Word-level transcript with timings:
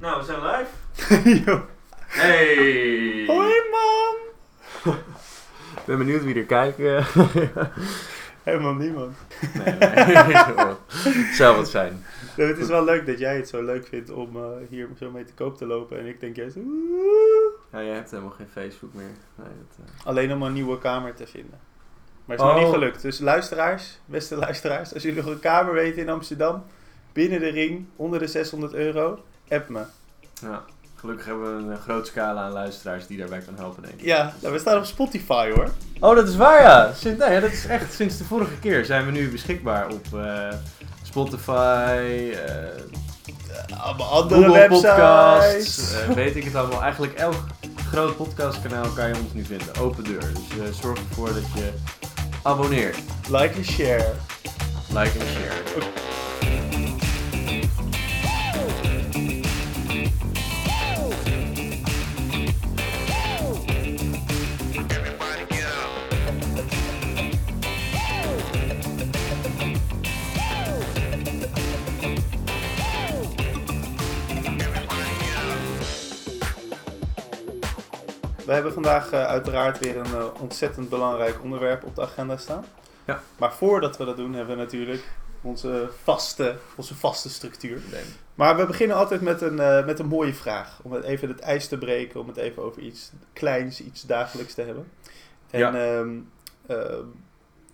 Nou, 0.00 0.18
we 0.18 0.24
zijn 0.24 0.40
live. 0.42 1.40
Yo. 1.50 1.62
Hey! 2.06 3.24
Hoi 3.26 3.60
man! 3.70 4.94
Ik 5.76 5.84
ben 5.86 5.98
benieuwd 5.98 6.24
wie 6.24 6.34
er 6.34 6.44
kijkt. 6.44 6.78
eh. 6.78 7.16
Helemaal 8.42 8.74
niemand. 8.74 9.16
nee, 9.54 9.74
nee. 9.74 10.74
Zou 11.32 11.56
wat 11.56 11.68
zijn. 11.68 12.04
Nee, 12.36 12.46
het 12.46 12.58
is 12.58 12.68
wel 12.68 12.84
leuk 12.84 13.06
dat 13.06 13.18
jij 13.18 13.36
het 13.36 13.48
zo 13.48 13.62
leuk 13.62 13.86
vindt 13.86 14.10
om 14.10 14.36
eh, 14.36 14.42
hier 14.68 14.88
zo 14.98 15.10
mee 15.10 15.24
te 15.24 15.32
koop 15.34 15.56
te 15.56 15.66
lopen. 15.66 15.98
En 15.98 16.06
ik 16.06 16.20
denk 16.20 16.36
juist. 16.36 16.56
Ja, 17.72 17.82
jij 17.82 17.94
hebt 17.94 18.10
helemaal 18.10 18.30
geen 18.36 18.48
Facebook 18.52 18.94
meer. 18.94 19.04
Nee, 19.34 19.46
dat, 19.68 19.86
eh. 20.00 20.06
Alleen 20.06 20.32
om 20.32 20.42
een 20.42 20.52
nieuwe 20.52 20.78
kamer 20.78 21.14
te 21.14 21.26
vinden. 21.26 21.58
Maar 22.24 22.36
het 22.36 22.46
is 22.46 22.52
nog 22.52 22.56
Oh. 22.62 22.64
niet 22.64 22.74
gelukt. 22.74 23.02
Dus 23.02 23.18
luisteraars, 23.18 24.00
beste 24.04 24.36
luisteraars, 24.36 24.94
als 24.94 25.02
jullie 25.02 25.22
nog 25.22 25.30
een 25.32 25.40
kamer 25.40 25.72
weten 25.72 26.02
in 26.02 26.08
Amsterdam, 26.08 26.64
binnen 27.12 27.40
de 27.40 27.48
ring, 27.48 27.86
onder 27.96 28.18
de 28.18 28.26
600 28.26 28.74
euro, 28.74 29.24
app 29.50 29.68
me. 29.68 29.80
Ja. 30.42 30.62
Gelukkig 30.96 31.26
hebben 31.26 31.56
we 31.56 31.62
een 31.62 31.72
eh, 31.72 31.82
groot 31.82 32.06
scala 32.06 32.42
aan 32.42 32.52
luisteraars 32.52 33.06
die 33.06 33.18
daarbij 33.18 33.38
kan 33.40 33.54
helpen, 33.56 33.82
denk 33.82 33.94
ik. 33.94 34.04
Ja, 34.04 34.32
nou, 34.40 34.52
we 34.52 34.58
staan 34.60 34.76
op 34.78 34.84
Spotify 34.84 35.50
hoor. 35.50 35.70
Oh, 36.00 36.14
dat 36.14 36.28
is 36.28 36.36
waar, 36.36 36.62
ja. 36.62 36.92
Sinds, 36.92 37.24
nee, 37.26 37.40
dat 37.40 37.50
is 37.52 37.66
echt 37.66 37.92
sinds 37.92 38.18
de 38.18 38.24
vorige 38.24 38.58
keer 38.60 38.84
zijn 38.84 39.06
we 39.06 39.12
nu 39.12 39.30
beschikbaar 39.30 39.88
op 39.88 40.06
eh, 40.14 40.48
Spotify, 41.02 42.32
eh, 42.46 43.80
Allemaal 43.82 44.10
andere 44.10 44.40
Google 44.44 44.58
websites. 44.58 44.80
Podcasts, 44.80 45.92
eh, 45.94 46.08
weet 46.08 46.36
ik 46.36 46.44
het 46.44 46.54
allemaal. 46.54 46.82
Eigenlijk 46.82 47.12
elk 47.14 47.34
groot 47.90 48.16
podcastkanaal 48.16 48.88
kan 48.88 49.08
je 49.08 49.14
ons 49.14 49.32
nu 49.32 49.44
vinden. 49.44 49.76
Open 49.80 50.04
deur. 50.04 50.20
Dus 50.20 50.58
eh, 50.68 50.72
zorg 50.80 50.98
ervoor 50.98 51.26
dat 51.28 51.52
je 51.54 51.72
abonneert, 52.42 52.96
Like 53.28 53.54
en 53.54 53.64
share. 53.64 54.12
like 54.88 55.18
en 55.18 55.26
share. 55.26 55.99
We 78.50 78.56
hebben 78.56 78.72
vandaag 78.74 79.10
eh, 79.10 79.26
uiteraard 79.26 79.78
weer 79.78 79.96
een 79.96 80.04
eh, 80.14 80.24
ontzettend 80.40 80.88
belangrijk 80.88 81.42
onderwerp 81.42 81.84
op 81.84 81.94
de 81.94 82.02
agenda 82.02 82.36
staan. 82.36 82.64
Ja. 83.04 83.20
Maar 83.38 83.52
voordat 83.52 83.96
we 83.96 84.04
dat 84.04 84.16
doen, 84.16 84.32
hebben 84.34 84.56
we 84.56 84.62
natuurlijk 84.62 85.02
onze 85.40 85.88
vaste, 86.02 86.56
onze 86.74 86.94
vaste 86.94 87.30
structuur. 87.30 87.80
Nee. 87.90 88.02
Maar 88.34 88.56
we 88.56 88.66
beginnen 88.66 88.96
altijd 88.96 89.20
met 89.20 89.40
een, 89.40 89.58
eh, 89.60 89.84
met 89.86 89.98
een 89.98 90.06
mooie 90.06 90.34
vraag. 90.34 90.80
Om 90.82 90.92
het 90.92 91.04
even 91.04 91.28
het 91.28 91.40
ijs 91.40 91.68
te 91.68 91.78
breken, 91.78 92.20
om 92.20 92.28
het 92.28 92.36
even 92.36 92.62
over 92.62 92.82
iets 92.82 93.12
kleins, 93.32 93.80
iets 93.82 94.02
dagelijks 94.02 94.54
te 94.54 94.62
hebben. 94.62 94.90
En 95.50 95.58
Ja. 95.58 95.74
ehm, 95.74 96.18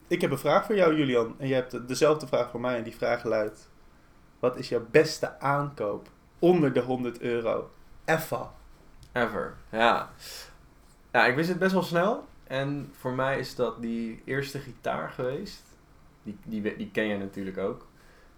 ik 0.09 0.21
heb 0.21 0.31
een 0.31 0.39
vraag 0.39 0.67
voor 0.67 0.75
jou, 0.77 0.97
Julian. 0.97 1.35
En 1.39 1.49
je 1.49 1.55
hebt 1.55 1.71
de- 1.71 1.85
dezelfde 1.85 2.27
vraag 2.27 2.51
voor 2.51 2.61
mij. 2.61 2.77
En 2.77 2.83
die 2.83 2.97
vraag 2.97 3.25
luidt: 3.25 3.69
Wat 4.39 4.57
is 4.57 4.69
jouw 4.69 4.87
beste 4.91 5.41
aankoop 5.41 6.09
onder 6.39 6.73
de 6.73 6.81
100 6.81 7.21
euro? 7.21 7.71
Effa. 8.05 8.53
Ever. 9.13 9.55
Ja. 9.71 10.11
Ja, 11.17 11.27
ik 11.27 11.35
wist 11.35 11.49
het 11.49 11.59
best 11.59 11.73
wel 11.73 11.83
snel. 11.83 12.27
En 12.47 12.91
voor 12.93 13.13
mij 13.13 13.39
is 13.39 13.55
dat 13.55 13.83
die 13.83 14.23
eerste 14.25 14.59
gitaar 14.59 15.11
geweest. 15.11 15.63
Die, 16.23 16.39
die, 16.45 16.77
die 16.77 16.91
ken 16.91 17.07
jij 17.07 17.17
natuurlijk 17.17 17.59
ook. 17.59 17.87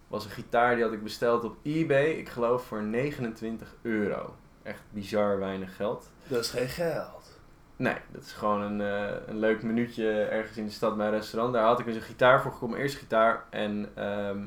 Was 0.09 0.25
een 0.25 0.31
gitaar 0.31 0.75
die 0.75 0.85
had 0.85 0.93
ik 0.93 1.03
besteld 1.03 1.45
op 1.45 1.57
eBay. 1.63 2.11
Ik 2.11 2.29
geloof 2.29 2.65
voor 2.65 2.83
29 2.83 3.75
euro. 3.83 4.35
Echt 4.63 4.83
bizar 4.91 5.39
weinig 5.39 5.77
geld. 5.77 6.11
Dat 6.27 6.45
is 6.45 6.51
geen 6.51 6.69
geld. 6.69 7.41
Nee, 7.77 7.97
dat 8.11 8.23
is 8.23 8.33
gewoon 8.33 8.61
een, 8.61 8.81
eh, 8.81 9.17
een 9.27 9.39
leuk 9.39 9.63
minuutje 9.63 10.23
ergens 10.23 10.57
in 10.57 10.65
de 10.67 10.73
stad 10.73 10.97
bij 10.97 11.07
een 11.07 11.13
restaurant. 11.13 11.53
Daar 11.55 11.65
had 11.65 11.79
ik 11.79 11.87
dus 11.87 11.97
een 11.97 12.03
gitaar 12.03 12.43
voor 12.43 12.53
gekomen, 12.53 12.79
eerste 12.79 12.99
gitaar. 12.99 13.45
En 13.51 13.91
ehm, 13.95 14.45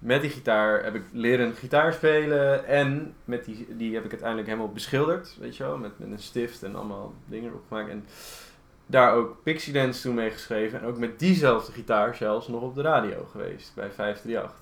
met 0.00 0.20
die 0.20 0.30
gitaar 0.30 0.84
heb 0.84 0.94
ik 0.94 1.02
leren 1.12 1.54
gitaar 1.54 1.92
spelen. 1.92 2.66
En 2.66 3.14
met 3.24 3.44
die, 3.44 3.66
die 3.76 3.94
heb 3.94 4.04
ik 4.04 4.10
uiteindelijk 4.10 4.48
helemaal 4.48 4.72
beschilderd, 4.72 5.36
weet 5.40 5.56
je 5.56 5.62
wel. 5.62 5.76
Met, 5.76 5.98
met 5.98 6.10
een 6.10 6.18
stift 6.18 6.62
en 6.62 6.74
allemaal 6.76 7.14
dingen 7.26 7.48
erop 7.50 7.64
gemaakt. 7.68 7.88
En 7.90 8.04
daar 8.86 9.12
ook 9.14 9.36
Pixie 9.42 9.72
Dance 9.72 10.02
toen 10.02 10.14
mee 10.14 10.30
geschreven. 10.30 10.80
En 10.80 10.86
ook 10.86 10.98
met 10.98 11.18
diezelfde 11.18 11.72
gitaar 11.72 12.14
zelfs 12.14 12.48
nog 12.48 12.62
op 12.62 12.74
de 12.74 12.82
radio 12.82 13.28
geweest, 13.30 13.72
bij 13.74 13.90
538. 13.90 14.58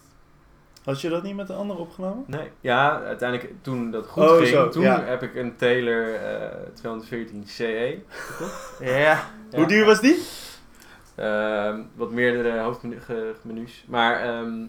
Had 0.84 1.00
je 1.00 1.08
dat 1.08 1.22
niet 1.22 1.36
met 1.36 1.48
een 1.48 1.56
ander 1.56 1.76
opgenomen? 1.76 2.24
Nee, 2.26 2.50
ja, 2.60 3.02
uiteindelijk 3.02 3.52
toen 3.62 3.90
dat 3.90 4.06
goed 4.06 4.22
Oh, 4.22 4.36
ging, 4.36 4.48
zo, 4.48 4.68
toen 4.68 4.82
ja. 4.82 5.02
heb 5.04 5.22
ik 5.22 5.34
een 5.34 5.56
Taylor 5.56 6.14
eh 6.14 6.58
214 6.74 7.44
CE 7.46 7.98
gekocht. 8.08 8.78
ja. 8.80 9.30
Hoe 9.52 9.66
duur 9.66 9.84
was 9.84 10.00
die? 10.00 10.22
Ehm, 11.14 11.80
wat 11.94 12.10
meerdere 12.10 12.58
hoofdmenu's. 12.60 13.84
Maar 13.88 14.20
ehm, 14.20 14.64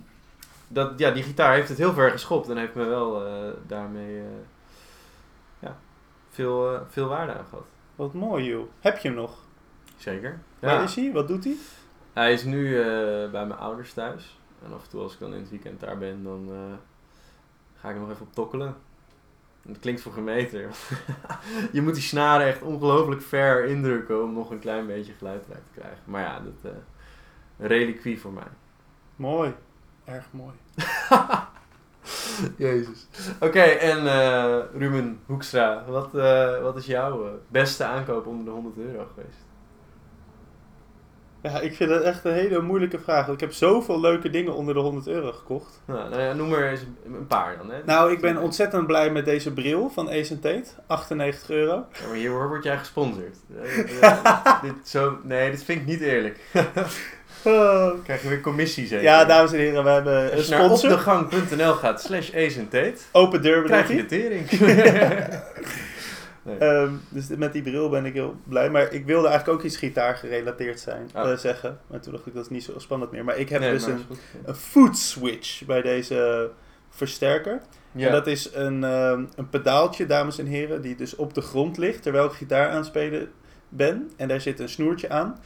dat, 0.72 1.00
ja, 1.00 1.12
die 1.12 1.24
gitaar 1.24 1.54
heeft 1.54 1.70
het 1.70 1.78
heel 1.78 1.94
ver 1.94 2.12
geschopt 2.12 2.50
en 2.50 2.58
heeft 2.58 2.76
me 2.76 2.86
wel 2.86 3.26
eh, 3.26 3.52
daarmee 3.68 4.18
eh, 4.20 4.26
ja, 5.60 5.78
veel, 6.30 6.74
eh, 6.76 6.82
veel 6.88 7.08
waarde 7.08 7.34
aan 7.34 7.46
gehad. 7.50 7.66
Wat 7.96 8.14
mooi, 8.14 8.46
joh. 8.46 8.68
Heb 8.80 8.98
je 8.98 9.08
hem 9.08 9.18
nog? 9.18 9.38
Zeker. 9.98 10.40
Waar 10.60 10.74
Ja. 10.74 10.82
is 10.84 10.96
hij? 10.96 11.12
Wat 11.14 11.28
doet 11.28 11.44
hij? 11.44 11.56
Hij 12.14 12.34
is 12.34 12.44
nu 12.44 12.74
bij 13.32 13.46
mijn 13.46 13.60
ouders 13.60 13.94
thuis. 13.94 14.40
En 14.66 14.74
af 14.74 14.84
en 14.84 14.90
toe 14.90 15.02
als 15.02 15.14
ik 15.14 15.20
dan 15.20 15.34
in 15.34 15.40
het 15.40 15.50
weekend 15.50 15.80
daar 15.80 15.98
ben, 15.98 16.24
dan 16.24 16.50
ga 17.80 17.90
ik 17.90 17.96
er 17.96 18.02
nog 18.02 18.12
even 18.12 18.26
op 18.26 18.34
tokkelen. 18.34 18.68
En 19.64 19.70
Het 19.72 19.80
klinkt 19.80 20.02
voor 20.02 20.12
gemeten. 20.14 20.60
je 21.72 21.82
moet 21.82 21.94
die 21.94 22.04
snaren 22.04 22.48
echt 22.48 22.62
ongelooflijk 22.62 23.22
ver 23.22 23.66
indrukken 23.66 24.24
om 24.24 24.34
nog 24.34 24.52
een 24.52 24.60
klein 24.60 24.88
beetje 24.88 25.14
geluid 25.14 25.46
eruit 25.48 25.64
te 25.74 25.80
krijgen. 25.80 26.02
Maar 26.06 26.22
ja, 26.22 26.40
dat 26.40 26.72
een 27.58 27.68
reliquie 27.68 28.20
voor 28.20 28.32
mij. 28.34 28.48
Mooi. 29.16 29.54
Erg 30.10 30.26
mooi. 30.32 30.54
Jezus. 32.58 33.08
Oké, 33.40 33.62
en 33.62 34.08
eh, 34.08 34.58
Ruben 34.78 35.20
Hoekstra, 35.26 35.84
wat, 35.88 36.16
eh, 36.16 36.62
wat 36.62 36.78
is 36.78 36.86
jouw 36.86 37.26
eh, 37.26 37.32
beste 37.48 37.84
aankoop 37.84 38.26
onder 38.26 38.46
de 38.46 38.52
100 38.52 38.78
euro 38.78 39.08
geweest? 39.14 39.38
Ja, 41.42 41.60
ik 41.60 41.76
vind 41.76 41.90
het 41.90 42.04
echt 42.04 42.26
een 42.26 42.34
hele 42.34 42.62
moeilijke 42.62 43.00
vraag. 43.00 43.26
want 43.26 43.42
Ik 43.42 43.48
heb 43.48 43.56
zoveel 43.56 44.00
leuke 44.00 44.30
dingen 44.30 44.54
onder 44.54 44.74
de 44.74 44.80
100 44.80 45.08
euro 45.08 45.32
gekocht. 45.32 45.82
Nou, 45.86 46.10
nou 46.10 46.22
ja, 46.22 46.34
noem 46.34 46.54
er 46.54 46.70
eens 46.70 46.82
een 47.06 47.28
paar 47.28 47.58
dan. 47.58 47.72
Hè? 47.72 47.84
Nou, 47.86 48.12
ik 48.12 48.22
ben 48.22 48.38
ontzettend 48.38 48.88
blij 48.88 49.12
met 49.12 49.26
deze 49.26 49.54
bril 49.54 49.90
van 49.90 50.10
Ace 50.10 50.40
Tate. 50.40 50.70
98 50.88 51.50
euro. 51.50 51.74
Ja, 51.74 52.08
maar 52.08 52.16
hier 52.16 52.48
word 52.48 52.64
jij 52.64 52.78
gesponsord. 52.78 53.38
Dit 54.62 54.74
zo, 54.88 55.18
nee, 55.24 55.52
dit 55.52 55.64
vind 55.64 55.82
ik 55.82 55.86
niet 55.88 56.02
eerlijk. 56.02 56.40
Oh. 57.44 58.04
Krijg 58.04 58.22
je 58.22 58.30
weer 58.30 58.42
commissie 58.42 58.88
zeker? 58.88 59.04
Ja, 59.04 59.26
dames 59.26 59.52
en 59.52 59.58
heren, 59.58 59.84
we 59.84 59.90
hebben 59.90 60.24
een 60.26 60.32
Als 60.32 60.46
je 60.48 60.52
naar 60.56 60.64
sponsor. 60.64 60.92
opdegang.nl 60.92 61.74
gaat 61.74 62.02
slash 62.02 62.34
Ace 62.36 62.94
Open 63.12 63.42
deur 63.42 63.64
krijg 63.64 63.88
je 63.88 63.96
de 63.96 64.06
tering. 64.06 64.50
nee. 66.44 66.58
Ehm, 66.58 66.92
dus 67.10 67.28
met 67.28 67.54
die 67.54 67.62
bril 67.62 67.90
ben 67.90 68.06
ik 68.06 68.14
heel 68.14 68.36
blij. 68.44 68.70
Maar 68.70 68.94
ik 68.94 69.06
wilde 69.06 69.28
eigenlijk 69.28 69.60
ook 69.60 69.66
iets 69.66 69.78
gitaar 69.78 70.16
gerelateerd 70.16 70.80
zijn, 70.80 71.10
Oh. 71.16 71.32
eh, 71.32 71.38
zeggen. 71.38 71.80
Maar 71.88 72.00
toen 72.00 72.14
dacht 72.14 72.26
ik, 72.26 72.34
dat 72.34 72.44
is 72.44 72.50
niet 72.50 72.64
zo 72.64 72.74
spannend 72.80 73.12
meer. 73.12 73.24
Maar 73.24 73.38
ik 73.38 73.50
heb 73.50 73.62
Nee, 73.62 73.72
dus 73.72 73.86
een, 73.86 74.04
goed. 74.08 74.18
een 74.46 74.56
foot 74.56 74.98
switch 74.98 75.66
bij 75.66 75.82
deze 75.82 76.50
versterker. 76.90 77.62
Ja. 77.92 78.06
En 78.06 78.12
dat 78.12 78.28
is 78.28 78.54
een, 78.54 78.84
ehm, 78.84 79.24
een 79.36 79.50
pedaaltje, 79.50 80.06
dames 80.06 80.40
en 80.40 80.46
heren, 80.46 80.82
die 80.82 80.96
dus 80.96 81.16
op 81.16 81.34
de 81.34 81.42
grond 81.42 81.78
ligt 81.78 82.04
terwijl 82.04 82.26
ik 82.26 82.32
gitaar 82.32 82.70
aan 82.70 82.76
het 82.76 82.86
spelen 82.86 83.32
ben. 83.70 84.12
En 84.18 84.28
daar 84.28 84.42
zit 84.42 84.60
een 84.60 84.70
snoertje 84.70 85.10
aan. 85.10 85.40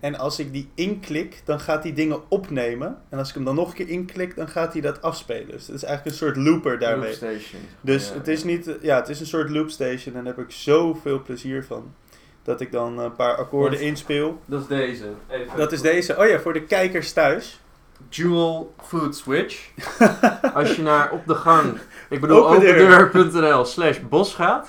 En 0.00 0.18
als 0.18 0.38
ik 0.38 0.52
die 0.52 0.70
inklik, 0.74 1.42
dan 1.44 1.60
gaat 1.60 1.82
die 1.82 1.92
dingen 1.92 2.20
opnemen. 2.28 2.98
En 3.08 3.18
als 3.18 3.28
ik 3.28 3.34
hem 3.34 3.44
dan 3.44 3.54
nog 3.54 3.68
een 3.68 3.74
keer 3.74 3.88
inklik, 3.88 4.36
dan 4.36 4.48
gaat 4.48 4.72
hij 4.72 4.82
dat 4.82 5.02
afspelen. 5.02 5.50
Dus 5.50 5.66
het 5.66 5.76
is 5.76 5.82
eigenlijk 5.82 6.04
een 6.04 6.26
soort 6.26 6.36
looper 6.36 6.78
daarmee. 6.78 7.08
Loopstation. 7.08 7.60
Dus 7.80 8.08
Ja, 8.08 8.14
het 8.14 8.28
is 8.28 8.44
niet, 8.44 8.70
ja, 8.82 8.96
het 8.96 9.08
is 9.08 9.20
een 9.20 9.26
soort 9.26 9.50
loopstation 9.50 10.14
en 10.16 10.24
daar 10.24 10.34
heb 10.36 10.44
ik 10.44 10.50
zoveel 10.50 11.22
plezier 11.22 11.64
van. 11.64 11.94
Dat 12.42 12.60
ik 12.60 12.72
dan 12.72 12.98
een 12.98 13.14
paar 13.16 13.36
akkoorden 13.36 13.80
inspeel. 13.80 14.40
Dat 14.46 14.60
is 14.60 14.66
deze. 14.66 15.04
Even. 15.30 15.56
Dat 15.56 15.72
is 15.72 15.80
deze. 15.80 16.16
Oh 16.18 16.26
ja, 16.28 16.40
voor 16.40 16.52
de 16.52 16.62
kijkers 16.62 17.12
thuis. 17.12 17.60
Dual 18.08 18.74
Food 18.82 19.16
Switch. 19.16 19.68
Als 20.54 20.76
je 20.76 20.82
naar 20.82 21.10
op 21.10 21.26
de 21.26 21.34
gang, 21.34 21.78
ik 22.10 22.20
bedoel 22.20 22.48
Opendeur. 22.48 23.04
opendeur.nl 23.06 23.64
slash 23.64 23.98
bos 24.08 24.34
gaat, 24.34 24.68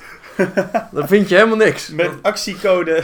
dan 0.92 1.08
vind 1.08 1.30
je 1.30 1.36
helemaal 1.36 1.58
niks. 1.58 1.90
Met 1.90 2.12
actiecode. 2.22 3.04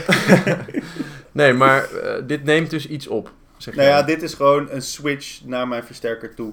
Nee, 1.32 1.52
maar 1.52 1.92
eh, 1.92 2.22
dit 2.26 2.44
neemt 2.44 2.70
dus 2.70 2.88
iets 2.88 3.06
op. 3.06 3.32
Zeg 3.56 3.74
nou 3.74 3.88
ja, 3.88 4.02
dit 4.02 4.22
is 4.22 4.34
gewoon 4.34 4.70
een 4.70 4.82
switch 4.82 5.44
naar 5.44 5.68
mijn 5.68 5.84
versterker 5.84 6.34
toe. 6.34 6.52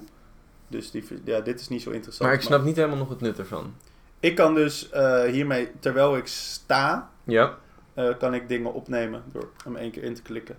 Dus 0.68 0.90
die, 0.90 1.04
ja, 1.24 1.40
dit 1.40 1.60
is 1.60 1.68
niet 1.68 1.82
zo 1.82 1.90
interessant. 1.90 2.28
maar 2.30 2.38
ik 2.38 2.44
snap 2.44 2.64
niet 2.64 2.76
helemaal 2.76 2.96
nog 2.96 3.08
het 3.08 3.20
nut 3.20 3.38
ervan. 3.38 3.74
Ik 4.20 4.34
kan 4.34 4.54
dus 4.54 4.90
eh, 4.90 5.22
hiermee, 5.22 5.70
terwijl 5.80 6.16
ik 6.16 6.26
sta, 6.26 7.10
Ja. 7.24 7.58
eh, 7.94 8.08
kan 8.18 8.34
ik 8.34 8.48
dingen 8.48 8.72
opnemen 8.72 9.22
door 9.32 9.48
hem 9.64 9.76
één 9.76 9.90
keer 9.90 10.02
in 10.02 10.14
te 10.14 10.22
klikken. 10.22 10.56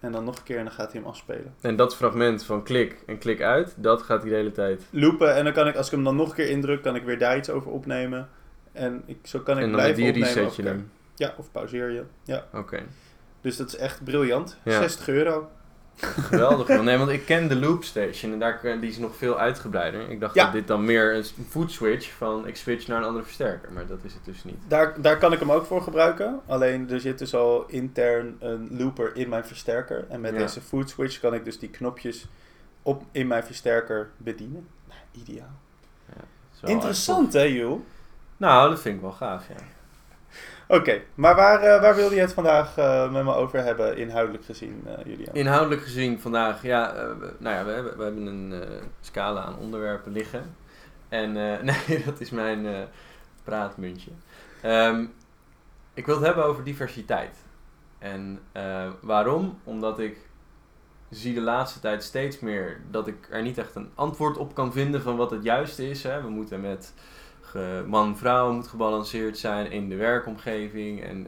En 0.00 0.12
dan 0.12 0.24
nog 0.24 0.36
een 0.36 0.42
keer 0.42 0.58
en 0.58 0.64
dan 0.64 0.72
gaat 0.72 0.92
hij 0.92 1.00
hem 1.00 1.10
afspelen. 1.10 1.54
En 1.60 1.76
dat 1.76 1.96
fragment 1.96 2.44
van 2.44 2.62
klik 2.62 2.96
en 3.06 3.18
klik 3.18 3.40
uit, 3.42 3.74
dat 3.76 4.02
gaat 4.02 4.20
hij 4.20 4.30
de 4.30 4.36
hele 4.36 4.52
tijd. 4.52 4.82
Loopen 4.90 5.34
en 5.34 5.44
dan 5.44 5.52
kan 5.52 5.68
ik, 5.68 5.76
als 5.76 5.86
ik 5.86 5.92
hem 5.92 6.04
dan 6.04 6.16
nog 6.16 6.28
een 6.28 6.34
keer 6.34 6.48
indruk, 6.50 6.82
kan 6.82 6.94
ik 6.96 7.02
weer 7.04 7.18
daar 7.18 7.36
iets 7.36 7.50
over 7.50 7.70
opnemen. 7.70 8.28
En 8.72 9.02
ik, 9.06 9.16
zo 9.22 9.38
kan 9.38 9.56
ik 9.56 9.62
En 9.64 9.68
dan 9.70 9.78
blijven 9.80 9.96
die 10.02 10.06
opnemen. 10.12 10.28
reset 10.34 10.56
je 10.56 10.62
hem. 10.62 10.90
Ja, 11.14 11.34
of 11.36 11.50
pauzeer 11.52 11.90
je. 11.90 12.02
Ja, 12.24 12.46
Oké. 12.52 12.82
Dus 13.40 13.56
dat 13.56 13.66
is 13.68 13.76
echt 13.76 14.04
briljant. 14.04 14.56
Ja. 14.62 14.78
60 14.78 15.08
euro. 15.08 15.48
Geweldig. 15.96 16.68
joh. 16.68 16.80
Nee, 16.84 16.96
want 16.98 17.10
ik 17.10 17.24
ken 17.26 17.48
de 17.48 17.56
Loop 17.56 17.84
Station 17.84 18.32
en 18.32 18.38
daar, 18.38 18.60
die 18.80 18.90
is 18.90 18.98
nog 18.98 19.16
veel 19.16 19.38
uitgebreider. 19.38 20.08
Ik 20.10 20.20
dacht 20.20 20.34
Ja. 20.34 20.44
dat 20.44 20.52
dit 20.52 20.66
dan 20.66 20.84
meer 20.84 21.14
een 21.14 21.24
foot 21.48 21.70
switch 21.72 22.10
van 22.12 22.46
ik 22.46 22.56
switch 22.56 22.86
naar 22.86 22.98
een 22.98 23.04
andere 23.04 23.24
versterker, 23.24 23.72
maar 23.72 23.86
dat 23.86 23.98
is 24.02 24.12
het 24.14 24.24
dus 24.24 24.44
niet. 24.44 24.56
Daar, 24.68 25.00
daar 25.00 25.18
kan 25.18 25.32
ik 25.32 25.38
hem 25.38 25.52
ook 25.52 25.66
voor 25.66 25.82
gebruiken. 25.82 26.40
Alleen 26.46 26.90
er 26.90 27.00
zit 27.00 27.18
dus 27.18 27.34
al 27.34 27.64
intern 27.66 28.36
een 28.40 28.68
looper 28.78 29.16
in 29.16 29.28
mijn 29.28 29.44
versterker. 29.44 30.04
En 30.08 30.20
met 30.20 30.32
Ja. 30.32 30.38
deze 30.38 30.60
foot 30.60 30.90
switch 30.90 31.20
kan 31.20 31.34
ik 31.34 31.44
dus 31.44 31.58
die 31.58 31.68
knopjes 31.70 32.26
op, 32.82 33.02
in 33.12 33.26
mijn 33.26 33.44
versterker 33.44 34.10
bedienen. 34.16 34.66
Nou, 34.88 35.00
ideaal. 35.12 35.58
Zo 36.60 36.66
Interessant 36.66 37.32
hè, 37.32 37.42
Joel? 37.42 37.84
Nou, 38.36 38.70
dat 38.70 38.80
vind 38.80 38.94
ik 38.94 39.00
wel 39.00 39.12
gaaf, 39.12 39.48
ja. 39.48 39.54
Oké, 40.70 41.02
maar 41.14 41.34
waar, 41.34 41.62
eh, 41.62 41.80
waar 41.80 41.94
wilde 41.94 42.14
je 42.14 42.20
het 42.20 42.32
vandaag 42.32 42.76
eh, 42.76 43.12
met 43.12 43.24
me 43.24 43.34
over 43.34 43.64
hebben, 43.64 43.96
inhoudelijk 43.96 44.44
gezien, 44.44 44.84
eh 44.86 45.04
Julian? 45.04 45.34
Inhoudelijk 45.34 45.82
gezien 45.82 46.20
vandaag, 46.20 46.62
ja, 46.62 46.92
nou 47.38 47.56
ja, 47.56 47.64
we 47.64 47.70
hebben, 47.70 47.96
we 47.96 48.02
hebben 48.02 48.26
een 48.26 48.62
scala 49.00 49.40
aan 49.40 49.58
onderwerpen 49.58 50.12
liggen. 50.12 50.56
En 51.08 51.32
nee, 51.86 52.04
dat 52.04 52.20
is 52.20 52.30
mijn 52.30 52.88
praatmuntje. 53.44 54.10
Ehm, 54.62 55.04
ik 55.94 56.06
wil 56.06 56.14
het 56.14 56.24
hebben 56.24 56.44
over 56.44 56.64
diversiteit. 56.64 57.36
En 57.98 58.38
waarom? 59.00 59.58
Omdat 59.64 59.98
ik 59.98 60.18
zie 61.10 61.34
de 61.34 61.40
laatste 61.40 61.80
tijd 61.80 62.02
steeds 62.02 62.40
meer 62.40 62.80
dat 62.90 63.06
ik 63.06 63.28
er 63.30 63.42
niet 63.42 63.58
echt 63.58 63.74
een 63.74 63.90
antwoord 63.94 64.36
op 64.36 64.54
kan 64.54 64.72
vinden 64.72 65.02
van 65.02 65.16
wat 65.16 65.30
het 65.30 65.42
juiste 65.42 65.88
is. 65.88 66.02
Hè. 66.02 66.22
We 66.22 66.28
moeten 66.28 66.60
met 66.60 66.94
man-vrouw 67.86 68.52
moet 68.52 68.68
gebalanceerd 68.68 69.38
zijn 69.38 69.70
in 69.70 69.88
de 69.88 69.96
werkomgeving. 69.96 71.02
En 71.02 71.26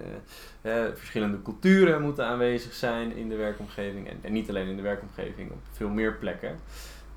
eh, 0.63 0.87
eh, 0.87 0.95
verschillende 0.95 1.43
culturen 1.43 2.03
moeten 2.03 2.27
aanwezig 2.27 2.73
zijn 2.73 3.17
in 3.17 3.29
de 3.29 3.37
werkomgeving. 3.37 4.11
En, 4.23 4.33
niet 4.33 4.49
alleen 4.49 4.69
in 4.69 4.77
de 4.77 4.83
werkomgeving, 4.83 5.51
op 5.51 5.59
veel 5.73 5.89
meer 5.89 6.15
plekken. 6.15 6.59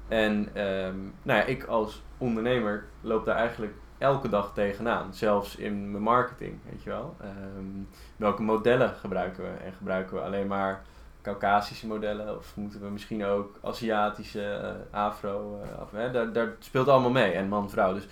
En 0.08 0.50
ehm, 0.54 0.98
nou 1.24 1.40
ja, 1.40 1.44
ik 1.44 1.64
als 1.64 2.04
ondernemer 2.18 2.86
loop 3.02 3.26
daar 3.26 3.36
eigenlijk 3.36 3.74
elke 3.98 4.30
dag 4.30 4.54
tegenaan. 4.54 5.14
Zelfs 5.14 5.56
in 5.56 5.92
mijn 5.92 6.04
marketing, 6.04 6.60
weet 6.70 6.84
je 6.84 6.90
wel. 6.90 7.16
Ehm, 7.22 7.84
welke 8.18 8.42
modellen 8.42 8.96
gebruiken 8.96 9.44
we? 9.44 9.50
En 9.50 9.74
gebruiken 9.74 10.16
we 10.16 10.22
alleen 10.22 10.48
maar 10.48 10.84
Caucasische 11.26 11.88
modellen? 11.88 12.38
Of 12.38 12.56
moeten 12.56 12.82
we 12.82 12.90
misschien 12.90 13.26
ook 13.26 13.60
Aziatische, 13.62 14.44
eh, 14.92 15.00
Afro... 15.00 15.62
eh, 15.64 15.82
af, 15.82 15.92
hè? 15.92 16.12
Daar, 16.12 16.34
daar 16.34 16.56
speelt 16.60 16.88
allemaal 16.88 17.12
mee. 17.12 17.32
En 17.32 17.48
man-vrouw. 17.48 17.94
Dus 17.94 18.08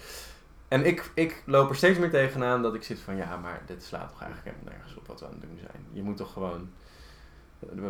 en 0.73 0.85
ik, 0.85 1.11
ik 1.13 1.43
loop 1.45 1.69
er 1.69 1.75
steeds 1.75 1.99
meer 1.99 2.09
tegenaan 2.09 2.61
dat 2.61 2.73
ik 2.75 2.83
zit 2.83 2.99
van 2.99 3.15
ja, 3.15 3.37
maar 3.37 3.61
dit 3.65 3.83
slaat 3.83 4.09
toch 4.09 4.21
eigenlijk 4.21 4.55
helemaal 4.55 4.73
nergens 4.75 4.97
op 4.97 5.07
wat 5.07 5.19
we 5.19 5.25
aan 5.25 5.31
het 5.31 5.41
doen 5.41 5.59
zijn. 5.59 5.85
Je 5.91 6.03
moet 6.03 6.17
toch 6.17 6.33
gewoon. 6.33 6.69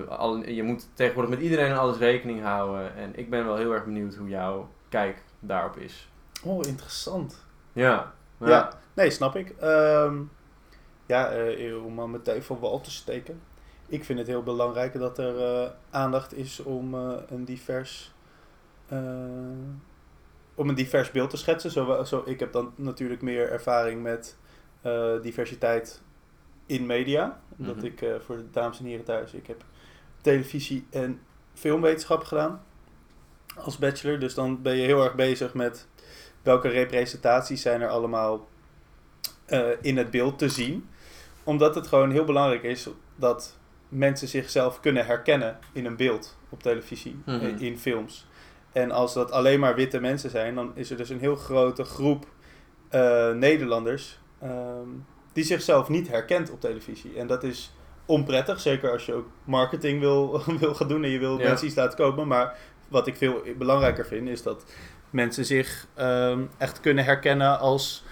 al- 0.09 0.47
Je 0.47 0.63
moet 0.63 0.87
tegenwoordig 0.93 1.31
met 1.33 1.41
iedereen 1.43 1.71
en 1.71 1.77
alles 1.77 1.97
rekening 1.97 2.41
houden. 2.41 2.95
En 2.95 3.15
ik 3.19 3.29
ben 3.29 3.45
wel 3.45 3.55
heel 3.55 3.71
erg 3.73 3.83
benieuwd 3.85 4.15
hoe 4.15 4.29
jouw 4.29 4.69
kijk 4.89 5.23
daarop 5.39 5.77
is. 5.77 6.09
Oh, 6.43 6.67
interessant. 6.67 7.45
Ja. 7.73 8.13
Ja, 8.49 8.73
nee, 8.93 9.09
snap 9.09 9.35
ik. 9.35 9.49
Ehm, 9.59 10.17
ja, 11.05 11.29
eh, 11.29 11.85
om 11.85 11.93
maar 11.93 12.09
meteen 12.09 12.43
van 12.43 12.59
wal 12.59 12.81
te 12.81 12.91
steken. 12.91 13.41
Ik 13.87 14.03
vind 14.03 14.19
het 14.19 14.27
heel 14.27 14.43
belangrijk 14.43 14.99
dat 14.99 15.17
er 15.17 15.39
eh, 15.63 15.69
aandacht 15.89 16.33
is 16.35 16.59
om 16.59 16.93
eh, 16.95 17.13
een 17.29 17.45
divers... 17.45 18.13
om 20.55 20.69
een 20.69 20.75
divers 20.75 21.11
beeld 21.11 21.29
te 21.29 21.37
schetsen. 21.37 21.71
Zo, 21.71 22.03
zo, 22.03 22.23
ik 22.25 22.39
heb 22.39 22.51
dan 22.53 22.73
natuurlijk 22.75 23.21
meer 23.21 23.51
ervaring 23.51 24.01
met 24.01 24.37
eh, 24.81 25.11
diversiteit 25.21 26.01
in 26.65 26.85
media. 26.85 27.39
Omdat 27.57 27.75
Mhm. 27.75 27.85
ik 27.85 28.01
eh, 28.01 28.09
voor 28.25 28.35
de 28.37 28.49
dames 28.51 28.79
en 28.79 28.85
heren 28.85 29.05
thuis, 29.05 29.33
ik 29.33 29.47
heb 29.47 29.63
televisie 30.21 30.85
en 30.89 31.19
filmwetenschap 31.53 32.23
gedaan 32.23 32.61
als 33.55 33.77
bachelor. 33.77 34.19
Dus 34.19 34.33
dan 34.33 34.61
ben 34.61 34.75
je 34.75 34.85
heel 34.85 35.03
erg 35.03 35.15
bezig 35.15 35.53
met 35.53 35.87
welke 36.41 36.67
representaties 36.67 37.61
zijn 37.61 37.81
er 37.81 37.89
allemaal 37.89 38.47
eh, 39.45 39.67
in 39.81 39.97
het 39.97 40.11
beeld 40.11 40.39
te 40.39 40.49
zien. 40.49 40.87
Omdat 41.43 41.75
het 41.75 41.87
gewoon 41.87 42.11
heel 42.11 42.25
belangrijk 42.25 42.63
is 42.63 42.89
dat 43.15 43.57
mensen 43.89 44.27
zichzelf 44.27 44.79
kunnen 44.79 45.05
herkennen 45.05 45.59
in 45.73 45.85
een 45.85 45.95
beeld 45.95 46.37
op 46.49 46.63
televisie, 46.63 47.21
eh, 47.25 47.61
in 47.61 47.77
films. 47.79 48.27
En 48.73 48.91
als 48.91 49.13
dat 49.13 49.31
alleen 49.31 49.59
maar 49.59 49.75
witte 49.75 49.99
mensen 49.99 50.29
zijn, 50.29 50.55
dan 50.55 50.71
is 50.75 50.91
er 50.91 50.97
dus 50.97 51.09
een 51.09 51.19
heel 51.19 51.35
grote 51.35 51.83
groep 51.83 52.25
eh, 52.89 53.31
Nederlanders 53.31 54.19
ehm, 54.41 54.87
die 55.33 55.43
zichzelf 55.43 55.89
niet 55.89 56.07
herkent 56.07 56.51
op 56.51 56.59
televisie. 56.61 57.17
En 57.17 57.27
dat 57.27 57.43
is 57.43 57.73
onprettig, 58.05 58.59
zeker 58.59 58.91
als 58.91 59.05
je 59.05 59.13
ook 59.13 59.27
marketing 59.43 59.99
wil, 59.99 60.41
wil 60.59 60.73
gaan 60.75 60.87
doen 60.87 61.03
en 61.03 61.09
je 61.09 61.19
wil 61.19 61.37
Ja. 61.39 61.47
mensen 61.47 61.67
iets 61.67 61.75
laten 61.75 61.97
kopen. 61.97 62.27
Maar 62.27 62.57
wat 62.87 63.07
ik 63.07 63.15
veel 63.15 63.41
belangrijker 63.57 64.05
vind, 64.05 64.27
is 64.29 64.43
dat 64.43 64.63
mensen 65.09 65.45
zich 65.45 65.87
ehm, 65.93 66.41
echt 66.57 66.79
kunnen 66.79 67.03
herkennen 67.05 67.59
als 67.59 68.03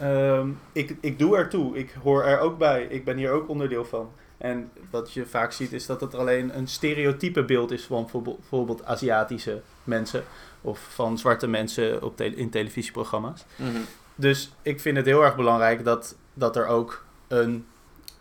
ehm, 0.00 0.48
ik, 0.72 0.96
ik 1.00 1.18
doe 1.18 1.36
ertoe, 1.36 1.76
ik 1.76 1.94
hoor 2.02 2.24
er 2.24 2.38
ook 2.38 2.58
bij, 2.58 2.82
ik 2.82 3.04
ben 3.04 3.16
hier 3.16 3.30
ook 3.30 3.48
onderdeel 3.48 3.84
van. 3.84 4.10
En 4.38 4.70
wat 4.90 5.12
je 5.12 5.26
vaak 5.26 5.52
ziet 5.52 5.72
is 5.72 5.86
dat 5.86 6.00
het 6.00 6.14
alleen 6.14 6.56
een 6.56 6.68
stereotype 6.68 7.44
beeld 7.44 7.70
is 7.70 7.84
van 7.84 8.08
bijvoorbeeld, 8.22 8.84
Aziatische 8.84 9.62
mensen 9.84 10.24
of 10.60 10.78
van 10.78 11.18
zwarte 11.18 11.46
mensen 11.46 12.02
op 12.02 12.20
in 12.20 12.50
televisieprogramma's. 12.50 13.44
Mhm. 13.56 13.80
Dus 14.14 14.52
ik 14.62 14.80
vind 14.80 14.96
het 14.96 15.06
heel 15.06 15.22
erg 15.22 15.36
belangrijk 15.36 15.84
dat, 15.84 16.16
dat 16.34 16.56
er 16.56 16.66
ook 16.66 17.04
een, 17.28 17.66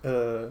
eh, 0.01 0.41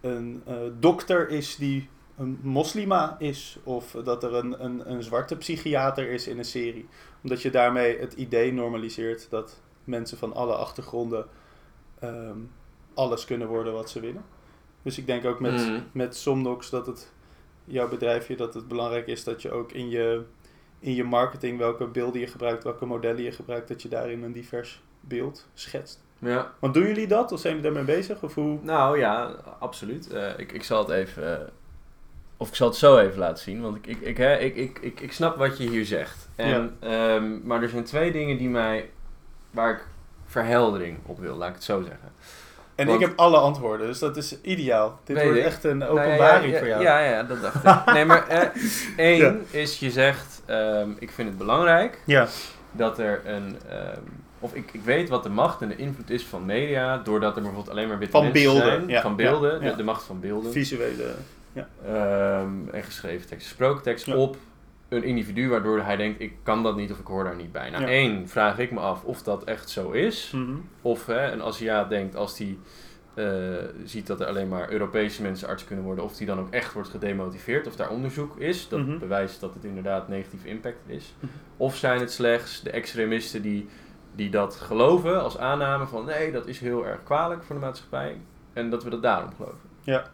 een 0.00 0.42
eh, 0.46 0.56
dokter 0.78 1.28
is 1.28 1.56
die 1.56 1.88
een 2.16 2.38
moslima 2.42 3.16
is. 3.18 3.58
Of 3.62 3.96
dat 4.04 4.22
er 4.22 4.34
een, 4.34 4.64
een, 4.64 4.90
een 4.90 5.02
zwarte 5.02 5.36
psychiater 5.36 6.10
is 6.10 6.26
in 6.26 6.38
een 6.38 6.44
serie. 6.44 6.88
Omdat 7.22 7.42
je 7.42 7.50
daarmee 7.50 7.98
het 7.98 8.12
idee 8.12 8.52
normaliseert 8.52 9.30
dat 9.30 9.60
mensen 9.84 10.18
van 10.18 10.34
alle 10.34 10.54
achtergronden 10.54 11.26
ehm, 11.98 12.38
alles 12.94 13.24
kunnen 13.24 13.48
worden 13.48 13.72
wat 13.72 13.90
ze 13.90 14.00
willen. 14.00 14.24
Dus 14.82 14.98
ik 14.98 15.06
denk 15.06 15.24
ook 15.24 15.40
met, 15.40 15.52
Mhm. 15.52 15.80
met 15.92 16.16
Somnox 16.16 16.70
dat 16.70 16.86
het 16.86 17.12
jouw 17.64 17.88
bedrijfje 17.88 18.36
dat 18.36 18.54
het 18.54 18.68
belangrijk 18.68 19.06
is 19.06 19.24
dat 19.24 19.42
je 19.42 19.50
ook 19.52 19.72
in 19.72 19.88
je, 19.88 20.22
in 20.78 20.94
je 20.94 21.04
marketing 21.04 21.58
welke 21.58 21.86
beelden 21.86 22.20
je 22.20 22.26
gebruikt, 22.26 22.64
welke 22.64 22.86
modellen 22.86 23.22
je 23.22 23.32
gebruikt, 23.32 23.68
dat 23.68 23.82
je 23.82 23.88
daarin 23.88 24.22
een 24.22 24.32
divers 24.32 24.82
beeld 25.00 25.46
schetst. 25.54 26.00
Ja. 26.18 26.52
Want 26.58 26.74
doen 26.74 26.86
jullie 26.86 27.06
dat? 27.06 27.32
Of 27.32 27.40
zijn 27.40 27.56
jullie 27.56 27.70
daarmee 27.72 27.96
bezig? 27.96 28.22
Of 28.22 28.34
hoe? 28.34 28.58
Nou 28.62 28.98
ja, 28.98 29.34
absoluut. 29.58 30.10
Eh, 30.12 30.38
ik, 30.38 30.52
ik 30.52 30.62
zal 30.62 30.78
het 30.78 30.90
even. 30.90 31.40
eh, 31.40 31.46
of 32.36 32.48
ik 32.48 32.54
zal 32.54 32.68
het 32.68 32.76
zo 32.76 32.98
even 32.98 33.18
laten 33.18 33.42
zien, 33.42 33.60
want 33.60 33.76
ik, 33.76 33.86
ik, 33.86 34.00
ik, 34.00 34.16
hè, 34.16 34.36
ik, 34.38 34.56
ik, 34.56 34.78
ik, 34.78 35.00
ik 35.00 35.12
snap 35.12 35.36
wat 35.36 35.58
je 35.58 35.68
hier 35.68 35.84
zegt. 35.84 36.28
En, 36.36 36.76
ehm, 36.80 37.46
maar 37.46 37.62
er 37.62 37.68
zijn 37.68 37.84
twee 37.84 38.12
dingen 38.12 38.36
die 38.38 38.48
mij. 38.48 38.90
waar 39.50 39.70
ik 39.72 39.86
verheldering 40.26 40.98
op 41.06 41.18
wil, 41.18 41.36
laat 41.36 41.48
ik 41.48 41.54
het 41.54 41.64
zo 41.64 41.82
zeggen. 41.82 42.12
En 42.80 42.86
Want- 42.86 43.00
ik 43.00 43.06
heb 43.06 43.18
alle 43.18 43.36
antwoorden, 43.36 43.86
dus 43.86 43.98
dat 43.98 44.16
is 44.16 44.36
ideaal. 44.42 44.98
Dit 45.04 45.16
Weet 45.16 45.24
wordt 45.24 45.40
ik. 45.40 45.44
echt 45.46 45.64
een 45.64 45.78
Nou 45.78 45.94
ja, 46.00 46.04
openbaring 46.04 46.52
ja, 46.52 46.58
voor 46.58 46.68
jou. 46.68 46.82
Ja, 46.82 46.98
ja, 47.00 47.22
dat 47.22 47.42
dacht 47.42 47.86
ik. 47.86 47.92
Nee, 47.94 48.04
maar 48.04 48.28
eh, 48.28 48.48
één 48.96 49.16
Ja. 49.16 49.34
is 49.50 49.78
je 49.78 49.90
zegt, 49.90 50.42
ehm, 50.46 50.90
ik 50.98 51.10
vind 51.10 51.28
het 51.28 51.38
belangrijk 51.38 52.02
Ja. 52.06 52.26
dat 52.72 52.98
er 52.98 53.20
een, 53.24 53.56
ehm, 53.68 53.98
of 54.40 54.54
ik, 54.54 54.68
ik 54.72 54.80
weet 54.84 55.08
wat 55.08 55.22
de 55.22 55.28
macht 55.28 55.62
en 55.62 55.68
de 55.68 55.76
invloed 55.76 56.10
is 56.10 56.24
van 56.26 56.44
media, 56.46 56.96
doordat 56.98 57.36
er 57.36 57.42
bijvoorbeeld 57.42 57.70
alleen 57.76 57.88
maar 57.88 57.98
witte 57.98 58.12
Van 58.16 58.22
mensen 58.22 58.42
beelden, 58.42 58.62
zijn, 58.66 58.88
ja, 58.88 59.00
van 59.00 59.16
beelden, 59.16 59.58
ja, 59.58 59.64
ja. 59.64 59.70
De, 59.70 59.76
de 59.76 59.82
macht 59.82 60.02
van 60.04 60.20
beelden, 60.20 60.52
Visuele. 60.52 61.14
ehm, 61.86 62.48
en 62.72 62.82
geschreven 62.82 63.26
tekst, 63.28 63.46
gesproken 63.46 63.82
tekst 63.82 64.06
Ja. 64.06 64.14
op 64.16 64.36
een 64.90 65.04
individu, 65.04 65.48
waardoor 65.48 65.80
hij 65.82 65.96
denkt, 65.96 66.20
ik 66.20 66.32
kan 66.42 66.62
dat 66.62 66.76
niet 66.76 66.92
of 66.92 66.98
ik 66.98 67.06
hoor 67.06 67.24
daar 67.24 67.36
niet 67.36 67.52
bij. 67.52 67.70
Nou, 67.70 67.82
Ja. 67.82 67.88
één, 67.88 68.28
vraag 68.28 68.58
ik 68.58 68.70
me 68.70 68.80
af 68.80 69.04
of 69.04 69.22
dat 69.22 69.44
echt 69.44 69.68
zo 69.70 69.90
is. 69.90 70.30
Mhm. 70.34 70.52
Of 70.82 71.06
hè, 71.06 71.30
een 71.32 71.42
Aziat 71.42 71.88
denkt 71.88 72.16
als 72.16 72.36
die 72.36 72.58
eh, 73.14 73.26
ziet 73.84 74.06
dat 74.06 74.20
er 74.20 74.26
alleen 74.26 74.48
maar 74.48 74.70
Europese 74.72 75.22
mensen 75.22 75.48
arts 75.48 75.64
kunnen 75.64 75.84
worden, 75.84 76.04
of 76.04 76.16
die 76.16 76.26
dan 76.26 76.38
ook 76.38 76.50
echt 76.50 76.72
wordt 76.72 76.88
gedemotiveerd, 76.88 77.66
of 77.66 77.76
daar 77.76 77.90
onderzoek 77.90 78.36
is 78.38 78.68
dat 78.68 78.80
Mhm. 78.80 78.98
bewijst 78.98 79.40
dat 79.40 79.54
het 79.54 79.64
inderdaad 79.64 80.08
negatieve 80.08 80.48
impact 80.48 80.78
is. 80.86 81.14
Mhm. 81.20 81.32
Of 81.56 81.76
zijn 81.76 82.00
het 82.00 82.12
slechts 82.12 82.62
de 82.62 82.70
extremisten 82.70 83.42
die, 83.42 83.68
die 84.14 84.30
dat 84.30 84.54
geloven 84.56 85.22
als 85.22 85.38
aanname 85.38 85.86
van 85.86 86.04
nee, 86.04 86.32
dat 86.32 86.46
is 86.46 86.60
heel 86.60 86.86
erg 86.86 87.02
kwalijk 87.02 87.42
voor 87.42 87.54
de 87.54 87.60
maatschappij 87.60 88.16
en 88.52 88.70
dat 88.70 88.84
we 88.84 88.90
dat 88.90 89.02
daarom 89.02 89.30
geloven. 89.36 89.68
Ja. 89.80 90.10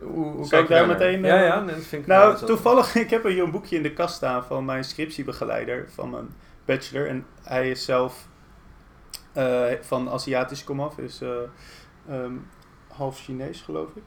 Hoe, 0.00 0.32
hoe 0.32 0.46
Zal 0.46 0.60
ik 0.60 0.68
daar 0.68 0.86
meteen, 0.86 1.24
Ja, 1.24 1.40
eh, 1.40 1.46
ja, 1.46 1.60
dat 1.60 1.74
vind 1.74 2.02
ik 2.02 2.06
Nou, 2.06 2.32
wel- 2.32 2.46
toevallig, 2.46 2.94
ik 3.04 3.10
heb 3.10 3.24
hier 3.24 3.42
een 3.42 3.50
boekje 3.50 3.76
in 3.76 3.82
de 3.82 3.92
kast 3.92 4.14
staan 4.14 4.44
van 4.44 4.64
mijn 4.64 4.84
scriptiebegeleider 4.84 5.88
van 5.90 6.10
mijn 6.10 6.28
bachelor. 6.64 7.08
En 7.08 7.26
hij 7.42 7.70
is 7.70 7.84
zelf 7.84 8.28
eh, 9.32 9.64
van 9.80 10.10
Aziatisch 10.10 10.64
komaf, 10.64 10.98
is 10.98 11.20
eh, 11.20 11.28
ehm, 12.08 12.32
half 12.88 13.18
Chinees 13.18 13.60
geloof 13.60 13.88
ik. 13.94 14.02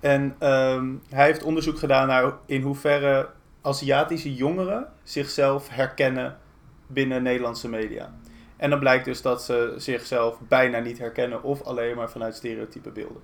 En 0.00 0.36
ehm, 0.38 0.94
hij 1.08 1.24
heeft 1.26 1.42
onderzoek 1.42 1.78
gedaan 1.78 2.06
naar 2.06 2.32
in 2.46 2.62
hoeverre 2.62 3.28
Aziatische 3.62 4.34
jongeren 4.34 4.92
zichzelf 5.02 5.68
herkennen 5.68 6.38
binnen 6.86 7.22
Nederlandse 7.22 7.68
media. 7.68 8.14
En 8.56 8.70
dan 8.70 8.78
blijkt 8.78 9.04
dus 9.04 9.22
dat 9.22 9.42
ze 9.42 9.74
zichzelf 9.76 10.40
bijna 10.48 10.78
niet 10.78 10.98
herkennen 10.98 11.42
of 11.42 11.62
alleen 11.62 11.96
maar 11.96 12.10
vanuit 12.10 12.34
stereotype 12.34 12.90
beelden. 12.90 13.22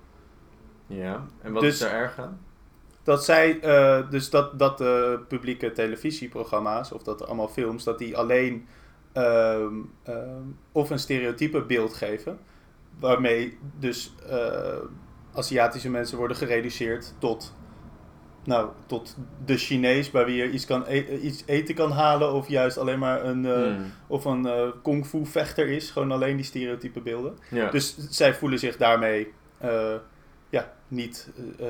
Ja, 0.87 1.25
en 1.41 1.53
wat 1.53 1.61
Dus- 1.61 1.73
is 1.73 1.79
daar 1.79 1.91
erg 1.99 2.19
aan? 2.19 2.39
Dat 3.03 3.25
zij, 3.25 3.59
eh, 3.59 4.09
dus 4.09 4.29
dat, 4.29 4.59
dat 4.59 4.77
de 4.77 5.19
publieke 5.27 5.71
televisieprogramma's, 5.71 6.91
of 6.91 7.03
dat 7.03 7.25
allemaal 7.25 7.47
films, 7.47 7.83
dat 7.83 7.97
die 7.97 8.17
alleen 8.17 8.67
ehm, 9.13 9.73
ehm, 10.03 10.41
of 10.71 10.89
een 10.89 10.99
stereotype 10.99 11.61
beeld 11.61 11.93
geven, 11.93 12.39
waarmee 12.99 13.57
dus 13.79 14.13
eh, 14.29 14.75
Aziatische 15.33 15.89
mensen 15.89 16.17
worden 16.17 16.37
gereduceerd 16.37 17.13
tot, 17.17 17.53
nou, 18.43 18.69
tot 18.85 19.15
de 19.45 19.57
Chinees, 19.57 20.11
bij 20.11 20.25
wie 20.25 20.35
je 20.35 20.49
iets, 20.49 20.65
kan 20.65 20.83
e- 20.87 21.17
iets 21.19 21.43
eten 21.45 21.75
kan 21.75 21.91
halen, 21.91 22.33
of 22.33 22.47
juist 22.47 22.77
alleen 22.77 22.99
maar 22.99 23.25
een, 23.25 23.45
eh, 23.45 23.53
Hmm. 23.53 23.85
of 24.07 24.25
een 24.25 24.45
eh 24.45 24.67
kung 24.83 25.05
fu 25.05 25.25
vechter 25.25 25.67
is, 25.67 25.89
gewoon 25.91 26.11
alleen 26.11 26.35
die 26.35 26.45
stereotype 26.45 27.01
beelden. 27.01 27.37
Ja. 27.49 27.69
Dus 27.69 27.97
zij 28.09 28.33
voelen 28.33 28.59
zich 28.59 28.77
daarmee 28.77 29.33
niet. 30.87 31.29
eh, 31.59 31.67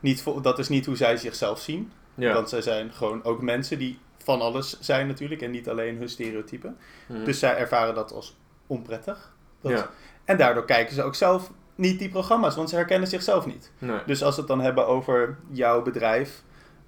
niet 0.00 0.24
dat 0.42 0.58
is 0.58 0.68
niet 0.68 0.86
hoe 0.86 0.96
zij 0.96 1.16
zichzelf 1.16 1.60
zien. 1.60 1.92
ja. 2.14 2.34
Want 2.34 2.48
zij 2.48 2.62
zijn 2.62 2.92
gewoon 2.92 3.24
ook 3.24 3.42
mensen 3.42 3.78
die 3.78 3.98
van 4.24 4.40
alles 4.40 4.80
zijn 4.80 5.06
natuurlijk 5.06 5.42
en 5.42 5.50
niet 5.50 5.68
alleen 5.68 5.96
hun 5.96 6.08
stereotypen. 6.08 6.76
Mhm. 7.08 7.24
Dus 7.24 7.38
zij 7.38 7.56
ervaren 7.56 7.94
dat 7.94 8.12
als 8.12 8.36
onprettig. 8.66 9.32
Dat- 9.60 9.72
ja. 9.72 9.90
En 10.24 10.36
daardoor 10.36 10.64
kijken 10.64 10.94
ze 10.94 11.02
ook 11.02 11.14
zelf 11.14 11.52
niet 11.74 11.98
die 11.98 12.08
programma's, 12.08 12.56
want 12.56 12.68
ze 12.70 12.76
herkennen 12.76 13.08
zichzelf 13.08 13.46
niet. 13.46 13.72
Nee. 13.78 13.98
Dus 14.06 14.22
als 14.22 14.34
we 14.34 14.40
het 14.40 14.50
dan 14.50 14.60
hebben 14.60 14.86
over 14.86 15.38
jouw 15.50 15.82
bedrijf. 15.82 16.42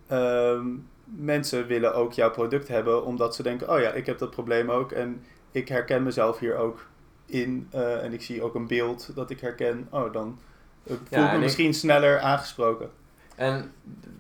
ehm, 0.07 0.67
mensen 1.05 1.67
willen 1.67 1.95
ook 1.95 2.12
jouw 2.12 2.31
product 2.31 2.69
hebben 2.69 3.05
omdat 3.05 3.35
ze 3.35 3.43
denken: 3.43 3.71
oh 3.71 3.81
ja, 3.81 3.90
ik 3.90 4.07
heb 4.07 4.19
dat 4.19 4.31
probleem 4.31 4.71
ook. 4.71 4.93
En 4.93 5.25
ik 5.50 5.69
herken 5.69 6.02
mezelf 6.02 6.38
hier 6.38 6.57
ook 6.57 6.87
in. 7.31 7.69
eh, 7.71 8.05
en 8.05 8.13
ik 8.13 8.23
zie 8.23 8.43
ook 8.43 8.55
een 8.55 8.67
beeld 8.67 9.11
dat 9.15 9.31
ik 9.31 9.41
herken. 9.41 9.87
Oh, 9.91 10.13
dan 10.13 10.39
eh, 10.83 10.95
voel 11.11 11.23
ik 11.25 11.29
me 11.29 11.35
ik- 11.35 11.41
misschien 11.41 11.75
sneller 11.75 12.19
aangesproken. 12.21 12.91
En 13.37 13.73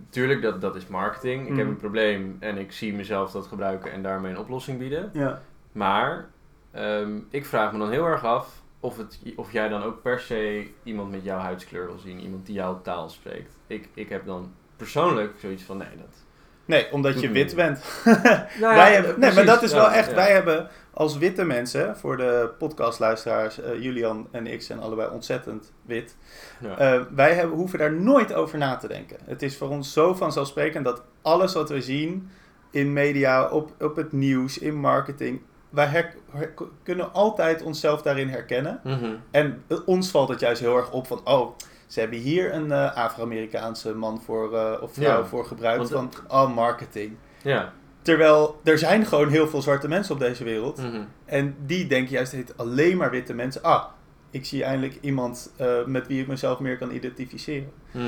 natuurlijk, 0.04 0.42
dat, 0.42 0.60
dat 0.60 0.76
is 0.76 0.86
marketing. 0.86 1.42
Ik 1.42 1.48
heb 1.48 1.56
Mhm. 1.56 1.68
een 1.68 1.76
probleem 1.76 2.36
en 2.40 2.58
ik 2.58 2.72
zie 2.72 2.94
mezelf 2.94 3.30
dat 3.32 3.46
gebruiken 3.46 3.92
en 3.92 4.02
daarmee 4.02 4.32
een 4.32 4.38
oplossing 4.38 4.78
bieden. 4.78 5.10
Ja. 5.12 5.42
Maar 5.72 6.28
ehm, 6.70 7.18
ik 7.30 7.46
vraag 7.46 7.72
me 7.72 7.78
dan 7.78 7.90
heel 7.90 8.06
erg 8.06 8.24
af 8.24 8.62
of, 8.80 8.96
het, 8.96 9.18
of 9.36 9.52
jij 9.52 9.68
dan 9.68 9.82
ook 9.82 10.02
per 10.02 10.20
se 10.20 10.66
iemand 10.82 11.10
met 11.10 11.24
jouw 11.24 11.38
huidskleur 11.38 11.86
wil 11.86 11.98
zien. 11.98 12.20
Iemand 12.20 12.46
die 12.46 12.54
jouw 12.54 12.80
taal 12.82 13.08
spreekt. 13.08 13.56
Ik, 13.66 13.88
ik 13.94 14.08
heb 14.08 14.26
dan 14.26 14.52
persoorlijk 14.76 15.32
zoiets 15.40 15.62
van, 15.62 15.76
nee, 15.76 15.96
dat... 15.96 16.24
Nee, 16.70 16.92
omdat 16.92 17.20
je 17.20 17.30
wit 17.30 17.54
bent. 17.54 17.80
Nou 18.60 18.74
wij 18.76 18.92
hebben, 18.94 19.20
nee, 19.20 19.32
maar 19.32 19.44
dat 19.44 19.62
is 19.62 19.72
wel 19.72 19.90
echt. 19.90 20.14
Wij 20.14 20.32
hebben 20.32 20.68
als 20.94 21.18
witte 21.18 21.44
mensen, 21.44 21.96
voor 21.96 22.16
de 22.16 22.50
podcastluisteraars, 22.58 23.60
eh, 23.60 23.82
Julian 23.82 24.28
en 24.30 24.46
ik 24.46 24.62
zijn 24.62 24.80
allebei 24.80 25.10
ontzettend 25.10 25.72
wit. 25.86 26.16
Ja. 26.60 26.78
Eh, 26.78 27.02
wij 27.14 27.34
hebben, 27.34 27.56
hoeven 27.56 27.78
daar 27.78 27.92
nooit 27.92 28.32
over 28.32 28.58
na 28.58 28.76
te 28.76 28.88
denken. 28.88 29.16
Het 29.24 29.42
is 29.42 29.56
voor 29.56 29.68
ons 29.68 29.92
zo 29.92 30.14
vanzelfsprekend 30.14 30.84
dat 30.84 31.02
alles 31.22 31.52
wat 31.54 31.68
we 31.68 31.80
zien 31.82 32.30
in 32.70 32.92
media, 32.92 33.48
op, 33.48 33.70
op 33.80 33.96
het 33.96 34.12
nieuws, 34.12 34.58
in 34.58 34.74
marketing, 34.74 35.40
wij 35.70 35.86
her- 35.86 36.14
her- 36.30 36.54
kunnen 36.82 37.12
altijd 37.12 37.62
onszelf 37.62 38.02
daarin 38.02 38.28
herkennen. 38.28 38.80
Mhm. 38.84 39.10
En 39.30 39.62
eh, 39.66 39.78
ons 39.86 40.10
valt 40.10 40.28
het 40.28 40.40
juist 40.40 40.60
heel 40.60 40.76
erg 40.76 40.90
op 40.90 41.06
van, 41.06 41.20
oh, 41.24 41.56
ze 41.90 42.00
hebben 42.00 42.18
hier 42.18 42.54
een 42.54 42.72
eh, 42.72 42.96
Afro-Amerikaanse 42.96 43.94
man 43.94 44.22
voor, 44.24 44.56
eh, 44.56 44.82
of 44.82 44.92
vrouw 44.94 45.18
Ja, 45.20 45.24
voor 45.24 45.44
gebruikt 45.44 45.90
want- 45.90 46.14
van, 46.26 46.40
oh, 46.48 46.54
marketing. 46.54 47.16
Ja. 47.42 47.72
Terwijl 48.02 48.60
er 48.64 48.78
zijn 48.78 49.06
gewoon 49.06 49.28
heel 49.28 49.48
veel 49.48 49.62
zwarte 49.62 49.88
mensen 49.88 50.14
op 50.14 50.20
deze 50.20 50.44
wereld. 50.44 50.76
Mhm. 50.78 51.02
En 51.24 51.56
die 51.66 51.86
denken 51.86 52.12
juist 52.12 52.32
heet 52.32 52.56
alleen 52.56 52.96
maar 52.96 53.10
witte 53.10 53.34
mensen. 53.34 53.62
Ah, 53.62 53.84
ik 54.30 54.44
zie 54.44 54.64
eindelijk 54.64 54.98
iemand 55.00 55.52
met 55.86 56.06
wie 56.06 56.20
ik 56.20 56.26
mezelf 56.26 56.58
meer 56.58 56.78
kan 56.78 56.90
identificeren. 56.90 57.72
Mhm. 57.90 58.04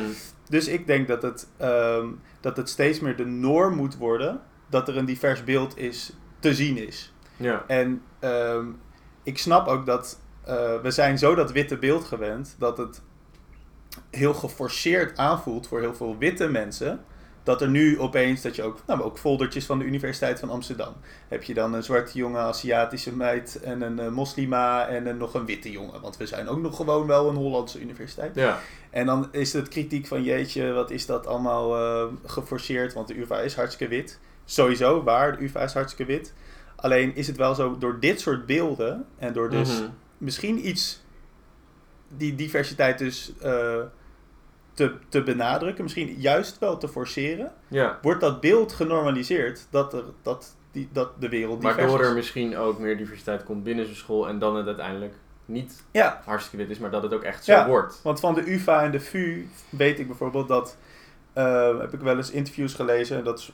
Dus 0.49 0.69
ik 0.69 0.87
denk 0.87 1.09
dat 1.09 1.23
het, 1.23 1.49
ehm, 1.57 2.07
dat 2.41 2.57
het 2.57 2.69
steeds 2.69 3.01
meer 3.01 3.17
de 3.17 3.27
norm 3.27 3.75
moet 3.77 3.97
worden 3.97 4.41
dat 4.71 4.89
er 4.89 4.97
een 4.97 5.05
divers 5.05 5.45
beeld 5.45 5.79
is, 5.79 6.13
te 6.39 6.55
zien 6.55 6.77
is. 6.87 7.13
Ja. 7.37 7.65
En 7.67 8.03
ehm, 8.19 8.67
ik 9.23 9.39
snap 9.39 9.67
ook 9.67 9.87
dat 9.87 10.21
we 10.83 10.91
zijn 10.91 11.19
zo 11.19 11.35
dat 11.35 11.53
witte 11.53 11.77
beeld 11.77 12.05
gewend 12.05 12.57
dat 12.59 12.79
het 12.79 13.03
heel 14.11 14.35
geforceerd 14.35 15.19
aanvoelt 15.19 15.67
voor 15.69 15.81
heel 15.81 15.95
veel 15.95 16.17
witte 16.19 16.49
mensen. 16.49 17.05
Dat 17.45 17.61
er 17.63 17.69
nu 17.69 17.99
opeens, 17.99 18.43
dat 18.43 18.57
je 18.57 18.63
ook, 18.63 18.79
nou, 18.87 19.03
ook 19.03 19.19
foldertjes 19.19 19.67
van 19.67 19.79
de 19.79 19.85
Universiteit 19.85 20.39
van 20.41 20.51
Amsterdam. 20.51 20.95
Heb 21.29 21.43
je 21.43 21.55
dan 21.55 21.75
een 21.75 21.83
zwarte 21.83 22.19
jongen, 22.19 22.41
Aziatische 22.41 23.17
meid 23.17 23.61
en 23.63 23.83
een 23.83 23.99
eh, 23.99 24.09
moslima 24.09 24.87
en 24.89 25.07
een, 25.07 25.17
nog 25.17 25.35
een 25.35 25.47
witte 25.47 25.71
jongen. 25.71 26.01
Want 26.01 26.17
we 26.17 26.27
zijn 26.27 26.49
ook 26.49 26.61
nog 26.61 26.77
gewoon 26.77 27.07
wel 27.07 27.29
een 27.29 27.37
Hollandse 27.37 27.81
universiteit. 27.81 28.35
Ja. 28.35 28.59
En 28.91 29.07
dan 29.07 29.29
is 29.33 29.53
het 29.53 29.69
kritiek 29.69 30.07
van 30.07 30.23
jeetje, 30.23 30.73
wat 30.73 30.91
is 30.91 31.07
dat 31.07 31.27
allemaal 31.27 31.77
eh, 31.77 32.13
geforceerd, 32.25 32.93
want 32.93 33.09
de 33.09 33.19
UvA 33.21 33.39
is 33.39 33.55
hartstikke 33.55 33.95
wit. 33.95 34.19
Sowieso, 34.45 35.03
waar, 35.03 35.37
de 35.37 35.45
UvA 35.45 35.61
is 35.63 35.73
hartstikke 35.73 36.13
wit. 36.13 36.33
Alleen 36.77 37.15
is 37.17 37.27
het 37.27 37.37
wel 37.37 37.55
zo, 37.55 37.79
door 37.79 38.01
dit 38.01 38.21
soort 38.21 38.47
beelden 38.47 39.05
en 39.19 39.33
door 39.33 39.51
dus 39.51 39.81
Mhm. 39.81 39.89
misschien 40.19 40.69
iets, 40.69 41.02
die 42.17 42.35
diversiteit 42.35 42.99
dus 42.99 43.33
eh, 43.43 43.81
te, 44.75 44.95
te 45.09 45.23
benadrukken, 45.23 45.83
misschien 45.83 46.15
juist 46.19 46.59
wel 46.59 46.79
te 46.79 46.89
forceren, 46.89 47.53
Ja. 47.69 47.99
wordt 48.03 48.21
dat 48.21 48.41
beeld 48.41 48.73
genormaliseerd 48.73 49.67
dat, 49.71 49.93
er, 49.95 50.03
dat, 50.23 50.57
die, 50.73 50.89
dat 50.93 51.21
de 51.21 51.29
wereld 51.29 51.61
divers 51.61 51.77
Waardoor 51.77 52.01
is. 52.01 52.07
er 52.07 52.15
misschien 52.15 52.57
ook 52.57 52.79
meer 52.79 52.97
diversiteit 52.97 53.45
komt 53.45 53.65
binnen 53.65 53.85
zijn 53.85 53.97
school 53.97 54.29
en 54.29 54.39
dan 54.39 54.57
het 54.57 54.67
uiteindelijk 54.67 55.15
niet 55.45 55.83
Ja, 55.91 56.23
hartstikke 56.25 56.57
wit 56.65 56.71
is, 56.77 56.79
maar 56.79 56.91
dat 56.91 57.03
het 57.03 57.15
ook 57.15 57.23
echt 57.23 57.45
zo 57.45 57.53
Ja. 57.53 57.67
wordt. 57.67 58.01
Want 58.03 58.21
van 58.21 58.35
de 58.35 58.53
UvA 58.53 58.83
en 58.83 58.91
de 58.91 59.01
VU 59.01 59.47
weet 59.71 59.99
ik 59.99 60.07
bijvoorbeeld 60.07 60.49
dat. 60.49 60.77
eh, 61.33 61.79
heb 61.79 61.93
ik 61.93 62.01
wel 62.01 62.17
eens 62.17 62.31
interviews 62.31 62.75
gelezen. 62.75 63.17
En 63.19 63.25
dat 63.25 63.53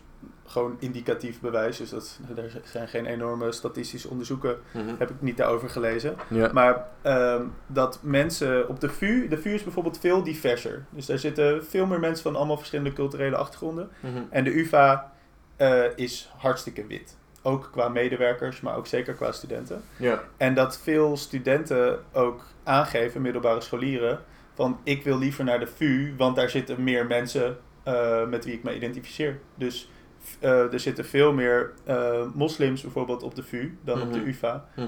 gewoon 0.49 0.77
indicatief 0.79 1.41
bewijs. 1.41 1.77
Dus 1.77 1.91
dat, 1.91 2.19
er 2.37 2.61
zijn 2.65 2.89
geen 2.89 3.07
enorme 3.07 3.53
statistische 3.53 4.09
onderzoeken. 4.09 4.57
Mhm. 4.73 4.95
Heb 4.99 5.11
ik 5.11 5.17
niet 5.21 5.37
daarover 5.37 5.71
gelezen. 5.71 6.17
Ja. 6.29 6.51
Maar 6.53 6.89
ehm, 7.03 7.43
dat 7.67 7.99
mensen 8.03 8.69
op 8.69 8.81
de 8.81 8.89
VU. 8.89 9.29
De 9.29 9.39
VU 9.39 9.55
is 9.55 9.63
bijvoorbeeld 9.63 9.99
veel 9.99 10.23
diverser. 10.23 10.85
Dus 10.91 11.07
daar 11.07 11.19
zitten 11.19 11.65
veel 11.65 11.87
meer 11.87 12.01
mensen 12.01 12.23
van 12.23 12.37
allemaal 12.37 12.57
verschillende 12.57 12.93
culturele 12.93 13.37
achtergronden. 13.37 13.89
Mhm. 14.01 14.23
En 14.31 14.45
de 14.45 14.59
UvA 14.59 15.13
eh, 15.57 15.85
is 15.95 16.31
hartstikke 16.37 16.87
wit. 16.87 17.17
Ook 17.43 17.69
qua 17.73 17.89
medewerkers, 17.89 18.61
maar 18.61 18.77
ook 18.77 18.87
zeker 18.87 19.15
qua 19.15 19.33
studenten. 19.33 19.83
Ja. 19.97 20.23
En 20.37 20.55
dat 20.55 20.79
veel 20.79 21.17
studenten 21.17 21.99
ook 22.13 22.43
aangeven, 22.65 23.23
middelbare 23.23 23.61
scholieren, 23.61 24.21
van 24.55 24.81
ik 24.83 25.05
wil 25.05 25.19
liever 25.19 25.45
naar 25.45 25.61
de 25.61 25.67
VU, 25.67 26.15
want 26.17 26.37
daar 26.37 26.51
zitten 26.51 26.83
meer 26.85 27.07
mensen 27.07 27.59
eh, 27.83 28.27
met 28.27 28.45
wie 28.45 28.55
ik 28.55 28.63
me 28.63 28.77
identificeer. 28.77 29.39
Dus 29.55 29.91
eh, 30.41 30.73
er 30.73 30.81
zitten 30.81 31.05
veel 31.05 31.33
meer 31.33 31.73
eh, 31.85 32.23
moslims 32.35 32.83
bijvoorbeeld 32.83 33.23
op 33.23 33.35
de 33.35 33.43
VU 33.43 33.79
dan 33.85 34.03
op 34.03 34.13
de 34.13 34.19
Mhm. 34.19 34.29
UvA. 34.29 34.69
Mhm. 34.77 34.87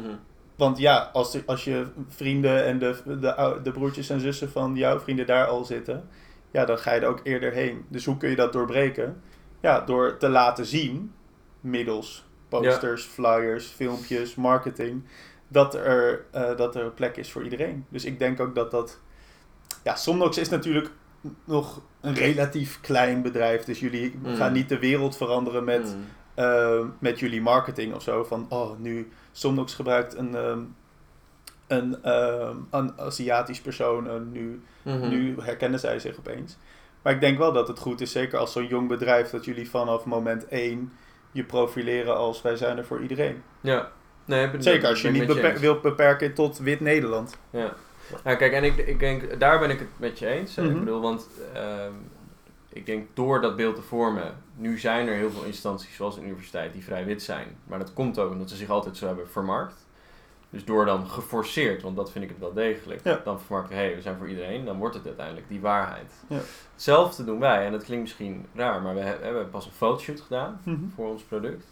Want 0.57 0.79
ja, 0.79 1.11
als, 1.13 1.33
de- 1.33 1.43
als 1.47 1.65
je 1.65 1.87
vrienden 2.09 2.65
en 2.65 2.79
de, 2.79 2.97
de, 3.05 3.59
de 3.63 3.73
broertjes 3.73 4.11
en 4.11 4.21
zussen 4.21 4.51
van 4.51 4.75
jouw 4.77 4.99
vrienden 5.01 5.27
daar 5.27 5.47
al 5.47 5.65
zitten, 5.65 6.09
ja, 6.51 6.65
dan 6.65 6.79
ga 6.79 6.93
je 6.93 7.01
er 7.01 7.09
ook 7.09 7.21
eerder 7.23 7.53
heen. 7.53 7.85
Dus 7.89 8.05
hoe 8.05 8.17
kun 8.17 8.31
je 8.31 8.37
dat 8.37 8.53
doorbreken? 8.53 9.23
Ja, 9.61 9.81
door 9.81 10.17
te 10.17 10.29
laten 10.29 10.67
zien, 10.67 11.13
middels 11.61 12.25
posters, 12.49 13.05
flyers, 13.05 13.67
filmpjes, 13.67 14.35
marketing, 14.35 15.03
dat 15.49 15.75
er, 15.75 16.25
eh, 16.31 16.57
dat 16.57 16.77
er 16.77 16.91
plek 16.91 17.17
is 17.17 17.33
voor 17.33 17.45
iedereen. 17.45 17.85
Dus 17.89 18.05
ik 18.05 18.19
denk 18.19 18.41
ook 18.41 18.55
dat 18.55 18.71
dat... 18.71 18.99
Ja, 19.85 19.95
Somnox 19.97 20.39
is 20.39 20.49
natuurlijk 20.49 20.91
nog 21.45 21.81
een 22.01 22.15
relatief 22.15 22.81
klein 22.81 23.23
bedrijf, 23.23 23.65
dus 23.65 23.81
jullie 23.81 24.19
Mm. 24.23 24.35
gaan 24.37 24.53
niet 24.53 24.69
de 24.69 24.79
wereld 24.79 25.17
veranderen 25.17 25.65
met 25.65 25.83
Mhm. 25.83 25.97
eh, 26.35 26.81
met 26.99 27.19
jullie 27.19 27.43
marketing 27.43 27.95
of 27.95 28.03
zo. 28.03 28.25
Van, 28.25 28.47
oh, 28.49 28.79
nu 28.79 29.09
Somnox 29.33 29.75
gebruikt 29.75 30.17
een, 30.17 30.35
ehm, 30.35 30.59
een, 31.67 32.03
ehm, 32.03 32.57
een 32.71 32.93
Aziatisch 33.01 33.61
persoon. 33.61 34.09
en 34.09 34.33
nu, 34.33 34.63
Mhm. 34.83 35.09
nu 35.09 35.35
herkennen 35.41 35.81
zij 35.81 35.99
zich 35.99 36.19
opeens. 36.19 36.57
Maar 37.03 37.13
ik 37.13 37.21
denk 37.21 37.39
wel 37.39 37.53
dat 37.53 37.69
het 37.69 37.79
goed 37.79 38.01
is, 38.01 38.13
zeker 38.13 38.39
als 38.39 38.53
zo'n 38.53 38.67
jong 38.67 38.89
bedrijf, 38.89 39.31
dat 39.31 39.45
jullie 39.45 39.71
vanaf 39.71 40.05
moment 40.05 40.49
één 40.49 40.93
je 41.33 41.45
profileren 41.45 42.17
als 42.17 42.43
wij 42.43 42.57
zijn 42.57 42.79
er 42.79 42.85
voor 42.85 43.01
iedereen. 43.03 43.43
Ja. 43.61 43.91
Nee, 44.25 44.51
ben- 44.51 44.63
Zeker 44.63 44.89
als 44.89 45.03
je 45.03 45.11
ben 45.11 45.19
niet 45.19 45.27
beper- 45.27 45.59
wilt 45.61 45.83
beperken 45.83 46.35
tot 46.35 46.59
wit 46.59 46.81
Nederland. 46.81 47.37
Ja. 47.51 47.73
Nou, 48.25 48.37
kijk, 48.37 48.53
en 48.53 48.65
ik, 48.65 48.77
ik 48.77 48.99
denk, 48.99 49.41
daar 49.41 49.59
ben 49.59 49.71
ik 49.71 49.79
het 49.79 49.89
met 49.97 50.19
je 50.19 50.27
eens. 50.27 50.57
hè. 50.57 50.63
Mhm. 50.63 50.73
Ik 50.73 50.79
bedoel, 50.79 51.01
want 51.01 51.29
ehm, 51.55 51.93
ik 52.69 52.87
denk 52.87 53.07
door 53.15 53.41
dat 53.41 53.57
beeld 53.57 53.75
te 53.77 53.83
vormen, 53.83 54.35
nu 54.57 54.79
zijn 54.79 55.09
er 55.09 55.15
heel 55.15 55.31
veel 55.31 55.45
instanties 55.45 55.95
zoals 55.95 56.15
de 56.15 56.23
universiteit 56.23 56.73
die 56.73 56.85
vrij 56.85 57.05
wit 57.05 57.23
zijn. 57.23 57.47
Maar 57.65 57.79
dat 57.79 57.93
komt 57.93 58.19
ook 58.19 58.31
omdat 58.33 58.51
ze 58.51 58.57
zich 58.57 58.71
altijd 58.71 58.97
zo 58.97 59.07
hebben 59.07 59.29
vermarkt. 59.31 59.89
Dus 60.53 60.65
door 60.65 60.85
dan 60.85 61.09
geforceerd, 61.09 61.83
want 61.83 61.97
dat 61.97 62.11
vind 62.11 62.25
ik 62.25 62.31
het 62.31 62.39
wel 62.39 62.53
degelijk, 62.53 63.01
Ja. 63.05 63.21
dan 63.25 63.41
vermarkten, 63.41 63.77
hé, 63.77 63.83
hey, 63.85 63.95
we 63.95 64.03
zijn 64.03 64.17
voor 64.17 64.29
iedereen, 64.29 64.65
dan 64.65 64.79
wordt 64.79 64.95
het 64.95 65.07
uiteindelijk 65.07 65.49
die 65.49 65.61
waarheid. 65.61 66.13
Ja. 66.27 66.39
Hetzelfde 66.75 67.25
doen 67.25 67.39
wij, 67.39 67.67
en 67.67 67.73
dat 67.73 67.85
klinkt 67.85 68.03
misschien 68.05 68.47
raar, 68.55 68.83
maar 68.83 68.95
we 68.95 69.01
hebben 69.01 69.51
pas 69.51 69.67
een 69.67 69.73
fotoshoot 69.73 70.21
gedaan 70.21 70.61
Mhm. 70.65 70.77
voor 70.95 71.09
ons 71.09 71.23
product. 71.23 71.65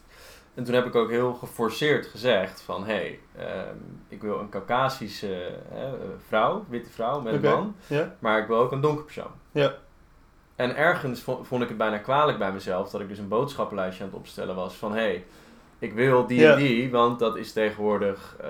En 0.58 0.64
toen 0.64 0.74
heb 0.74 0.86
ik 0.86 0.94
ook 0.94 1.10
heel 1.10 1.34
geforceerd 1.34 2.06
gezegd 2.06 2.60
van, 2.62 2.84
hé, 2.86 2.92
hey, 2.94 3.18
ehm, 3.36 3.76
ik 4.08 4.22
wil 4.22 4.38
een 4.38 4.48
Caucasische 4.48 5.46
eh, 5.74 5.78
vrouw, 6.26 6.64
witte 6.68 6.90
vrouw 6.90 7.20
met 7.20 7.34
een 7.34 7.40
man, 7.40 7.74
Ja. 7.86 8.14
maar 8.18 8.38
ik 8.40 8.46
wil 8.46 8.56
ook 8.56 8.72
een 8.72 8.80
donker 8.80 9.04
persoon. 9.04 9.30
Ja. 9.52 9.74
En 10.56 10.76
ergens 10.76 11.22
vo- 11.22 11.44
vond 11.44 11.62
ik 11.62 11.68
het 11.68 11.78
bijna 11.78 11.98
kwalijk 11.98 12.38
bij 12.38 12.52
mezelf 12.52 12.90
dat 12.90 13.00
ik 13.00 13.08
dus 13.08 13.18
een 13.18 13.28
boodschappenlijstje 13.28 14.04
aan 14.04 14.10
het 14.10 14.18
opstellen 14.18 14.54
was 14.54 14.74
van 14.74 14.92
hé, 14.92 14.98
hey, 14.98 15.24
ik 15.78 15.92
wil 15.92 16.26
die 16.26 16.40
Ja. 16.40 16.52
en 16.52 16.58
die, 16.58 16.90
want 16.90 17.18
dat 17.18 17.36
is 17.36 17.52
tegenwoordig 17.52 18.36
eh, 18.40 18.48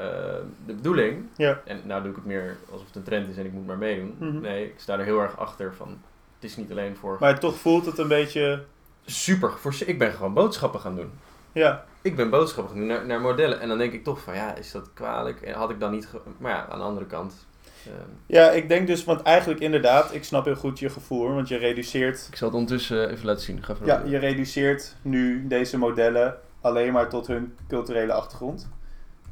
de 0.66 0.72
bedoeling. 0.74 1.26
Ja. 1.36 1.60
En 1.64 1.80
nou 1.84 2.00
doe 2.02 2.10
ik 2.10 2.16
het 2.16 2.26
meer 2.26 2.56
alsof 2.72 2.86
het 2.86 2.96
een 2.96 3.02
trend 3.02 3.28
is 3.28 3.36
en 3.36 3.44
ik 3.44 3.52
moet 3.52 3.66
maar 3.66 3.78
meedoen. 3.78 4.16
Mhm. 4.18 4.40
Nee, 4.40 4.64
ik 4.64 4.74
sta 4.76 4.98
er 4.98 5.04
heel 5.04 5.20
erg 5.20 5.38
achter 5.38 5.74
van 5.74 5.88
het 6.34 6.50
is 6.50 6.56
niet 6.56 6.70
alleen 6.70 6.96
voor 6.96 7.16
Maar 7.20 7.38
toch 7.40 7.54
voelt 7.56 7.86
het 7.86 7.98
een 7.98 8.08
beetje... 8.08 8.64
super 9.06 9.50
geforceerd. 9.50 9.90
Ik 9.90 9.98
ben 9.98 10.12
gewoon 10.12 10.34
boodschappen 10.34 10.80
gaan 10.80 10.96
doen. 10.96 11.10
Ja, 11.52 11.84
Ik 12.10 12.16
ben 12.16 12.30
boodschappen 12.30 12.72
gaan 12.72 12.78
doen 12.86 12.88
naar, 12.96 13.06
naar 13.06 13.20
modellen. 13.20 13.60
En 13.60 13.68
dan 13.68 13.78
denk 13.78 13.92
ik 13.92 14.04
toch 14.04 14.20
van 14.20 14.34
ja, 14.34 14.54
is 14.54 14.70
dat 14.72 14.90
kwalijk? 14.94 15.40
En 15.40 15.54
had 15.54 15.70
ik 15.70 15.80
dan 15.80 15.90
niet. 15.90 16.08
Maar 16.38 16.52
ja, 16.52 16.66
aan 16.68 16.78
de 16.78 16.84
andere 16.84 17.06
kant. 17.06 17.46
ehm, 17.86 17.94
ja, 18.26 18.50
ik 18.50 18.68
denk 18.68 18.86
dus, 18.86 19.04
want 19.04 19.22
eigenlijk 19.22 19.60
inderdaad, 19.60 20.14
ik 20.14 20.24
snap 20.24 20.44
heel 20.44 20.54
goed 20.56 20.78
je 20.78 20.88
gevoel, 20.88 21.34
want 21.34 21.48
je 21.48 21.56
reduceert 21.56 22.26
ik 22.30 22.36
zal 22.36 22.48
het 22.48 22.56
ondertussen 22.56 23.10
even 23.10 23.26
laten 23.26 23.42
zien. 23.42 23.62
Ga 23.62 23.72
even 23.72 23.86
Ja, 23.86 24.02
je 24.06 24.18
reduceert 24.18 24.96
nu 25.02 25.46
deze 25.46 25.78
modellen 25.78 26.36
alleen 26.60 26.92
maar 26.92 27.08
tot 27.08 27.26
hun 27.26 27.54
culturele 27.68 28.12
achtergrond. 28.12 28.68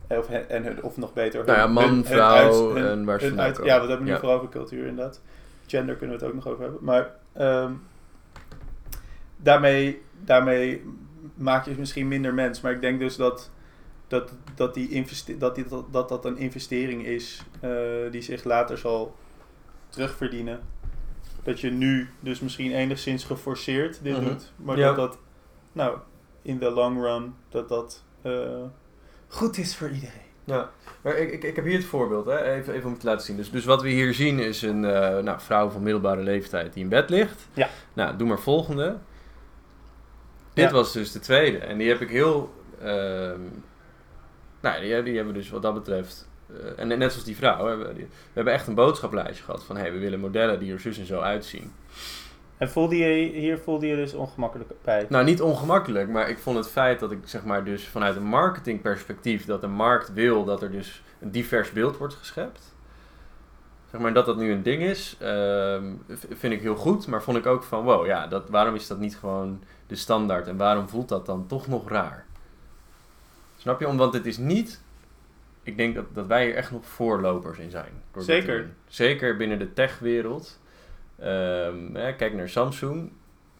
Eh, 0.06 0.18
Of, 0.18 0.28
en 0.28 0.62
hun, 0.64 0.82
of 0.82 0.96
nog 0.96 1.12
beter, 1.12 1.38
hun, 1.38 1.46
Nou 1.46 1.58
ja, 1.58 1.66
man, 1.66 1.84
hun- 1.84 1.92
hun 1.94 2.04
vrouw 2.04 2.34
uit- 2.34 2.54
hun- 2.54 2.86
en 2.86 3.04
waar 3.04 3.18
ze 3.18 3.24
hun 3.26 3.34
vandaan 3.34 3.46
uit- 3.46 3.56
komen. 3.58 3.72
Ja, 3.72 3.80
we 3.82 3.86
hebben 3.88 4.06
nu 4.06 4.12
Ja. 4.12 4.18
vooral 4.18 4.36
over 4.36 4.48
cultuur 4.48 4.86
inderdaad. 4.86 5.20
Gender 5.66 5.94
kunnen 5.94 6.18
we 6.18 6.24
het 6.24 6.32
ook 6.34 6.44
nog 6.44 6.48
over 6.52 6.62
hebben. 6.62 6.84
Maar 6.84 7.10
ehm, 7.32 7.72
daarmee, 9.36 10.02
daarmee 10.24 10.84
maak 11.36 11.64
je 11.66 11.74
misschien 11.78 12.08
minder 12.08 12.34
mens. 12.34 12.60
Maar 12.60 12.72
ik 12.72 12.80
denk 12.80 12.98
dus 12.98 13.16
dat, 13.16 13.50
dat, 14.08 14.32
dat, 14.54 14.74
die 14.74 14.88
investe- 14.90 15.38
dat, 15.38 15.54
die, 15.54 15.64
dat, 15.68 15.92
dat 15.92 16.08
dat 16.08 16.24
een 16.24 16.36
investering 16.36 17.04
is 17.06 17.42
eh, 17.60 17.70
die 18.10 18.22
zich 18.22 18.44
later 18.44 18.78
zal 18.78 19.16
terugverdienen. 19.88 20.60
Dat 21.42 21.60
je 21.60 21.70
nu 21.70 22.08
dus 22.20 22.40
misschien 22.40 22.72
enigszins 22.72 23.24
geforceerd 23.24 23.98
dit 24.02 24.16
Mhm. 24.16 24.24
doet. 24.24 24.52
Maar 24.56 24.76
Ja. 24.78 24.86
dat 24.86 24.96
dat, 24.96 25.18
nou, 25.72 25.98
in 26.42 26.58
the 26.58 26.70
long 26.70 27.00
run, 27.02 27.34
dat 27.48 27.68
dat 27.68 28.02
eh, 28.22 28.62
goed 29.28 29.58
is 29.58 29.76
voor 29.76 29.88
iedereen. 29.90 30.24
Ja, 30.44 30.70
maar 31.02 31.16
ik, 31.16 31.32
ik, 31.32 31.42
ik 31.42 31.56
heb 31.56 31.64
hier 31.64 31.76
het 31.76 31.84
voorbeeld, 31.84 32.26
hè? 32.26 32.42
Even, 32.54 32.72
even 32.74 32.84
om 32.86 32.90
het 32.92 33.00
te 33.00 33.06
laten 33.06 33.26
zien. 33.26 33.36
Dus, 33.36 33.50
dus 33.50 33.64
wat 33.64 33.82
we 33.82 33.88
hier 33.88 34.14
zien 34.14 34.38
is 34.38 34.62
een 34.62 34.84
eh, 34.84 35.18
nou, 35.22 35.40
vrouw 35.40 35.68
van 35.68 35.82
middelbare 35.82 36.22
leeftijd 36.22 36.72
die 36.72 36.82
in 36.82 36.88
bed 36.88 37.10
ligt. 37.10 37.48
Ja. 37.54 37.68
Nou, 37.92 38.16
doe 38.16 38.28
maar 38.28 38.38
volgende. 38.40 38.96
Dit 40.56 40.70
was 40.70 40.92
dus 40.92 41.12
de 41.12 41.18
tweede. 41.18 41.58
En 41.58 41.78
die 41.78 41.88
heb 41.88 42.00
ik 42.00 42.08
heel... 42.08 42.50
ehm, 42.80 43.40
nou, 44.60 44.80
die, 44.80 45.02
die 45.02 45.16
hebben 45.16 45.32
we 45.32 45.38
dus 45.38 45.50
wat 45.50 45.62
dat 45.62 45.74
betreft... 45.74 46.28
eh, 46.50 46.78
en 46.78 46.88
net 46.88 47.10
zoals 47.10 47.24
die 47.24 47.36
vrouw, 47.36 47.66
hebben 47.66 47.94
we, 47.94 48.06
hebben 48.32 48.52
echt 48.52 48.66
een 48.66 48.74
boodschaplijstje 48.74 49.44
gehad 49.44 49.64
van... 49.64 49.76
Hé, 49.76 49.90
we 49.90 49.98
willen 49.98 50.20
modellen 50.20 50.58
die 50.58 50.72
er 50.72 50.80
zus 50.80 50.98
en 50.98 51.06
zo 51.06 51.20
uitzien. 51.20 51.72
En 52.56 52.70
voelde 52.70 52.96
je, 52.96 53.38
hier 53.38 53.58
voelde 53.58 53.86
je 53.86 53.96
dus 53.96 54.14
ongemakkelijk 54.14 54.70
bij? 54.82 55.06
Nou, 55.08 55.24
niet 55.24 55.42
ongemakkelijk, 55.42 56.08
maar 56.08 56.28
ik 56.28 56.38
vond 56.38 56.56
het 56.56 56.68
feit 56.68 57.00
dat 57.00 57.12
ik 57.12 57.18
zeg 57.24 57.44
maar 57.44 57.64
dus 57.64 57.88
vanuit 57.88 58.16
een 58.16 58.22
marketingperspectief 58.22 59.44
dat 59.44 59.60
de 59.60 59.66
markt 59.66 60.12
wil 60.12 60.44
dat 60.44 60.62
er 60.62 60.70
dus 60.70 61.02
een 61.20 61.30
divers 61.30 61.72
beeld 61.72 61.96
wordt 61.96 62.14
geschept. 62.14 62.74
Zeg 63.90 64.00
maar 64.00 64.12
dat 64.12 64.26
dat 64.26 64.36
nu 64.36 64.52
een 64.52 64.62
ding 64.62 64.82
is, 64.82 65.16
ehm, 65.20 65.92
vind 66.30 66.52
ik 66.52 66.60
heel 66.60 66.76
goed, 66.76 67.06
maar 67.06 67.22
vond 67.22 67.36
ik 67.36 67.46
ook 67.46 67.62
van 67.62 67.84
wow, 67.84 68.06
ja, 68.06 68.26
dat, 68.26 68.48
waarom 68.48 68.74
is 68.74 68.86
dat 68.86 68.98
niet 68.98 69.16
gewoon 69.16 69.62
de 69.86 69.96
standaard 69.96 70.46
en 70.46 70.56
waarom 70.56 70.88
voelt 70.88 71.08
dat 71.08 71.26
dan 71.26 71.46
toch 71.46 71.66
nog 71.68 71.88
raar? 71.88 72.24
Snap 73.56 73.80
je? 73.80 73.88
Om- 73.88 73.96
Want 73.96 74.12
het 74.14 74.26
is 74.26 74.36
niet, 74.38 74.80
ik 75.62 75.76
denk 75.76 75.94
dat, 75.94 76.04
dat 76.12 76.26
wij 76.26 76.44
hier 76.44 76.54
echt 76.54 76.70
nog 76.70 76.86
voorlopers 76.86 77.58
in 77.58 77.70
zijn. 77.70 77.92
Zeker. 78.16 78.68
Zeker 78.88 79.36
binnen 79.36 79.58
de 79.58 79.72
techwereld. 79.72 80.58
Hè, 81.92 82.14
kijk 82.16 82.34
naar 82.34 82.48
Samsung. 82.48 83.10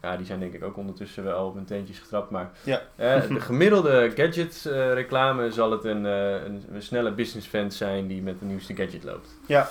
Ja, 0.03 0.17
die 0.17 0.27
zijn 0.27 0.41
denk 0.41 0.53
ik 0.55 0.63
ook 0.65 0.77
ondertussen 0.77 1.25
wel 1.25 1.47
op 1.47 1.55
hun 1.55 1.65
teentjes 1.65 1.99
getrapt. 1.99 2.31
Maar 2.31 2.51
Ja. 2.65 2.83
eh, 2.97 3.29
de 3.29 3.41
gemiddelde 3.51 4.13
gadget 4.15 4.67
eh, 4.67 4.93
reclame 4.93 5.51
zal 5.53 5.71
het 5.71 5.85
een, 5.85 6.07
eh, 6.07 6.45
een, 6.45 6.65
een 6.73 6.83
snelle 6.83 7.13
business 7.13 7.49
fan 7.49 7.71
zijn 7.71 8.07
die 8.07 8.23
met 8.23 8.39
de 8.39 8.45
nieuwste 8.45 8.75
gadget 8.77 9.05
loopt. 9.05 9.29
Ja. 9.47 9.69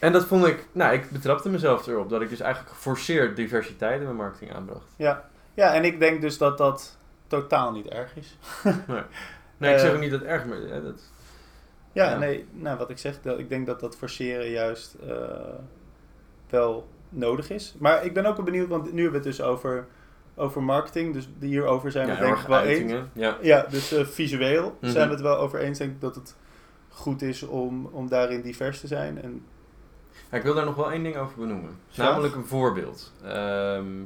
En 0.00 0.12
dat 0.12 0.24
vond 0.24 0.46
ik, 0.46 0.66
nou, 0.72 0.94
ik 0.94 1.10
betrapte 1.10 1.48
mezelf 1.48 1.86
erop 1.86 2.08
dat 2.10 2.20
ik 2.22 2.28
dus 2.28 2.40
eigenlijk 2.40 2.74
geforceerd 2.74 3.36
diversiteit 3.36 3.98
in 3.98 4.04
mijn 4.04 4.16
marketing 4.16 4.52
aanbracht. 4.54 4.86
Ja. 4.96 5.28
ja, 5.54 5.74
en 5.74 5.84
ik 5.84 5.98
denk 5.98 6.20
dus 6.20 6.38
dat 6.38 6.58
dat 6.58 6.96
totaal 7.26 7.72
niet 7.72 7.86
erg 7.88 8.16
is. 8.16 8.36
Nee, 9.58 9.72
ik 9.72 9.78
zeg 9.78 9.88
Eh, 9.88 9.94
ook 9.94 10.00
niet 10.00 10.10
dat 10.10 10.20
het 10.20 10.28
erg 10.28 10.44
maar 10.44 10.56
hè, 10.58 10.82
dat, 10.82 11.02
Ja, 11.92 12.10
Ja. 12.10 12.18
nee, 12.18 12.46
nou 12.52 12.78
wat 12.78 12.90
ik 12.90 12.98
zeg, 12.98 13.20
dat, 13.22 13.38
ik 13.38 13.48
denk 13.48 13.66
dat 13.66 13.80
dat 13.80 13.96
forceren 13.96 14.48
juist 14.48 14.94
eh, 15.08 15.14
wel 16.50 16.88
nodig 17.08 17.50
is. 17.50 17.74
Maar 17.78 18.04
ik 18.04 18.14
ben 18.14 18.26
ook 18.26 18.36
wel 18.36 18.44
benieuwd, 18.44 18.68
want 18.68 18.92
nu 18.92 19.02
hebben 19.02 19.22
we 19.22 19.28
het 19.28 19.36
dus 19.36 19.46
over, 19.46 19.86
over 20.34 20.62
marketing, 20.62 21.12
dus 21.14 21.28
hierover 21.40 21.90
zijn 21.90 22.06
we 22.06 22.12
ja, 22.12 22.18
denk 22.20 22.38
ik 22.38 22.46
wel 22.46 22.62
eens. 22.62 22.92
Ja. 23.12 23.36
Ja, 23.40 23.66
dus 23.70 23.92
eh, 23.92 24.04
visueel 24.04 24.76
Mhm. 24.80 24.90
zijn 24.92 25.06
we 25.08 25.12
het 25.14 25.22
wel 25.22 25.36
over 25.38 25.58
eens, 25.60 25.78
denk 25.78 25.90
ik, 25.92 26.00
dat 26.00 26.14
het 26.14 26.36
goed 26.88 27.22
is 27.22 27.42
om, 27.42 27.86
om 27.92 28.08
daarin 28.08 28.40
divers 28.42 28.80
te 28.80 28.86
zijn. 28.86 29.22
En, 29.22 29.44
Ja, 30.30 30.36
ik 30.36 30.42
wil 30.42 30.54
daar 30.54 30.64
nog 30.64 30.74
wel 30.74 30.92
één 30.92 31.02
ding 31.02 31.16
over 31.16 31.38
benoemen. 31.38 31.78
Namelijk 31.96 32.34
een 32.34 32.46
voorbeeld. 32.46 33.12
Ehm, 33.24 34.02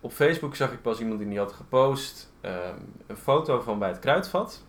op 0.00 0.12
Facebook 0.12 0.54
zag 0.56 0.72
ik 0.72 0.82
pas 0.82 1.00
iemand 1.00 1.18
die 1.18 1.38
had 1.38 1.52
gepost 1.52 2.32
ehm, 2.40 2.78
een 3.06 3.16
foto 3.16 3.60
van 3.60 3.78
bij 3.78 3.88
het 3.88 3.98
kruidvat. 3.98 4.62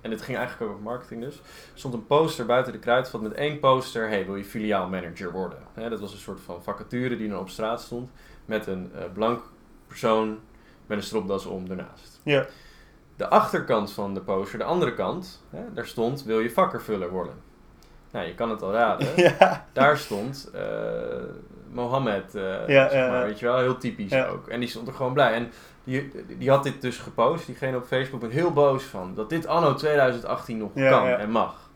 En 0.00 0.10
dit 0.10 0.22
ging 0.22 0.38
eigenlijk 0.38 0.70
over 0.70 0.82
marketing 0.82 1.22
dus. 1.22 1.36
Er 1.36 1.42
stond 1.74 1.94
een 1.94 2.06
poster 2.06 2.46
buiten 2.46 2.72
de 2.72 2.78
kruidvat 2.78 3.20
met 3.20 3.32
één 3.32 3.58
poster. 3.58 4.08
Hey, 4.08 4.26
wil 4.26 4.36
je 4.36 4.44
filiaalmanager 4.44 5.32
worden? 5.32 5.58
Dat 5.74 6.00
was 6.00 6.12
een 6.12 6.18
soort 6.18 6.40
van 6.40 6.62
vacature 6.62 7.16
die 7.16 7.28
dan 7.28 7.38
op 7.38 7.48
straat 7.48 7.80
stond. 7.80 8.10
Met 8.44 8.66
een 8.66 8.90
eh, 8.94 9.02
blank 9.12 9.42
persoon 9.86 10.38
met 10.86 10.98
een 10.98 11.04
stropdas 11.04 11.46
om 11.46 11.70
ernaast. 11.70 12.20
ja, 12.22 12.46
De 13.16 13.28
achterkant 13.28 13.92
van 13.92 14.14
de 14.14 14.20
poster, 14.20 14.58
de 14.58 14.64
andere 14.64 14.94
kant, 14.94 15.44
hè, 15.50 15.72
daar 15.72 15.86
stond 15.86 16.24
wil 16.24 16.40
je 16.40 16.50
vakkervuller 16.50 17.10
worden. 17.10 17.34
Nou, 18.14 18.26
je 18.26 18.34
kan 18.34 18.50
het 18.50 18.62
al 18.62 18.72
raden. 18.72 19.08
ja, 19.38 19.66
Daar 19.72 19.96
stond 19.98 20.50
eh 20.54 20.62
Mohammed, 21.70 22.34
eh, 22.34 22.68
Ja, 22.68 22.88
zeg 22.88 23.08
maar, 23.08 23.24
weet 23.26 23.38
je 23.38 23.46
wel, 23.46 23.58
heel 23.58 23.76
typisch 23.76 24.14
ook. 24.14 24.48
En 24.48 24.60
die 24.60 24.68
stond 24.68 24.88
er 24.88 24.94
gewoon 24.94 25.12
blij. 25.12 25.32
En 25.32 25.50
die, 25.84 26.12
die 26.38 26.50
had 26.50 26.62
dit 26.62 26.80
dus 26.80 26.98
gepost, 26.98 27.46
diegene 27.46 27.76
op 27.76 27.86
Facebook, 27.86 28.20
ben 28.20 28.30
heel 28.30 28.52
boos 28.52 28.82
van. 28.82 29.14
Dat 29.14 29.30
dit 29.30 29.46
anno 29.46 29.74
2018 29.74 30.58
nog 30.58 30.72
kan 30.74 31.06
en 31.06 31.30
mag. 31.30 31.70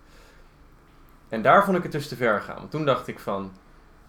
En 1.29 1.43
daar 1.43 1.65
vond 1.65 1.77
ik 1.77 1.83
het 1.83 1.93
dus 1.93 2.09
te 2.09 2.17
ver 2.17 2.41
gaan. 2.41 2.57
Want 2.57 2.71
toen 2.71 2.85
dacht 2.85 3.09
ik 3.09 3.19
van, 3.19 3.53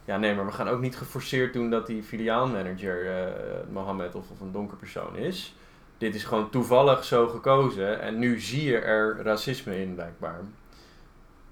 ja 0.05 0.17
nee, 0.17 0.35
maar 0.35 0.45
we 0.45 0.51
gaan 0.51 0.67
ook 0.67 0.79
niet 0.79 0.97
geforceerd 0.97 1.53
doen 1.53 1.69
dat 1.69 1.87
die 1.87 2.03
filiaalmanager 2.03 3.07
eh 3.07 3.23
Mohammed 3.71 4.15
of, 4.15 4.29
of 4.31 4.39
een 4.39 4.51
donker 4.51 4.77
persoon 4.77 5.15
is. 5.15 5.55
Dit 5.97 6.15
is 6.15 6.23
gewoon 6.23 6.49
toevallig 6.49 7.03
zo 7.03 7.27
gekozen 7.27 8.01
en 8.01 8.19
nu 8.19 8.39
zie 8.39 8.63
je 8.63 8.77
er 8.77 9.21
racisme 9.23 9.81
in 9.81 9.93
blijkbaar. 9.93 10.39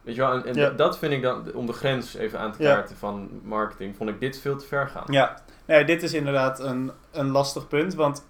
Weet 0.08 0.16
je 0.16 0.22
wel, 0.22 0.32
en, 0.34 0.46
en 0.46 0.56
Ja. 0.56 0.70
dat 0.70 0.98
vind 0.98 1.14
ik 1.14 1.22
dan, 1.22 1.54
om 1.54 1.66
de 1.66 1.74
grens 1.74 2.14
even 2.16 2.40
aan 2.40 2.52
te 2.52 2.64
Ja. 2.64 2.74
kaarten 2.74 2.96
van 2.98 3.30
marketing, 3.44 3.96
vond 3.96 4.10
ik 4.10 4.20
dit 4.20 4.40
veel 4.40 4.56
te 4.58 4.66
ver 4.66 4.88
gaan. 4.88 5.04
ja. 5.08 5.42
Nee, 5.66 5.84
dit 5.86 6.04
is 6.04 6.14
inderdaad 6.14 6.60
een, 6.60 6.92
een 7.12 7.28
lastig 7.30 7.68
punt, 7.68 7.94
want 7.96 8.26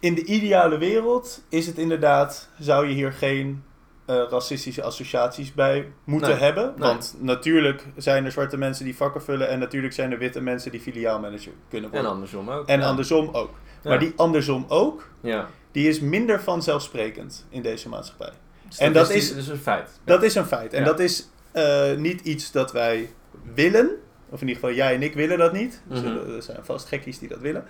in 0.00 0.14
de 0.14 0.24
ideale 0.24 0.78
wereld 0.78 1.42
is 1.48 1.66
het 1.66 1.78
inderdaad, 1.78 2.48
zou 2.58 2.86
je 2.86 2.94
hier 2.94 3.12
geen 3.12 3.64
eh, 4.04 4.22
racistische 4.30 4.82
associaties 4.82 5.54
bij 5.54 5.92
moeten 6.04 6.28
Nee, 6.30 6.38
hebben. 6.38 6.64
nee. 6.76 6.88
Want 6.88 7.16
natuurlijk 7.18 7.84
zijn 7.96 8.24
er 8.24 8.32
zwarte 8.32 8.56
mensen 8.58 8.84
die 8.84 8.96
vakken 8.96 9.22
vullen 9.22 9.48
en 9.48 9.58
natuurlijk 9.58 9.92
zijn 9.94 10.12
er 10.12 10.18
witte 10.18 10.40
mensen 10.40 10.70
die 10.70 10.80
filiaalmanager 10.80 11.52
kunnen 11.68 11.88
En 11.90 11.94
worden. 11.94 12.10
andersom 12.12 12.50
ook. 12.50 12.66
En 12.68 12.80
ja. 12.80 12.86
andersom 12.86 13.28
ook. 13.32 13.50
Ja. 13.82 13.88
Maar 13.90 13.98
die 13.98 14.12
andersom 14.16 14.64
ook, 14.68 15.08
Ja. 15.20 15.46
die 15.72 15.88
is 15.88 16.00
minder 16.00 16.40
vanzelfsprekend 16.40 17.46
in 17.48 17.62
deze 17.62 17.88
maatschappij. 17.88 18.32
Dus 18.68 18.78
En 18.78 18.92
dat 18.92 19.10
is, 19.10 19.32
is 19.32 19.48
een 19.48 19.56
feit. 19.58 19.90
Dat 20.04 20.22
is 20.22 20.34
een 20.34 20.46
feit. 20.46 20.72
En 20.72 20.84
dat 20.84 21.00
is 21.00 21.28
eh, 21.52 21.94
niet 21.96 22.20
iets 22.20 22.52
dat 22.52 22.72
wij 22.72 23.10
willen. 23.54 23.90
Of 24.28 24.40
in 24.40 24.48
ieder 24.48 24.62
geval 24.62 24.76
jij 24.76 24.94
en 24.94 25.02
ik 25.02 25.14
willen 25.14 25.38
dat 25.38 25.52
niet. 25.52 25.82
Dus, 25.88 26.00
Mhm. 26.02 26.08
er- 26.16 26.34
er 26.34 26.42
zijn 26.42 26.58
vast 26.64 26.88
gekkies 26.88 27.18
die 27.18 27.28
dat 27.28 27.38
willen. 27.40 27.64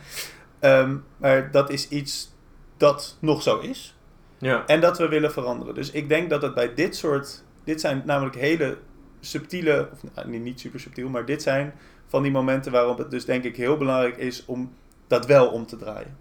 Ehm, 0.58 0.96
maar 1.16 1.50
dat 1.50 1.70
is 1.70 1.88
iets 1.88 2.34
dat 2.76 3.16
nog 3.20 3.42
zo 3.42 3.58
is. 3.58 3.96
Ja. 4.38 4.66
En 4.66 4.80
dat 4.80 4.98
we 4.98 5.08
willen 5.08 5.32
veranderen. 5.32 5.74
Dus 5.74 5.90
ik 5.90 6.08
denk 6.08 6.30
dat 6.30 6.42
het 6.42 6.54
bij 6.54 6.74
dit 6.74 6.96
soort... 6.96 7.44
Dit 7.64 7.80
zijn 7.80 8.02
namelijk 8.06 8.36
hele 8.36 8.78
subtiele... 9.20 9.88
Of 9.92 9.98
nou, 10.14 10.28
niet- 10.28 10.42
niet 10.42 10.60
super 10.60 10.80
subtiel, 10.80 11.08
maar 11.08 11.24
dit 11.24 11.42
zijn 11.42 11.74
van 12.06 12.22
die 12.22 12.32
momenten 12.32 12.72
waarop 12.72 12.98
het 12.98 13.10
dus 13.10 13.24
denk 13.24 13.44
ik 13.44 13.56
heel 13.56 13.76
belangrijk 13.76 14.16
is 14.16 14.44
om 14.44 14.72
dat 15.06 15.26
wel 15.26 15.48
om 15.48 15.66
te 15.66 15.76
draaien. 15.76 16.16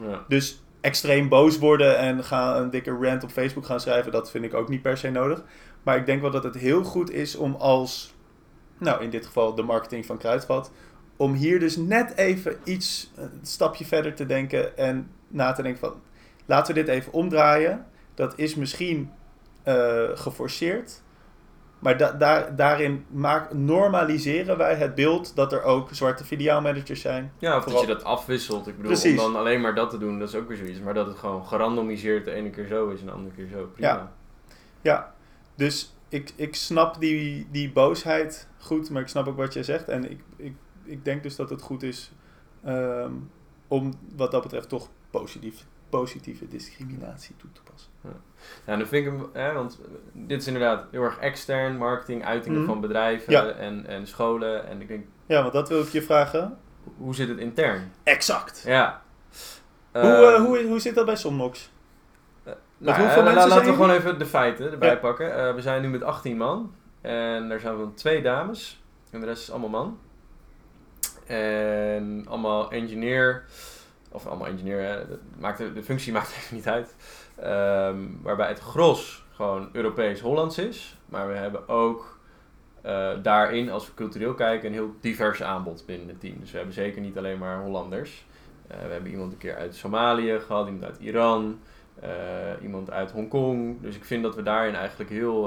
ja. 0.00 0.24
Dus 0.28 0.62
extreem 0.84 1.28
boos 1.28 1.58
worden 1.58 1.98
en 1.98 2.24
gaan 2.24 2.62
een 2.62 2.70
dikke 2.70 2.90
rant 3.00 3.24
op 3.24 3.30
Facebook 3.30 3.66
gaan 3.66 3.80
schrijven. 3.80 4.12
Dat 4.12 4.30
vind 4.30 4.44
ik 4.44 4.54
ook 4.54 4.68
niet 4.68 4.82
per 4.82 4.98
se 4.98 5.10
nodig. 5.10 5.42
Maar 5.82 5.96
ik 5.96 6.06
denk 6.06 6.20
wel 6.20 6.30
dat 6.30 6.44
het 6.44 6.54
heel 6.54 6.84
goed 6.84 7.10
is 7.10 7.36
om 7.36 7.54
als, 7.54 8.14
nou 8.78 9.02
in 9.02 9.10
dit 9.10 9.26
geval 9.26 9.54
de 9.54 9.62
marketing 9.62 10.06
van 10.06 10.18
Kruidvat, 10.18 10.70
om 11.16 11.32
hier 11.32 11.60
dus 11.60 11.76
net 11.76 12.16
even 12.16 12.56
iets, 12.64 13.12
een 13.14 13.40
stapje 13.42 13.84
verder 13.84 14.14
te 14.14 14.26
denken 14.26 14.76
en 14.76 15.10
na 15.28 15.52
te 15.52 15.62
denken 15.62 15.80
van, 15.80 16.02
laten 16.46 16.74
we 16.74 16.80
dit 16.80 16.94
even 16.94 17.12
omdraaien. 17.12 17.86
Dat 18.14 18.32
is 18.36 18.54
misschien 18.54 19.10
eh, 19.62 20.08
geforceerd. 20.14 21.02
Maar 21.84 21.96
da 21.96 22.12
daar, 22.12 22.56
daarin 22.56 23.04
maak, 23.10 23.52
normaliseren 23.52 24.56
wij 24.56 24.74
het 24.74 24.94
beeld 24.94 25.36
dat 25.36 25.52
er 25.52 25.62
ook 25.62 25.88
zwarte 25.92 26.24
filiaalmanagers 26.24 27.00
zijn. 27.00 27.32
Ja, 27.38 27.56
of 27.56 27.62
Vooral- 27.62 27.80
dat 27.80 27.90
je 27.90 27.94
dat 27.96 28.04
afwisselt. 28.04 28.66
Ik 28.66 28.76
bedoel, 28.76 28.90
Precies. 28.92 29.10
om 29.20 29.32
dan 29.32 29.36
alleen 29.40 29.60
maar 29.60 29.74
dat 29.74 29.90
te 29.90 29.98
doen, 29.98 30.18
dat 30.18 30.28
is 30.28 30.34
ook 30.34 30.48
weer 30.48 30.56
zoiets. 30.56 30.80
Maar 30.80 30.94
dat 30.94 31.06
het 31.06 31.16
gewoon 31.16 31.46
gerandomiseerd 31.46 32.24
de 32.24 32.30
ene 32.30 32.50
keer 32.50 32.66
zo 32.66 32.88
is 32.88 33.00
en 33.00 33.06
de 33.06 33.12
andere 33.12 33.34
keer 33.34 33.48
zo. 33.52 33.66
Prima. 33.66 33.88
Ja. 33.88 34.12
Ja, 34.80 35.14
dus 35.54 35.96
ik, 36.08 36.32
ik 36.36 36.54
snap 36.54 37.00
die, 37.00 37.46
die 37.50 37.72
boosheid 37.72 38.48
goed, 38.58 38.90
maar 38.90 39.02
ik 39.02 39.08
snap 39.08 39.26
ook 39.28 39.36
wat 39.36 39.52
jij 39.54 39.62
zegt. 39.62 39.88
En 39.88 40.10
ik, 40.10 40.20
ik, 40.36 40.54
ik 40.84 41.04
denk 41.04 41.22
dus 41.22 41.36
dat 41.36 41.50
het 41.50 41.62
goed 41.62 41.82
is 41.82 42.12
ehm, 42.64 43.12
om 43.68 43.92
wat 44.16 44.30
dat 44.30 44.42
betreft 44.42 44.68
toch 44.68 44.88
positief, 45.10 45.66
positieve 45.98 46.48
discriminatie 46.48 47.36
toe 47.36 47.52
te 47.52 47.60
passen. 47.72 47.90
Ja, 48.66 48.76
dan 48.76 48.86
vind 48.86 49.06
ik 49.06 49.12
hem, 49.12 49.26
hè, 49.32 49.52
want 49.52 49.80
dit 50.12 50.40
is 50.40 50.46
inderdaad 50.46 50.84
heel 50.90 51.02
erg 51.02 51.18
extern, 51.18 51.76
marketing, 51.76 52.24
uitingen 52.24 52.58
Mhm. 52.60 52.68
van 52.68 52.80
bedrijven 52.80 53.32
Ja. 53.32 53.46
en, 53.48 53.86
en 53.86 54.06
scholen. 54.06 54.66
En 54.68 54.80
ik 54.80 54.88
denk, 54.88 55.04
Ja, 55.26 55.40
want 55.40 55.52
dat 55.52 55.68
wil 55.68 55.80
ik 55.80 55.88
je 55.88 56.02
vragen. 56.02 56.58
hoe 56.96 57.14
zit 57.14 57.28
het 57.28 57.38
intern? 57.38 57.92
Exact. 58.02 58.62
Ja. 58.66 59.02
hoe, 59.92 60.02
Ehm, 60.02 60.34
eh, 60.34 60.44
hoe, 60.44 60.64
hoe 60.66 60.80
zit 60.80 60.94
dat 60.94 61.06
bij 61.06 61.16
Somnox? 61.16 61.70
Nou, 62.78 62.98
hoeveel 63.00 63.18
eh, 63.18 63.24
mensen 63.24 63.24
la- 63.34 63.40
zijn 63.40 63.48
laten 63.48 63.66
we 63.66 63.72
gewoon 63.72 63.90
even 63.90 64.18
de 64.18 64.26
feiten 64.26 64.70
erbij 64.72 64.88
Ja. 64.88 64.96
pakken. 64.96 65.36
Eh, 65.48 65.54
we 65.54 65.60
zijn 65.62 65.82
nu 65.82 65.88
met 65.88 66.02
18 66.02 66.36
man. 66.36 66.74
En 67.00 67.48
daar 67.48 67.60
zijn 67.60 67.76
van 67.76 67.94
twee 67.94 68.22
dames. 68.22 68.82
En 69.10 69.20
de 69.20 69.26
rest 69.26 69.42
is 69.42 69.50
allemaal 69.50 69.68
man. 69.70 69.98
En 71.26 72.24
allemaal 72.28 72.70
engineer. 72.70 73.44
Of 74.14 74.26
allemaal 74.26 74.46
engineer, 74.46 74.80
hè, 74.80 75.08
dat 75.08 75.18
maakt 75.38 75.58
de, 75.58 75.72
de 75.72 75.82
functie 75.82 76.12
maakt 76.18 76.28
even 76.36 76.56
niet 76.56 76.68
uit. 76.68 76.94
Ehm, 77.36 77.98
waarbij 78.22 78.48
het 78.48 78.60
gros 78.60 79.24
gewoon 79.32 79.68
Europees-Hollands 79.72 80.58
is. 80.58 80.96
Maar 81.06 81.28
we 81.28 81.34
hebben 81.34 81.68
ook 81.68 82.18
eh, 82.82 83.10
daarin, 83.22 83.70
als 83.70 83.86
we 83.86 83.94
cultureel 83.94 84.34
kijken, 84.34 84.68
een 84.68 84.74
heel 84.74 84.94
divers 85.00 85.42
aanbod 85.42 85.82
binnen 85.86 86.08
het 86.08 86.20
team. 86.20 86.40
Dus 86.40 86.50
we 86.50 86.56
hebben 86.56 86.74
zeker 86.74 87.00
niet 87.00 87.18
alleen 87.18 87.38
maar 87.38 87.60
Hollanders. 87.60 88.26
Eh, 88.66 88.76
we 88.86 88.92
hebben 88.92 89.10
iemand 89.10 89.32
een 89.32 89.38
keer 89.38 89.56
uit 89.56 89.74
Somalië 89.74 90.40
gehad, 90.46 90.66
iemand 90.66 90.84
uit 90.84 90.98
Iran, 91.00 91.60
eh, 92.00 92.08
iemand 92.62 92.90
uit 92.90 93.10
Hongkong. 93.10 93.80
Dus 93.80 93.96
ik 93.96 94.04
vind 94.04 94.22
dat 94.22 94.34
we 94.34 94.42
daarin 94.42 94.74
eigenlijk 94.74 95.10
heel. 95.10 95.42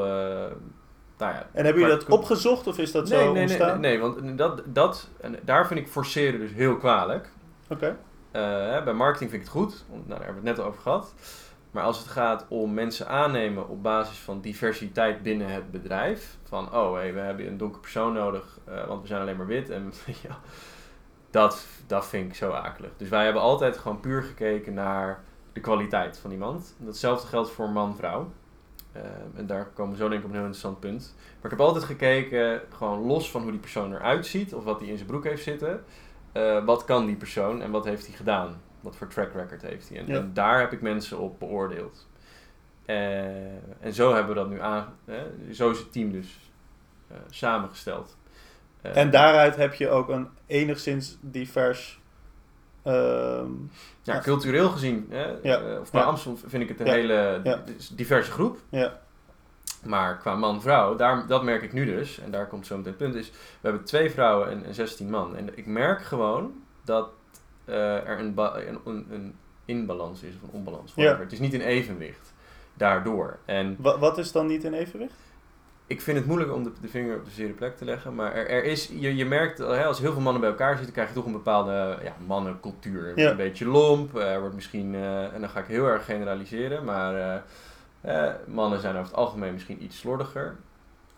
nou 1.17 1.34
ja, 1.34 1.47
En 1.51 1.65
hebben 1.65 1.82
jullie 1.84 1.97
dat 1.97 2.10
opgezocht 2.10 2.67
of 2.67 2.77
is 2.77 2.91
dat 2.91 3.10
nee, 3.10 3.19
zo 3.19 3.23
nee, 3.23 3.34
nee, 3.34 3.41
ontstaan? 3.41 3.80
nee, 3.80 3.97
nee, 3.97 4.01
want 4.01 4.38
dat, 4.38 4.62
dat, 4.65 5.10
en 5.21 5.36
daar 5.43 5.67
vind 5.67 5.80
ik 5.80 5.88
forceren 5.88 6.39
dus 6.39 6.51
heel 6.51 6.77
kwalijk. 6.77 7.30
Oké. 7.69 7.97
Hè, 8.31 8.83
bij 8.83 8.93
marketing 8.93 9.29
vind 9.29 9.41
ik 9.41 9.47
het 9.47 9.57
goed, 9.57 9.85
want, 9.89 10.07
nou, 10.07 10.19
daar 10.19 10.25
hebben 10.25 10.43
we 10.43 10.49
het 10.49 10.57
net 10.57 10.67
over 10.67 10.81
gehad. 10.81 11.13
Maar 11.71 11.83
als 11.83 11.97
het 11.97 12.07
gaat 12.07 12.45
om 12.47 12.73
mensen 12.73 13.07
aannemen 13.07 13.69
op 13.69 13.83
basis 13.83 14.17
van 14.17 14.41
diversiteit 14.41 15.23
binnen 15.23 15.47
het 15.47 15.71
bedrijf. 15.71 16.37
Van, 16.43 16.73
oh, 16.75 16.93
hey, 16.93 17.13
we 17.13 17.19
hebben 17.19 17.47
een 17.47 17.57
donker 17.57 17.81
persoon 17.81 18.13
nodig, 18.13 18.59
eh, 18.63 18.87
want 18.87 19.01
we 19.01 19.07
zijn 19.07 19.21
alleen 19.21 19.37
maar 19.37 19.45
wit. 19.45 19.69
En 19.69 19.93
ja, 20.27 20.39
dat, 21.29 21.65
dat 21.87 22.05
vind 22.05 22.29
ik 22.29 22.35
zo 22.35 22.51
akelig. 22.51 22.91
Dus 22.97 23.09
wij 23.09 23.23
hebben 23.23 23.41
altijd 23.41 23.77
gewoon 23.77 23.99
puur 23.99 24.23
gekeken 24.23 24.73
naar 24.73 25.23
de 25.53 25.59
kwaliteit 25.59 26.17
van 26.17 26.31
iemand. 26.31 26.75
Datzelfde 26.77 27.27
geldt 27.27 27.51
voor 27.51 27.69
man-vrouw. 27.69 28.31
Eh, 28.91 29.01
en 29.35 29.47
daar 29.47 29.65
komen 29.65 29.91
we 29.91 29.97
zo 29.97 30.09
denk 30.09 30.19
ik 30.19 30.25
op 30.25 30.29
een 30.29 30.37
heel 30.37 30.45
interessant 30.45 30.79
punt. 30.79 31.15
Maar 31.17 31.51
ik 31.51 31.57
heb 31.57 31.67
altijd 31.67 31.83
gekeken, 31.83 32.61
gewoon 32.69 32.99
los 32.99 33.31
van 33.31 33.41
hoe 33.41 33.51
die 33.51 33.59
persoon 33.59 33.93
eruit 33.93 34.25
ziet, 34.25 34.53
of 34.53 34.63
wat 34.63 34.79
hij 34.79 34.89
in 34.89 34.95
zijn 34.95 35.07
broek 35.07 35.23
heeft 35.23 35.43
zitten. 35.43 35.83
Eh, 36.31 36.65
wat 36.65 36.85
kan 36.85 37.05
die 37.05 37.15
persoon 37.15 37.61
en 37.61 37.71
wat 37.71 37.85
heeft 37.85 38.07
hij 38.07 38.15
gedaan? 38.15 38.61
Wat 38.81 38.95
voor 38.95 39.07
track 39.07 39.33
record 39.33 39.61
heeft 39.61 39.89
hij? 39.89 39.97
En, 39.97 40.07
Ja. 40.07 40.15
en 40.15 40.33
daar 40.33 40.59
heb 40.59 40.71
ik 40.71 40.81
mensen 40.81 41.17
op 41.19 41.39
beoordeeld. 41.39 42.07
Eh, 42.85 43.25
en 43.79 43.93
zo 43.93 44.13
hebben 44.13 44.33
we 44.35 44.39
dat 44.41 44.49
nu 44.49 44.61
aan. 44.61 44.93
hè, 45.05 45.23
zo 45.53 45.69
is 45.69 45.79
het 45.79 45.91
team 45.91 46.11
dus 46.11 46.51
eh, 47.07 47.17
samengesteld. 47.29 48.17
En 48.81 49.11
daaruit 49.11 49.55
heb 49.55 49.73
je 49.73 49.89
ook 49.89 50.09
een 50.09 50.27
enigszins 50.45 51.17
divers... 51.21 51.99
ehm, 52.83 53.49
Ja, 54.01 54.19
cultureel 54.19 54.69
gezien, 54.69 55.07
hè, 55.09 55.33
Ja. 55.43 55.79
of 55.79 55.91
bij. 55.91 56.01
Amstel 56.01 56.37
vind 56.45 56.63
ik 56.63 56.69
het 56.69 56.79
een 56.79 56.87
hele 56.87 57.41
diverse 57.93 58.31
groep. 58.31 58.57
ja. 58.69 58.99
Maar 59.85 60.17
qua 60.17 60.35
man-vrouw, 60.35 60.95
daar, 60.95 61.27
dat 61.27 61.43
merk 61.43 61.61
ik 61.61 61.73
nu 61.73 61.85
dus, 61.85 62.19
en 62.19 62.31
daar 62.31 62.47
komt 62.47 62.67
zo 62.67 62.77
meteen 62.77 62.93
het 62.97 63.01
punt, 63.01 63.15
is 63.15 63.29
we 63.31 63.37
hebben 63.67 63.83
twee 63.83 64.11
vrouwen 64.11 64.49
en, 64.49 64.65
en 64.65 64.73
16 64.73 65.09
man. 65.09 65.35
En 65.35 65.57
ik 65.57 65.65
merk 65.65 66.01
gewoon 66.01 66.63
dat 66.83 67.09
eh, 67.65 68.07
er 68.07 68.19
een, 68.19 68.33
een, 68.85 69.07
een, 69.09 69.35
inbalans 69.65 70.23
is, 70.23 70.35
of 70.35 70.41
een 70.41 70.55
onbalans. 70.55 70.91
Ja. 70.95 71.19
Het 71.19 71.31
is 71.31 71.39
niet 71.39 71.53
in 71.53 71.61
evenwicht 71.61 72.33
daardoor. 72.73 73.37
En 73.45 73.75
Wa- 73.79 73.97
wat 73.97 74.17
is 74.17 74.31
dan 74.31 74.47
niet 74.47 74.63
in 74.63 74.73
evenwicht? 74.73 75.25
ik 75.87 76.01
vind 76.01 76.17
het 76.17 76.25
moeilijk 76.25 76.53
om 76.53 76.63
de, 76.63 76.71
de 76.81 76.87
vinger 76.87 77.15
op 77.15 77.25
de 77.25 77.31
zere 77.31 77.53
plek 77.53 77.77
te 77.77 77.85
leggen, 77.85 78.15
maar 78.15 78.33
er, 78.33 78.49
er 78.49 78.63
is, 78.63 78.91
je, 78.99 79.15
je 79.15 79.25
merkt, 79.25 79.57
hè, 79.57 79.85
als 79.85 79.99
heel 79.99 80.11
veel 80.11 80.21
mannen 80.21 80.41
bij 80.41 80.49
elkaar 80.49 80.75
zitten, 80.75 80.93
krijg 80.93 81.07
je 81.07 81.13
toch 81.15 81.25
een 81.25 81.31
bepaalde 81.31 81.97
ja, 82.03 82.15
mannencultuur. 82.25 83.19
Ja. 83.19 83.29
Een 83.29 83.37
beetje 83.37 83.65
lomp, 83.65 84.17
eh, 84.17 84.33
er 84.33 84.39
wordt 84.39 84.55
misschien, 84.55 84.95
eh, 84.95 85.33
en 85.33 85.41
dan 85.41 85.49
ga 85.49 85.59
ik 85.59 85.65
heel 85.65 85.85
erg 85.85 86.05
generaliseren, 86.05 86.83
maar 86.83 87.43
eh, 88.07 88.31
mannen 88.45 88.79
zijn 88.81 88.95
over 88.95 89.07
het 89.07 89.15
algemeen 89.17 89.53
misschien 89.53 89.83
iets 89.83 89.97
slordiger. 89.97 90.55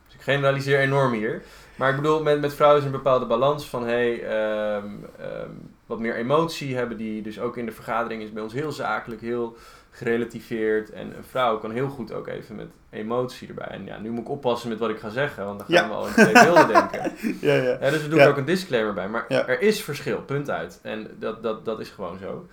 Dus 0.05 0.13
ik 0.17 0.21
generaliseer 0.21 0.79
enorm 0.79 1.13
hier. 1.13 1.41
Maar 1.75 1.89
ik 1.89 1.95
bedoel, 1.95 2.23
met, 2.23 2.41
met 2.41 2.53
vrouwen 2.53 2.79
is 2.79 2.85
een 2.85 2.91
bepaalde 2.91 3.25
balans 3.25 3.65
van, 3.69 3.83
hey, 3.87 4.23
ehm, 4.23 4.87
ehm, 5.19 5.49
wat 5.85 5.99
meer 5.99 6.15
emotie 6.15 6.75
hebben 6.75 6.97
die. 6.97 7.21
Dus 7.21 7.39
ook 7.39 7.57
in 7.57 7.65
de 7.65 7.71
vergadering 7.71 8.21
is 8.21 8.31
bij 8.33 8.43
ons 8.43 8.53
heel 8.53 8.71
zakelijk, 8.71 9.21
heel 9.21 9.57
gerelativeerd. 9.91 10.91
En 10.91 11.17
een 11.17 11.23
vrouw 11.23 11.57
kan 11.57 11.71
heel 11.71 11.89
goed 11.89 12.13
ook 12.13 12.27
even 12.27 12.55
met 12.55 12.67
emotie 12.89 13.47
erbij. 13.47 13.67
En 13.67 13.85
ja, 13.85 13.97
nu 13.99 14.09
moet 14.09 14.23
ik 14.23 14.29
oppassen 14.29 14.69
met 14.69 14.79
wat 14.79 14.89
ik 14.89 14.99
ga 14.99 15.09
zeggen, 15.09 15.45
want 15.45 15.59
dan 15.59 15.67
gaan 15.67 15.75
Ja. 15.75 15.89
we 15.89 15.95
al 15.95 16.07
in 16.07 16.13
twee 16.13 16.33
beelden 16.33 16.67
denken. 16.73 17.11
Ja, 17.41 17.53
ja. 17.53 17.77
Ja, 17.81 17.89
dus 17.89 18.01
we 18.01 18.09
doen 18.09 18.19
er 18.19 18.29
ook 18.29 18.37
een 18.37 18.45
disclaimer 18.45 18.93
bij. 18.93 19.09
Maar 19.09 19.27
er 19.27 19.61
is 19.61 19.83
verschil, 19.83 20.21
punt 20.21 20.49
uit. 20.49 20.79
En 20.83 21.07
dat, 21.19 21.43
dat, 21.43 21.65
dat 21.65 21.79
is 21.79 21.89
gewoon 21.89 22.17
zo. 22.17 22.47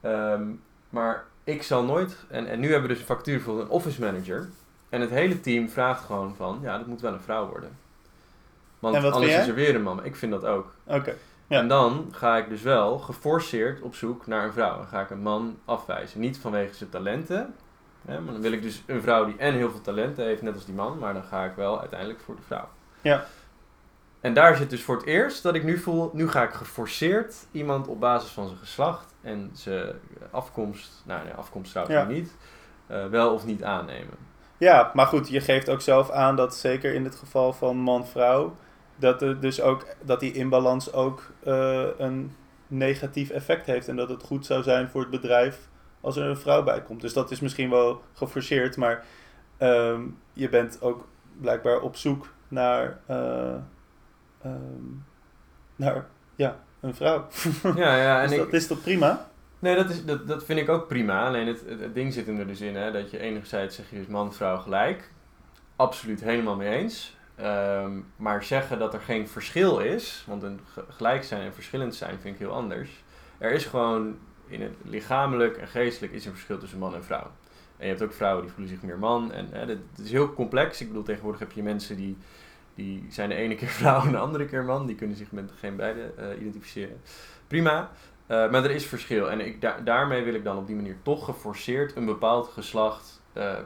Ehm, 0.00 0.42
maar 0.88 1.24
ik 1.44 1.62
zal 1.62 1.84
nooit... 1.84 2.16
En, 2.28 2.46
en 2.46 2.60
nu 2.60 2.70
hebben 2.70 2.88
we 2.88 2.94
dus 2.94 2.98
een 2.98 3.14
factuur 3.14 3.40
voor 3.40 3.60
een 3.60 3.68
office 3.68 4.00
manager. 4.00 4.48
En 4.88 5.00
het 5.00 5.10
hele 5.10 5.40
team 5.40 5.68
vraagt 5.68 6.04
gewoon 6.04 6.34
van... 6.36 6.58
Ja, 6.62 6.78
dat 6.78 6.86
moet 6.86 7.00
wel 7.00 7.12
een 7.12 7.20
vrouw 7.20 7.48
worden. 7.48 7.76
Want 8.78 8.94
En 8.94 9.02
wat 9.02 9.12
anders 9.12 9.32
is 9.36 9.48
er 9.48 9.54
weer 9.54 9.74
een 9.74 9.82
man. 9.82 10.04
Ik 10.04 10.16
vind 10.16 10.32
dat 10.32 10.44
ook. 10.44 10.74
Oké. 10.86 11.14
Ja. 11.46 11.58
En 11.58 11.68
dan 11.68 12.08
ga 12.10 12.36
ik 12.36 12.48
dus 12.48 12.62
wel 12.62 12.98
geforceerd 12.98 13.82
op 13.82 13.94
zoek 13.94 14.26
naar 14.26 14.44
een 14.44 14.52
vrouw. 14.52 14.76
Dan 14.76 14.86
ga 14.86 15.00
ik 15.00 15.10
een 15.10 15.22
man 15.22 15.58
afwijzen. 15.64 16.20
Niet 16.20 16.38
vanwege 16.38 16.74
zijn 16.74 16.90
talenten. 16.90 17.54
Hè, 18.04 18.20
maar 18.20 18.32
dan 18.32 18.42
wil 18.42 18.52
ik 18.52 18.62
dus 18.62 18.82
een 18.86 19.02
vrouw 19.02 19.24
die 19.24 19.36
en 19.38 19.54
heel 19.54 19.70
veel 19.70 19.80
talenten 19.80 20.24
heeft, 20.24 20.42
net 20.42 20.54
als 20.54 20.64
die 20.64 20.74
man. 20.74 20.98
Maar 20.98 21.12
dan 21.12 21.24
ga 21.24 21.44
ik 21.44 21.52
wel 21.56 21.80
uiteindelijk 21.80 22.20
voor 22.20 22.36
de 22.36 22.42
vrouw. 22.42 22.68
Ja. 23.00 23.24
En 24.24 24.34
daar 24.34 24.56
zit 24.56 24.70
dus 24.70 24.82
voor 24.82 24.96
het 24.96 25.06
eerst 25.06 25.42
dat 25.42 25.54
ik 25.54 25.64
nu 25.64 25.78
voel, 25.78 26.10
nu 26.12 26.28
ga 26.28 26.42
ik 26.42 26.52
geforceerd 26.52 27.34
iemand 27.52 27.88
op 27.88 28.00
basis 28.00 28.30
van 28.30 28.46
zijn 28.46 28.58
geslacht 28.58 29.14
en 29.20 29.50
zijn 29.52 29.92
afkomst, 30.30 31.02
nou 31.06 31.24
nee, 31.24 31.32
afkomst 31.32 31.70
trouwens 31.70 31.98
Ja. 31.98 32.04
niet, 32.06 32.34
eh, 32.86 33.06
wel 33.06 33.32
of 33.34 33.44
niet 33.44 33.62
aannemen. 33.64 34.16
Ja, 34.58 34.90
maar 34.94 35.06
goed, 35.06 35.28
je 35.28 35.40
geeft 35.40 35.68
ook 35.68 35.80
zelf 35.80 36.10
aan 36.10 36.36
dat 36.36 36.54
zeker 36.56 36.94
in 36.94 37.04
het 37.04 37.14
geval 37.14 37.52
van 37.52 37.76
man-vrouw, 37.76 38.56
dat, 38.96 39.22
er 39.22 39.40
dus 39.40 39.60
ook, 39.60 39.86
dat 40.02 40.20
die 40.20 40.32
inbalans 40.32 40.92
ook 40.92 41.22
eh, 41.42 41.84
een 41.98 42.34
negatief 42.66 43.30
effect 43.30 43.66
heeft. 43.66 43.88
En 43.88 43.96
dat 43.96 44.08
het 44.08 44.22
goed 44.22 44.46
zou 44.46 44.62
zijn 44.62 44.88
voor 44.88 45.00
het 45.00 45.10
bedrijf 45.10 45.58
als 46.00 46.16
er 46.16 46.24
een 46.24 46.36
vrouw 46.36 46.62
bij 46.62 46.82
komt. 46.82 47.00
Dus 47.00 47.12
dat 47.12 47.30
is 47.30 47.40
misschien 47.40 47.70
wel 47.70 48.02
geforceerd, 48.12 48.76
maar 48.76 49.04
ehm, 49.56 50.00
je 50.32 50.48
bent 50.48 50.82
ook 50.82 51.06
blijkbaar 51.40 51.80
op 51.80 51.96
zoek 51.96 52.28
naar, 52.48 52.98
eh, 53.06 53.54
ehm, 54.44 54.54
naar 55.76 56.06
ja, 56.34 56.56
een 56.80 56.94
vrouw. 56.94 57.26
Ja, 57.76 57.96
ja, 57.96 58.22
en 58.22 58.28
dus 58.28 58.38
ik, 58.38 58.44
dat 58.44 58.52
is 58.52 58.66
toch 58.66 58.80
prima? 58.82 59.26
Nee, 59.58 59.76
dat, 59.76 59.90
is, 59.90 60.04
dat, 60.04 60.26
dat 60.28 60.44
vind 60.44 60.60
ik 60.60 60.68
ook 60.68 60.88
prima. 60.88 61.26
Alleen 61.26 61.46
het, 61.46 61.62
het, 61.68 61.80
het 61.80 61.94
ding 61.94 62.12
zit 62.12 62.26
hem 62.26 62.38
er 62.38 62.46
dus 62.46 62.60
in, 62.60 62.76
hè, 62.76 62.92
dat 62.92 63.10
je 63.10 63.18
enerzijds 63.18 63.76
zeg 63.76 63.90
je 63.90 63.96
dus 63.96 64.06
man, 64.06 64.34
vrouw 64.34 64.56
gelijk. 64.58 65.10
Absoluut 65.76 66.20
helemaal 66.20 66.56
mee 66.56 66.76
eens. 66.76 67.16
Ehm, 67.34 67.92
maar 68.16 68.44
zeggen 68.44 68.78
dat 68.78 68.94
er 68.94 69.00
geen 69.00 69.28
verschil 69.28 69.78
is, 69.78 70.24
want 70.26 70.42
een 70.42 70.60
ge- 70.72 70.84
gelijk 70.88 71.24
zijn 71.24 71.42
en 71.42 71.54
verschillend 71.54 71.94
zijn 71.94 72.20
vind 72.20 72.34
ik 72.34 72.40
heel 72.40 72.52
anders. 72.52 73.04
Er 73.38 73.52
is 73.52 73.64
gewoon 73.64 74.16
in 74.46 74.62
het 74.62 74.72
lichamelijk 74.82 75.56
en 75.56 75.68
geestelijk 75.68 76.12
is 76.12 76.24
een 76.26 76.32
verschil 76.32 76.58
tussen 76.58 76.78
man 76.78 76.94
en 76.94 77.04
vrouw. 77.04 77.30
En 77.76 77.84
je 77.86 77.88
hebt 77.88 78.02
ook 78.02 78.12
vrouwen 78.12 78.42
die 78.44 78.52
voelen 78.52 78.74
zich 78.74 78.82
meer 78.82 78.98
man. 78.98 79.32
En 79.32 79.48
hè, 79.50 79.66
dat, 79.66 79.76
het 79.96 80.04
is 80.04 80.10
heel 80.10 80.32
complex. 80.34 80.80
Ik 80.80 80.86
bedoel, 80.88 81.02
tegenwoordig 81.02 81.40
heb 81.40 81.52
je 81.52 81.62
mensen 81.62 81.96
die, 81.96 82.16
die 82.74 83.06
zijn 83.10 83.28
de 83.28 83.34
ene 83.34 83.54
keer 83.54 83.68
vrouw 83.80 84.02
en 84.04 84.10
de 84.12 84.18
andere 84.18 84.44
keer 84.46 84.64
man. 84.64 84.86
Die 84.86 84.96
kunnen 84.96 85.16
zich 85.16 85.32
met 85.32 85.50
geen 85.58 85.76
beide 85.76 86.12
eh, 86.16 86.40
identificeren. 86.40 87.00
Prima. 87.46 87.90
Eh, 88.26 88.50
maar 88.50 88.64
er 88.64 88.70
is 88.70 88.86
verschil. 88.86 89.30
En 89.30 89.40
ik, 89.40 89.60
da- 89.60 89.78
daarmee 89.84 90.22
wil 90.22 90.34
ik 90.34 90.44
dan 90.44 90.56
op 90.56 90.66
die 90.66 90.76
manier 90.76 90.96
toch 91.02 91.24
geforceerd 91.24 91.96
een 91.96 92.04
bepaald 92.06 92.48
geslacht 92.48 93.22
eh, 93.32 93.58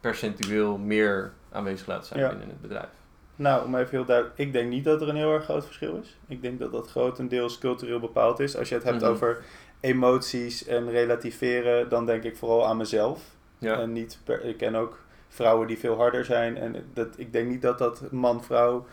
percentueel 0.00 0.78
meer 0.78 1.32
aanwezig 1.52 1.86
laten 1.86 2.06
zijn 2.06 2.20
Ja. 2.20 2.28
binnen 2.28 2.48
het 2.48 2.60
bedrijf. 2.60 2.88
Nou, 3.36 3.64
om 3.64 3.74
even 3.74 3.90
heel 3.90 4.04
duidelijk. 4.04 4.38
Ik 4.38 4.52
denk 4.52 4.68
niet 4.70 4.84
dat 4.84 5.02
er 5.02 5.08
een 5.08 5.16
heel 5.16 5.32
erg 5.32 5.44
groot 5.44 5.64
verschil 5.64 5.96
is. 6.02 6.16
Ik 6.28 6.42
denk 6.42 6.58
dat 6.58 6.72
dat 6.72 6.90
grotendeels 6.90 7.58
cultureel 7.58 8.00
bepaald 8.00 8.40
is. 8.40 8.56
Als 8.56 8.68
je 8.68 8.74
het 8.74 8.84
hebt 8.84 9.00
Mhm. 9.00 9.10
over 9.10 9.42
emoties 9.80 10.66
en 10.66 10.90
relativeren, 10.90 11.88
dan 11.88 12.06
denk 12.06 12.22
ik 12.22 12.36
vooral 12.36 12.66
aan 12.66 12.76
mezelf. 12.76 13.22
Ja. 13.58 13.80
En 13.80 13.92
niet 13.92 14.18
per, 14.24 14.44
ik 14.44 14.56
ken 14.56 14.74
ook 14.74 14.98
vrouwen 15.36 15.66
die 15.66 15.78
veel 15.78 15.96
harder 15.96 16.24
zijn. 16.24 16.56
En 16.56 16.84
dat, 16.94 17.08
ik 17.16 17.32
denk 17.32 17.48
niet 17.48 17.62
dat 17.62 17.78
dat 17.78 18.02
man-vrouw 18.10 18.86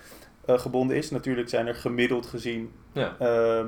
eh, 0.46 0.60
gebonden 0.60 0.98
is. 0.98 1.12
Natuurlijk 1.12 1.50
zijn 1.50 1.68
er 1.68 1.76
gemiddeld 1.76 2.26
gezien, 2.26 2.72
Ja. 2.92 3.16
ehm, 3.20 3.68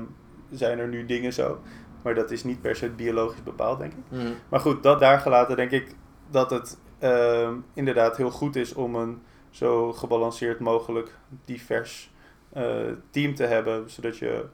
zijn 0.50 0.78
er 0.78 0.88
nu 0.88 1.06
dingen 1.06 1.32
zo. 1.32 1.60
Maar 2.02 2.14
dat 2.14 2.30
is 2.30 2.44
niet 2.44 2.60
per 2.60 2.76
se 2.76 2.88
biologisch 2.90 3.42
bepaald, 3.42 3.78
denk 3.78 3.92
ik. 3.92 3.98
Mhm. 4.08 4.32
Maar 4.48 4.60
goed, 4.60 4.82
dat 4.82 5.00
daar 5.00 5.18
gelaten 5.20 5.56
denk 5.56 5.70
ik 5.70 5.94
dat 6.30 6.50
het 6.50 6.78
ehm, 6.98 7.54
inderdaad 7.74 8.16
heel 8.16 8.30
goed 8.30 8.56
is 8.56 8.74
om 8.74 8.94
een 8.94 9.22
zo 9.50 9.92
gebalanceerd 9.92 10.60
mogelijk 10.60 11.14
divers 11.44 12.10
eh, 12.52 12.76
team 13.10 13.34
te 13.34 13.44
hebben. 13.44 13.90
Zodat 13.90 14.18
je 14.18 14.44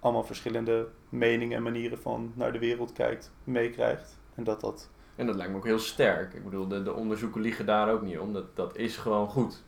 allemaal 0.00 0.24
verschillende 0.24 0.88
meningen 1.08 1.56
en 1.56 1.62
manieren 1.62 1.98
van 1.98 2.32
naar 2.34 2.52
de 2.52 2.58
wereld 2.58 2.92
kijkt, 2.92 3.32
meekrijgt. 3.44 4.18
En 4.34 4.44
dat 4.44 4.60
dat... 4.60 4.90
En 5.16 5.26
dat 5.26 5.36
lijkt 5.36 5.52
me 5.52 5.58
ook 5.58 5.64
heel 5.64 5.78
sterk. 5.78 6.34
Ik 6.34 6.44
bedoel, 6.44 6.68
de, 6.68 6.82
de 6.82 6.92
onderzoeken 6.92 7.40
liegen 7.40 7.66
daar 7.66 7.90
ook 7.90 8.02
niet 8.02 8.18
om. 8.18 8.32
Dat, 8.32 8.44
dat 8.54 8.76
is 8.76 8.96
gewoon 8.96 9.28
goed. 9.28 9.62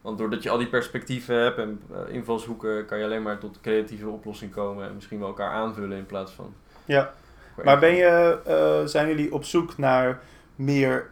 Want 0.00 0.18
doordat 0.18 0.42
je 0.42 0.50
al 0.50 0.58
die 0.58 0.68
perspectieven 0.68 1.42
hebt 1.42 1.58
en 1.58 1.80
eh, 1.92 2.14
invalshoeken, 2.14 2.86
kan 2.86 2.98
je 2.98 3.04
alleen 3.04 3.22
maar 3.22 3.38
tot 3.38 3.60
creatieve 3.60 4.08
oplossingen 4.08 4.54
komen 4.54 4.88
en 4.88 4.94
misschien 4.94 5.18
wel 5.18 5.28
elkaar 5.28 5.50
aanvullen 5.50 5.98
in 5.98 6.06
plaats 6.06 6.32
van. 6.32 6.54
Ja, 6.84 7.12
maar 7.64 7.78
ben 7.78 7.94
je, 7.94 8.38
eh, 8.44 8.86
zijn 8.86 9.08
jullie 9.08 9.32
op 9.32 9.44
zoek 9.44 9.78
naar 9.78 10.20
meer 10.56 11.10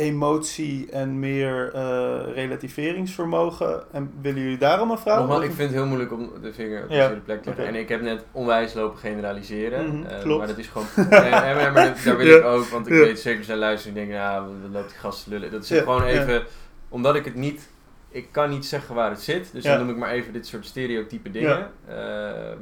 emotie 0.00 0.90
en 0.90 1.18
meer 1.18 1.70
eh, 1.74 2.18
relativeringsvermogen? 2.34 3.82
En 3.92 4.12
willen 4.20 4.42
jullie 4.42 4.58
daarom 4.58 4.90
een 4.90 4.98
vrouw? 4.98 5.18
Nogmaals, 5.18 5.44
ik 5.44 5.52
vind 5.52 5.68
het 5.70 5.78
heel 5.78 5.86
moeilijk 5.86 6.12
om 6.12 6.30
de 6.42 6.52
vinger 6.52 6.82
op 6.82 6.88
de 6.88 6.94
Ja, 6.94 7.08
plek 7.24 7.42
te 7.42 7.48
leggen. 7.48 7.66
En 7.66 7.74
ik 7.74 7.88
heb 7.88 8.00
net 8.00 8.24
onwijs 8.32 8.74
lopen 8.74 8.98
generaliseren. 8.98 9.86
Mhm, 9.96 10.06
eh, 10.06 10.20
klopt. 10.20 10.38
Maar 10.38 10.46
dat 10.46 10.58
is 10.58 10.66
gewoon... 10.68 10.86
nee, 11.10 11.30
maar, 11.30 11.72
maar 11.72 11.84
dat- 11.86 12.04
daar 12.04 12.16
wil 12.16 12.26
Ja. 12.26 12.36
ik 12.36 12.44
ook, 12.44 12.64
want 12.64 12.86
ik 12.86 12.92
Ja. 12.92 12.98
weet 12.98 13.20
zeker 13.20 13.44
zijn 13.44 13.58
luisteren 13.58 13.96
en 13.96 14.06
denken, 14.06 14.22
ja, 14.24 14.42
wat 14.42 14.70
loopt 14.72 14.88
die 14.90 14.98
gast 14.98 15.24
te 15.24 15.30
lullen. 15.30 15.50
Dat 15.50 15.62
is 15.62 15.78
gewoon 15.78 16.02
even... 16.04 16.42
Omdat 16.88 17.14
ik 17.14 17.24
het 17.24 17.34
niet... 17.34 17.68
Ik 18.12 18.28
kan 18.30 18.50
niet 18.50 18.66
zeggen 18.66 18.94
waar 18.94 19.10
het 19.10 19.20
zit, 19.20 19.50
dus 19.52 19.62
dan 19.64 19.78
noem 19.78 19.90
ik 19.90 19.96
maar 19.96 20.10
even 20.10 20.32
dit 20.32 20.46
soort 20.46 20.66
stereotype 20.66 21.30
dingen. 21.30 21.70
Ja, 21.88 22.54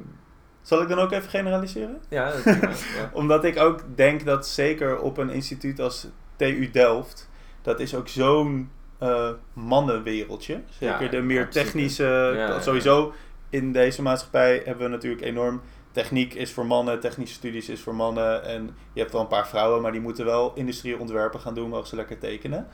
Zal 0.62 0.82
ik 0.82 0.88
dan 0.88 0.98
ook 0.98 1.12
even 1.12 1.28
generaliseren? 1.30 2.00
ja 2.08 2.24
dat 2.26 2.34
is 2.34 2.42
prima. 2.42 2.72
Ja. 2.98 3.10
Omdat 3.12 3.44
ik 3.44 3.58
ook 3.58 3.80
denk 3.94 4.24
dat 4.24 4.46
zeker 4.46 4.98
op 5.00 5.18
een 5.18 5.30
instituut 5.30 5.80
als 5.80 6.06
TU 6.36 6.70
Delft, 6.72 7.27
dat 7.68 7.80
is 7.80 7.94
ook 7.94 8.08
zo'n 8.08 8.70
eh, 8.98 9.28
mannenwereldje. 9.52 10.60
Zeker 10.78 11.02
Ja, 11.02 11.08
de 11.10 11.20
meer 11.20 11.48
technische, 11.50 12.32
Ja, 12.36 12.60
sowieso 12.60 13.12
in 13.50 13.72
deze 13.72 14.02
maatschappij 14.02 14.62
hebben 14.64 14.84
we 14.84 14.90
natuurlijk 14.90 15.22
enorm, 15.22 15.60
techniek 15.92 16.34
is 16.34 16.52
voor 16.52 16.66
mannen, 16.66 17.00
technische 17.00 17.34
studies 17.34 17.68
is 17.68 17.80
voor 17.80 17.94
mannen. 17.94 18.44
En 18.44 18.76
je 18.92 19.00
hebt 19.00 19.12
wel 19.12 19.20
een 19.20 19.26
paar 19.26 19.48
vrouwen, 19.48 19.82
maar 19.82 19.92
die 19.92 20.00
moeten 20.00 20.24
wel 20.24 20.52
industrieel 20.54 20.98
ontwerpen 20.98 21.40
gaan 21.40 21.54
doen, 21.54 21.68
mogen 21.68 21.86
ze 21.88 21.96
lekker 21.96 22.18
tekenen. 22.18 22.66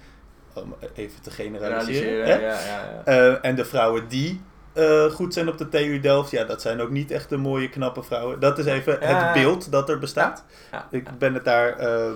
Om 0.55 0.75
even 0.95 1.23
te 1.23 1.31
generaliseren. 1.31 2.25
Realiseren, 2.25 2.27
hè? 2.27 2.47
ja, 2.47 2.61
ja, 2.61 3.03
ja. 3.05 3.33
Eh, 3.33 3.39
en 3.51 3.55
de 3.55 3.65
vrouwen 3.65 4.09
die 4.09 4.41
eh, 4.73 5.05
goed 5.05 5.35
zijn 5.35 5.49
op 5.49 5.59
de 5.59 5.69
TU 5.69 6.01
Delft, 6.01 6.31
ja, 6.31 6.45
dat 6.45 6.61
zijn 6.63 6.81
ook 6.81 6.91
niet 6.91 7.11
echt 7.11 7.29
de 7.29 7.37
mooie, 7.37 7.69
knappe 7.69 8.03
vrouwen. 8.03 8.41
Dat 8.41 8.59
is 8.59 8.65
even 8.65 8.99
Ja. 9.01 9.07
het 9.25 9.33
beeld 9.43 9.71
dat 9.73 9.89
er 9.89 9.99
bestaat. 9.99 10.45
Ja, 10.73 10.89
Ik 10.91 11.19
ben 11.19 11.35
het 11.35 11.45
daar, 11.45 11.79
ehm, 11.79 12.15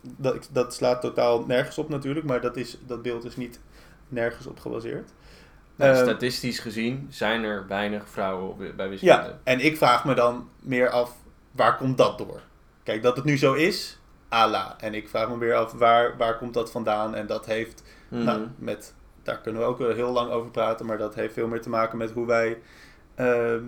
dat, 0.00 0.48
dat 0.52 0.74
slaat 0.74 1.00
totaal 1.00 1.44
nergens 1.46 1.78
op 1.78 1.88
natuurlijk, 1.88 2.26
maar 2.26 2.40
dat, 2.40 2.56
is, 2.56 2.78
dat 2.86 3.02
beeld 3.02 3.24
is 3.24 3.36
niet 3.36 3.60
nergens 4.08 4.46
op 4.46 4.60
gebaseerd. 4.60 5.10
Nou, 5.76 5.94
Ehm, 5.94 6.02
statistisch 6.02 6.58
gezien 6.58 7.06
zijn 7.10 7.42
er 7.44 7.66
weinig 7.68 8.08
vrouwen 8.08 8.48
op, 8.48 8.58
bij 8.76 8.88
wiskunde. 8.88 9.14
ja, 9.14 9.38
en 9.44 9.60
ik 9.60 9.76
vraag 9.76 10.04
me 10.04 10.14
dan 10.14 10.48
meer 10.60 10.90
af, 10.90 11.16
waar 11.50 11.76
komt 11.76 11.98
dat 11.98 12.18
door? 12.18 12.40
Kijk, 12.82 13.02
dat 13.02 13.16
het 13.16 13.24
nu 13.24 13.38
zo 13.38 13.52
is, 13.52 13.98
ala. 14.28 14.76
En 14.80 14.94
ik 14.94 15.08
vraag 15.08 15.28
me 15.28 15.38
weer 15.38 15.54
af, 15.54 15.72
waar, 15.72 16.16
waar 16.16 16.38
komt 16.38 16.54
dat 16.54 16.70
vandaan? 16.70 17.14
En 17.14 17.26
dat 17.26 17.46
heeft 17.46 17.82
Mhm. 18.08 18.24
Nou, 18.24 18.46
met, 18.58 18.94
daar 19.22 19.38
kunnen 19.38 19.60
we 19.62 19.66
ook 19.68 19.78
heel 19.78 20.12
lang 20.12 20.30
over 20.30 20.50
praten, 20.50 20.86
maar 20.86 20.98
dat 20.98 21.14
heeft 21.14 21.32
veel 21.34 21.46
meer 21.48 21.60
te 21.62 21.68
maken 21.68 21.98
met 21.98 22.10
hoe 22.10 22.26
wij 22.26 22.58
ehm, 23.14 23.62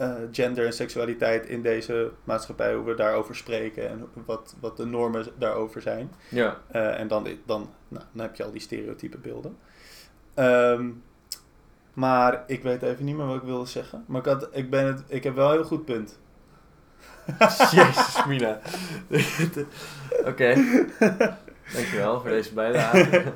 eh, 0.00 0.14
gender 0.32 0.66
en 0.66 0.72
seksualiteit 0.72 1.46
in 1.46 1.62
deze 1.62 2.10
maatschappij, 2.24 2.74
hoe 2.74 2.84
we 2.84 2.94
daarover 2.94 3.36
spreken 3.36 3.88
en 3.88 4.08
wat, 4.26 4.56
wat 4.60 4.76
de 4.76 4.86
normen 4.86 5.26
daarover 5.38 5.82
zijn. 5.82 6.10
ja. 6.28 6.60
Eh, 6.70 7.00
en 7.00 7.08
dan, 7.08 7.26
dan, 7.46 7.70
nou, 7.88 8.04
dan 8.12 8.22
heb 8.26 8.36
je 8.36 8.44
al 8.44 8.50
die 8.50 8.60
stereotype 8.60 9.18
beelden. 9.18 9.56
Ehm, 10.34 10.88
maar 11.92 12.44
ik 12.46 12.62
weet 12.62 12.82
even 12.82 13.04
niet 13.04 13.16
meer 13.16 13.26
wat 13.26 13.36
ik 13.36 13.42
wilde 13.42 13.66
zeggen. 13.66 14.04
Maar 14.06 14.20
ik, 14.20 14.26
had, 14.26 14.48
ik, 14.52 14.70
ben 14.70 14.86
het, 14.86 15.02
ik 15.06 15.24
heb 15.24 15.34
wel 15.34 15.48
een 15.48 15.56
heel 15.56 15.64
goed 15.64 15.84
punt. 15.84 16.18
Jezus, 17.72 18.24
Mina. 18.26 18.60
Oké. 20.30 20.54
Dankjewel 21.72 22.20
voor 22.20 22.30
deze 22.30 22.54
bijdrage. 22.54 23.22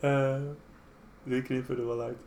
Eh 0.00 0.34
die 1.22 1.42
knippen 1.42 1.78
er 1.78 1.86
wel 1.86 2.00
uit. 2.00 2.18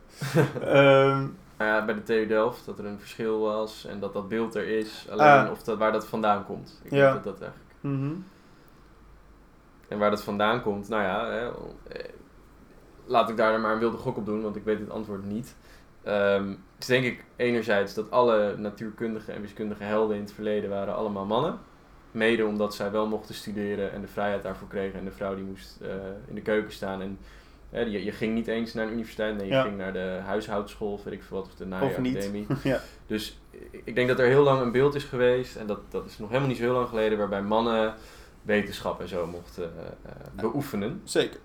Nou 0.62 1.30
ja, 1.58 1.86
bij 1.86 1.96
de 1.96 2.04
TU 2.04 2.28
Delft 2.28 2.66
dat 2.66 2.80
er 2.80 2.86
een 2.86 3.00
verschil 3.00 3.40
was 3.40 3.86
en 3.86 4.00
dat 4.00 4.14
dat 4.14 4.28
beeld 4.30 4.56
er 4.56 4.68
is. 4.68 5.06
Alleen 5.10 5.46
Ah. 5.46 5.52
of 5.52 5.64
dat, 5.64 5.78
waar 5.78 5.92
dat 5.92 6.08
vandaan 6.08 6.46
komt. 6.46 6.82
Ik 6.84 6.92
Ja. 6.92 7.12
denk 7.12 7.24
dat 7.24 7.40
dat 7.40 7.42
eigenlijk... 7.42 7.74
mhm. 7.82 8.14
En 9.88 9.98
waar 9.98 10.10
dat 10.10 10.24
vandaan 10.24 10.62
komt, 10.62 10.90
nou 10.90 11.04
ja, 11.04 11.30
hè, 11.30 11.48
eh, 11.48 12.10
laat 13.06 13.30
ik 13.30 13.38
daar 13.38 13.60
maar 13.60 13.74
een 13.74 13.80
wilde 13.80 13.98
gok 13.98 14.18
op 14.18 14.26
doen, 14.26 14.42
want 14.42 14.56
ik 14.56 14.64
weet 14.64 14.80
het 14.80 14.90
antwoord 14.90 15.26
niet. 15.26 15.56
Ehm 16.04 16.48
het 16.50 16.84
is 16.84 16.86
denk 16.86 17.06
ik 17.06 17.24
enerzijds 17.36 17.94
dat 17.94 18.12
alle 18.12 18.56
natuurkundige 18.58 19.32
en 19.32 19.42
wiskundige 19.42 19.84
helden 19.84 20.16
in 20.16 20.22
het 20.22 20.32
verleden 20.34 20.70
waren 20.70 20.96
allemaal 20.96 21.26
mannen. 21.26 21.60
Mede 22.12 22.46
omdat 22.46 22.76
zij 22.76 22.92
wel 22.92 23.08
mochten 23.08 23.36
studeren 23.36 23.92
en 23.92 24.02
de 24.02 24.08
vrijheid 24.08 24.44
daarvoor 24.44 24.68
kregen. 24.68 25.00
En 25.00 25.06
de 25.06 25.12
vrouw 25.12 25.36
die 25.36 25.44
moest 25.44 25.80
eh, 25.82 25.90
in 26.28 26.36
de 26.36 26.42
keuken 26.42 26.72
staan. 26.72 27.02
En 27.02 27.20
je, 27.70 28.04
je 28.04 28.12
ging 28.12 28.34
niet 28.34 28.48
eens 28.48 28.74
naar 28.74 28.86
een 28.86 28.92
universiteit, 28.92 29.36
nee, 29.38 29.46
je 29.48 29.52
Ja. 29.54 29.62
ging 29.62 29.78
naar 29.78 29.94
de 29.94 30.20
huishoudschool, 30.26 31.00
weet 31.04 31.14
ik 31.14 31.24
veel 31.24 31.38
wat, 31.38 31.46
of 31.46 31.56
de 31.56 31.66
naaiacademie. 31.66 32.48
ja. 32.64 32.80
Dus 33.08 33.40
ik 33.84 33.96
denk 33.96 34.08
dat 34.08 34.20
er 34.20 34.26
heel 34.28 34.44
lang 34.44 34.62
een 34.62 34.72
beeld 34.72 34.96
is 34.96 35.04
geweest, 35.04 35.56
en 35.56 35.68
dat, 35.68 35.80
dat 35.90 36.06
is 36.06 36.18
nog 36.18 36.28
helemaal 36.28 36.50
niet 36.50 36.58
zo 36.58 36.64
heel 36.64 36.74
lang 36.74 36.88
geleden, 36.90 37.18
waarbij 37.18 37.42
mannen 37.42 37.94
wetenschap 38.42 39.02
en 39.02 39.08
zo 39.08 39.28
mochten 39.28 39.72
eh, 39.78 39.86
eh, 40.12 40.16
beoefenen. 40.42 41.02
Zeker. 41.04 41.40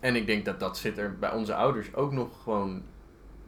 En 0.00 0.16
ik 0.16 0.26
denk 0.26 0.44
dat 0.44 0.60
dat 0.60 0.78
zit 0.78 0.98
er 0.98 1.16
bij 1.18 1.32
onze 1.32 1.54
ouders 1.54 1.94
ook 1.94 2.12
nog 2.12 2.28
gewoon 2.42 2.82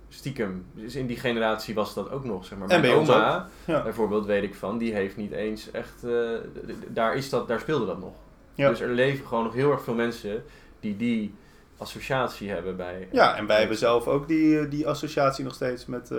stiekem. 0.09 0.67
Dus 0.73 0.95
in 0.95 1.07
die 1.07 1.17
generatie 1.17 1.75
was 1.75 1.95
dat 1.95 2.11
ook 2.11 2.25
nog, 2.25 2.45
zeg 2.45 2.59
maar. 2.59 2.69
En 2.69 2.81
Mijn 2.81 2.93
oma, 2.93 3.49
Ja. 3.67 3.83
bijvoorbeeld, 3.83 4.27
weet 4.27 4.43
ik 4.43 4.55
van, 4.55 4.79
die 4.79 4.93
heeft 4.95 5.17
niet 5.17 5.33
eens 5.33 5.71
echt... 5.71 6.05
eh, 6.05 6.29
daar, 6.89 7.15
is 7.17 7.31
dat, 7.31 7.49
daar 7.49 7.61
speelde 7.61 7.87
dat 7.87 8.01
nog. 8.01 8.15
Ja. 8.55 8.69
Dus 8.69 8.81
er 8.81 8.89
leven 8.89 9.27
gewoon 9.27 9.45
nog 9.45 9.53
heel 9.55 9.71
erg 9.71 9.83
veel 9.83 9.95
mensen 9.95 10.45
die 10.81 10.97
die 10.97 11.35
associatie 11.79 12.51
hebben 12.51 12.77
bij... 12.77 13.09
Ja, 13.13 13.37
en 13.37 13.47
wij 13.47 13.59
hebben 13.59 13.77
zelf 13.77 14.07
ook 14.07 14.29
die, 14.29 14.59
eh, 14.61 14.71
die 14.71 14.89
associatie 14.89 15.45
nog 15.45 15.55
steeds 15.55 15.87
met. 15.87 16.11
eh, 16.11 16.19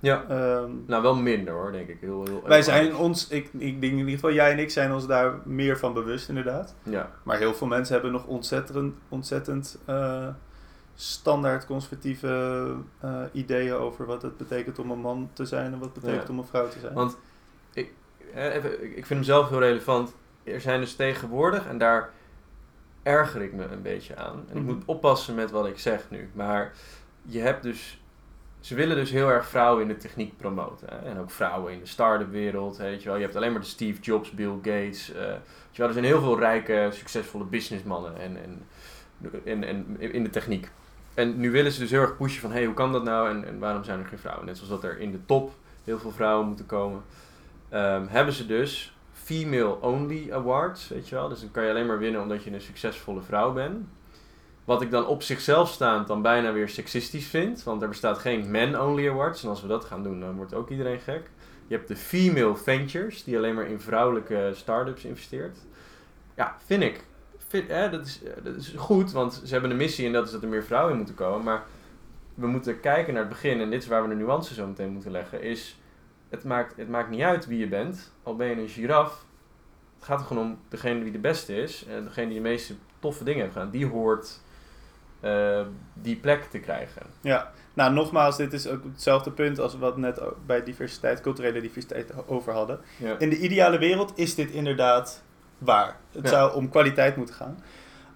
Ja, 0.00 0.24
ehm, 0.28 0.70
nou 0.86 1.02
wel 1.02 1.14
minder 1.16 1.54
hoor, 1.54 1.72
denk 1.72 1.88
ik. 1.88 1.96
Heel, 2.00 2.24
heel, 2.24 2.42
wij 2.46 2.62
zijn 2.62 2.82
anders. 2.84 3.00
ons, 3.00 3.28
ik, 3.28 3.44
ik 3.52 3.80
denk 3.80 3.92
in 3.92 3.98
ieder 3.98 4.14
geval 4.14 4.32
jij 4.32 4.52
en 4.52 4.58
ik 4.58 4.70
zijn 4.70 4.92
ons 4.92 5.06
daar 5.06 5.34
meer 5.44 5.78
van 5.78 5.92
bewust, 5.94 6.28
inderdaad. 6.28 6.74
Ja, 6.82 7.10
Maar 7.22 7.38
heel 7.38 7.54
veel 7.54 7.66
mensen 7.66 7.94
hebben 7.94 8.12
nog 8.12 8.26
ontzettend, 8.26 8.94
ontzettend 9.08 9.78
eh, 9.84 10.28
standaard 10.94 11.66
conservatieve 11.66 12.66
eh, 13.00 13.20
ideeën 13.32 13.72
over 13.74 14.06
wat 14.06 14.22
het 14.22 14.36
betekent 14.36 14.78
om 14.78 14.90
een 14.90 15.00
man 15.00 15.30
te 15.32 15.44
zijn 15.44 15.72
en 15.72 15.78
wat 15.78 15.90
het 15.94 16.00
betekent 16.02 16.26
Ja. 16.26 16.32
om 16.32 16.38
een 16.38 16.44
vrouw 16.46 16.68
te 16.68 16.78
zijn. 16.80 16.94
Want 16.94 17.16
ik, 17.72 17.92
eh, 18.34 18.54
even, 18.54 18.72
ik 18.82 18.90
ik 18.96 19.06
vind 19.06 19.08
hem 19.08 19.22
zelf 19.22 19.48
heel 19.48 19.58
relevant. 19.60 20.14
Er 20.44 20.60
zijn 20.60 20.80
dus 20.80 20.94
tegenwoordig, 20.96 21.66
en 21.66 21.78
daar 21.78 22.10
erger 23.04 23.42
ik 23.42 23.52
me 23.52 23.64
een 23.64 23.82
beetje 23.82 24.16
aan. 24.16 24.44
En 24.48 24.56
ik 24.56 24.62
Mhm. 24.62 24.72
moet 24.74 24.82
oppassen 24.86 25.34
met 25.34 25.50
wat 25.50 25.66
ik 25.66 25.78
zeg 25.78 26.04
nu. 26.10 26.30
Maar 26.32 26.72
je 27.22 27.40
hebt 27.40 27.62
dus. 27.62 27.98
Ze 28.60 28.74
willen 28.74 28.96
dus 28.96 29.10
heel 29.10 29.28
erg 29.30 29.48
vrouwen 29.48 29.82
in 29.82 29.88
de 29.88 29.96
techniek 29.96 30.36
promoten. 30.36 30.88
Hè? 30.90 30.96
En 31.10 31.18
ook 31.18 31.30
vrouwen 31.30 31.72
in 31.72 31.78
de 31.80 31.86
start-up 31.86 32.30
wereld. 32.30 32.76
Weet 32.76 33.02
je, 33.02 33.08
wel. 33.08 33.16
je 33.16 33.22
hebt 33.22 33.36
alleen 33.36 33.52
maar 33.52 33.60
de 33.60 33.66
Steve 33.66 34.00
Jobs, 34.00 34.30
Bill 34.30 34.54
Gates. 34.62 35.12
eh, 35.12 35.18
weet 35.26 35.38
je 35.70 35.78
wel. 35.78 35.86
Er 35.86 35.92
zijn 35.92 36.04
heel 36.04 36.20
veel 36.20 36.38
rijke, 36.38 36.88
succesvolle 36.92 37.44
businessmannen 37.44 38.16
en, 38.20 38.36
en, 38.42 38.62
en, 39.44 39.64
en, 39.64 40.00
in 40.12 40.22
de 40.24 40.30
techniek. 40.30 40.70
En 41.14 41.38
nu 41.40 41.50
willen 41.50 41.72
ze 41.72 41.80
dus 41.80 41.90
heel 41.90 42.00
erg 42.00 42.16
pushen 42.16 42.40
van... 42.40 42.52
Hey, 42.52 42.64
hoe 42.64 42.74
kan 42.74 42.92
dat 42.92 43.04
nou 43.04 43.28
en, 43.30 43.44
en 43.46 43.58
waarom 43.58 43.84
zijn 43.84 43.98
er 44.00 44.06
geen 44.06 44.18
vrouwen? 44.18 44.46
Net 44.46 44.56
zoals 44.56 44.70
dat 44.70 44.84
er 44.84 44.98
in 45.00 45.10
de 45.10 45.24
top 45.26 45.52
heel 45.84 45.98
veel 45.98 46.10
vrouwen 46.12 46.46
moeten 46.46 46.66
komen. 46.66 47.02
Ehm, 47.68 48.06
hebben 48.06 48.34
ze 48.34 48.46
dus 48.46 48.93
female 49.24 49.80
only 49.80 50.32
awards, 50.32 50.88
weet 50.88 51.08
je 51.08 51.14
wel. 51.14 51.28
Dus 51.28 51.40
dan 51.40 51.50
kan 51.50 51.64
je 51.64 51.70
alleen 51.70 51.86
maar 51.86 51.98
winnen 51.98 52.22
omdat 52.22 52.44
je 52.44 52.52
een 52.52 52.60
succesvolle 52.60 53.22
vrouw 53.22 53.52
bent. 53.52 53.86
Wat 54.64 54.82
ik 54.82 54.90
dan 54.90 55.06
op 55.06 55.22
zichzelf 55.22 55.68
staand 55.68 56.06
dan 56.06 56.22
bijna 56.22 56.52
weer 56.52 56.68
seksistisch 56.68 57.26
vind. 57.26 57.62
Want 57.62 57.82
er 57.82 57.88
bestaat 57.88 58.18
geen 58.18 58.50
men 58.50 58.82
only 58.82 59.08
awards. 59.08 59.42
En 59.42 59.48
als 59.48 59.62
we 59.62 59.68
dat 59.68 59.84
gaan 59.84 60.02
doen, 60.02 60.20
dan 60.20 60.36
wordt 60.36 60.54
ook 60.54 60.70
iedereen 60.70 61.00
gek. 61.00 61.30
Je 61.66 61.74
hebt 61.74 61.88
de 61.88 61.96
Female 61.96 62.56
Ventures, 62.56 63.24
die 63.24 63.36
alleen 63.36 63.54
maar 63.54 63.66
in 63.66 63.80
vrouwelijke 63.80 64.50
start-ups 64.54 65.04
investeert. 65.04 65.58
Ja, 66.36 66.56
vind 66.64 66.82
ik. 66.82 67.04
Dat, 67.90 68.06
is, 68.06 68.22
eh, 68.22 68.44
dat 68.44 68.56
is 68.56 68.74
goed, 68.76 69.12
want 69.12 69.42
ze 69.44 69.52
hebben 69.52 69.70
een 69.70 69.76
missie 69.76 70.06
en 70.06 70.12
dat 70.12 70.26
is 70.26 70.32
dat 70.32 70.42
er 70.42 70.48
meer 70.48 70.64
vrouwen 70.64 70.90
in 70.90 70.96
moeten 70.96 71.14
komen. 71.14 71.44
Maar 71.44 71.64
we 72.34 72.46
moeten 72.46 72.80
kijken 72.80 73.12
naar 73.12 73.22
het 73.22 73.32
begin, 73.32 73.60
en 73.60 73.70
dit 73.70 73.82
is 73.82 73.88
waar 73.88 74.02
we 74.02 74.08
de 74.08 74.14
nuances 74.14 74.56
zo 74.56 74.66
meteen 74.66 74.92
moeten 74.92 75.10
leggen, 75.10 75.42
is 75.42 75.76
het 76.28 76.44
maakt, 76.44 76.76
het 76.76 76.88
maakt 76.88 77.10
niet 77.10 77.22
uit 77.22 77.46
wie 77.46 77.58
je 77.58 77.68
bent, 77.68 78.12
al 78.22 78.36
ben 78.36 78.46
je 78.48 78.56
een 78.56 78.68
giraf. 78.68 79.24
Het 79.96 80.04
gaat 80.04 80.20
er 80.20 80.26
gewoon 80.26 80.42
om 80.46 80.58
degene 80.68 81.02
die 81.02 81.12
de 81.12 81.18
beste 81.18 81.56
is 81.56 81.84
en 81.86 82.04
degene 82.04 82.26
die 82.26 82.36
de 82.36 82.42
meeste 82.48 82.74
toffe 82.98 83.24
dingen 83.24 83.40
heeft 83.40 83.52
gedaan. 83.52 83.70
Die 83.70 83.86
hoort 83.86 84.40
eh, 85.20 85.60
die 85.94 86.16
plek 86.16 86.44
te 86.44 86.58
krijgen. 86.58 87.02
Ja, 87.20 87.50
nou 87.74 87.92
nogmaals, 87.92 88.36
dit 88.36 88.52
is 88.52 88.68
ook 88.68 88.84
hetzelfde 88.84 89.30
punt 89.30 89.58
als 89.58 89.78
wat 89.78 89.94
we 89.94 90.00
net 90.00 90.20
bij 90.46 90.62
diversiteit, 90.64 91.20
culturele 91.20 91.60
diversiteit 91.60 92.12
over 92.26 92.52
hadden. 92.52 92.80
Ja. 92.98 93.18
In 93.18 93.30
de 93.30 93.38
ideale 93.38 93.78
wereld 93.78 94.12
is 94.14 94.34
dit 94.34 94.50
inderdaad 94.50 95.22
waar. 95.58 95.96
Het 96.12 96.22
Ja. 96.24 96.28
zou 96.30 96.54
om 96.54 96.68
kwaliteit 96.68 97.16
moeten 97.16 97.34
gaan. 97.34 97.58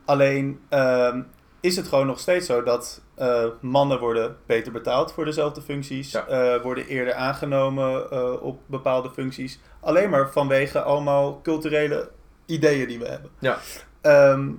Alleen 0.04 0.60
ehm, 0.68 1.22
is 1.60 1.76
het 1.76 1.88
gewoon 1.88 2.06
nog 2.06 2.18
steeds 2.20 2.46
zo 2.46 2.62
dat 2.62 3.00
eh, 3.14 3.44
mannen 3.60 3.98
worden 4.00 4.36
beter 4.46 4.72
betaald 4.72 5.12
voor 5.12 5.24
dezelfde 5.24 5.62
functies, 5.62 6.10
Ja. 6.12 6.26
eh, 6.26 6.62
worden 6.62 6.86
eerder 6.86 7.14
aangenomen 7.14 8.10
eh, 8.10 8.42
op 8.42 8.60
bepaalde 8.66 9.10
functies, 9.10 9.58
alleen 9.80 10.10
maar 10.10 10.30
vanwege 10.32 10.82
allemaal 10.82 11.40
culturele 11.42 12.10
ideeën 12.46 12.88
die 12.88 12.98
we 12.98 13.06
hebben. 13.08 13.30
Ja. 13.38 13.58
Ehm, 14.00 14.50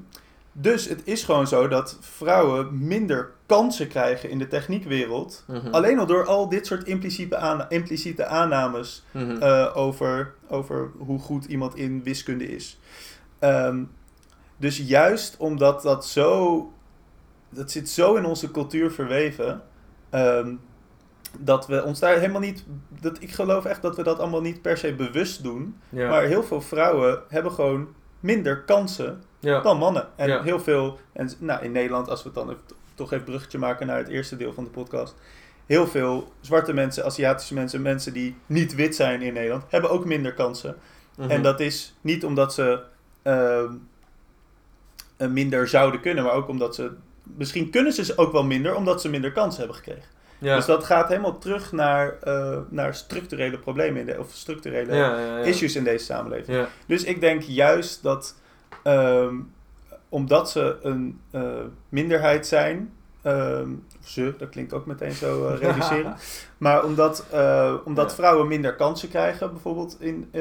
dus 0.52 0.86
het 0.88 1.02
is 1.04 1.24
gewoon 1.24 1.48
zo 1.48 1.68
dat 1.68 1.98
vrouwen 2.02 2.88
minder 2.88 3.32
kansen 3.46 3.88
krijgen 3.88 4.30
in 4.30 4.40
de 4.40 4.48
techniekwereld. 4.48 5.44
Mhm. 5.48 5.68
Alleen 5.72 6.00
al 6.00 6.06
door 6.06 6.26
al 6.26 6.50
dit 6.50 6.66
soort 6.68 6.84
impliciete, 6.84 7.38
aana- 7.38 7.70
impliciete 7.70 8.26
aannames 8.26 9.04
Mhm. 9.12 9.44
over, 9.74 10.34
over 10.50 10.92
hoe 10.98 11.20
goed 11.20 11.46
iemand 11.46 11.76
in 11.76 12.04
wiskunde 12.04 12.48
is. 12.56 12.80
Ehm, 13.40 13.84
dus 14.58 14.78
juist 14.78 15.38
omdat 15.38 15.82
dat 15.82 16.06
zo. 16.06 16.72
Dat 17.50 17.72
zit 17.72 17.90
zo 17.90 18.16
in 18.16 18.26
onze 18.26 18.52
cultuur 18.52 18.92
verweven. 18.92 19.62
ehm, 20.10 20.56
dat 21.40 21.68
we 21.68 21.84
ons 21.84 22.00
daar 22.00 22.16
helemaal 22.18 22.42
niet. 22.42 22.66
Dat, 23.02 23.22
ik 23.22 23.32
geloof 23.32 23.66
echt 23.66 23.82
dat 23.82 23.96
we 23.96 24.04
dat 24.04 24.20
allemaal 24.20 24.42
niet 24.42 24.62
per 24.62 24.78
se 24.78 24.94
bewust 24.94 25.44
doen. 25.44 25.78
ja. 25.90 26.10
Maar 26.10 26.24
heel 26.24 26.44
veel 26.44 26.62
vrouwen 26.62 27.22
hebben 27.28 27.52
gewoon 27.52 27.88
minder 28.20 28.62
kansen 28.64 29.24
ja. 29.40 29.62
dan 29.62 29.78
mannen. 29.78 30.08
En 30.16 30.28
Ja. 30.28 30.42
heel 30.44 30.60
veel. 30.60 31.00
En 31.14 31.30
nou, 31.40 31.64
in 31.64 31.72
Nederland, 31.72 32.10
als 32.10 32.24
we 32.24 32.30
het 32.30 32.38
dan 32.38 32.50
even, 32.50 32.62
toch 32.96 33.12
even 33.12 33.26
bruggetje 33.26 33.58
maken 33.58 33.88
naar 33.88 33.98
het 33.98 34.08
eerste 34.08 34.38
deel 34.38 34.54
van 34.54 34.64
de 34.64 34.70
podcast. 34.70 35.16
Heel 35.66 35.88
veel 35.88 36.34
zwarte 36.42 36.74
mensen, 36.74 37.06
Aziatische 37.06 37.54
mensen, 37.54 37.82
mensen 37.82 38.14
die 38.14 38.36
niet 38.46 38.76
wit 38.76 38.96
zijn 38.96 39.22
in 39.22 39.34
Nederland, 39.34 39.64
hebben 39.70 39.90
ook 39.90 40.06
minder 40.06 40.34
kansen. 40.34 40.76
Mhm. 41.18 41.30
En 41.30 41.42
dat 41.42 41.60
is 41.60 41.96
niet 42.02 42.26
omdat 42.26 42.54
ze 42.54 42.84
eh, 43.22 43.64
minder 45.18 45.68
zouden 45.68 46.02
kunnen, 46.02 46.24
maar 46.24 46.34
ook 46.34 46.48
omdat 46.48 46.76
ze. 46.76 46.92
Misschien 47.38 47.70
kunnen 47.70 47.94
ze 47.94 48.14
ook 48.18 48.32
wel 48.32 48.44
minder, 48.44 48.76
omdat 48.76 49.02
ze 49.02 49.10
minder 49.10 49.32
kansen 49.32 49.60
hebben 49.60 49.78
gekregen. 49.78 50.10
ja. 50.38 50.56
Dus 50.56 50.66
dat 50.66 50.84
gaat 50.84 51.08
helemaal 51.08 51.38
terug 51.38 51.72
naar, 51.72 52.18
eh, 52.22 52.58
naar 52.70 52.96
structurele 52.96 53.60
problemen 53.60 54.00
in 54.00 54.06
de, 54.06 54.20
of 54.20 54.32
structurele 54.32 54.96
ja, 54.96 55.20
ja, 55.20 55.38
ja. 55.38 55.44
issues 55.44 55.76
in 55.76 55.84
deze 55.84 56.06
samenleving. 56.06 56.58
Ja. 56.58 56.68
Dus 56.86 57.04
ik 57.04 57.20
denk 57.20 57.42
juist 57.42 58.04
dat 58.04 58.36
ehm, 58.84 59.36
omdat 60.10 60.52
ze 60.52 60.78
een 60.82 61.22
eh, 61.32 61.42
minderheid 61.90 62.48
zijn, 62.48 62.94
ehm, 63.22 63.70
ze, 64.04 64.34
dat 64.38 64.50
klinkt 64.50 64.74
ook 64.74 64.86
meteen 64.86 65.12
zo 65.14 65.48
eh, 65.48 65.60
reduceren, 65.68 66.16
maar 66.58 66.84
omdat, 66.84 67.26
omdat 67.86 68.16
vrouwen 68.16 68.48
minder 68.48 68.76
kansen 68.76 69.10
krijgen, 69.10 69.52
bijvoorbeeld 69.52 69.98
in, 70.00 70.32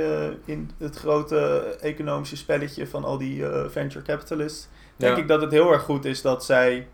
in 0.44 0.70
het 0.78 0.96
grote 0.96 1.76
economische 1.80 2.36
spelletje 2.36 2.86
van 2.86 3.04
al 3.04 3.18
die 3.18 3.44
venture 3.68 4.04
capitalists, 4.04 4.68
denk 4.98 5.16
Ja. 5.16 5.22
ik 5.22 5.28
dat 5.28 5.40
het 5.40 5.50
heel 5.52 5.72
erg 5.72 5.82
goed 5.82 6.04
is 6.04 6.22
dat 6.22 6.44
zij 6.44 6.88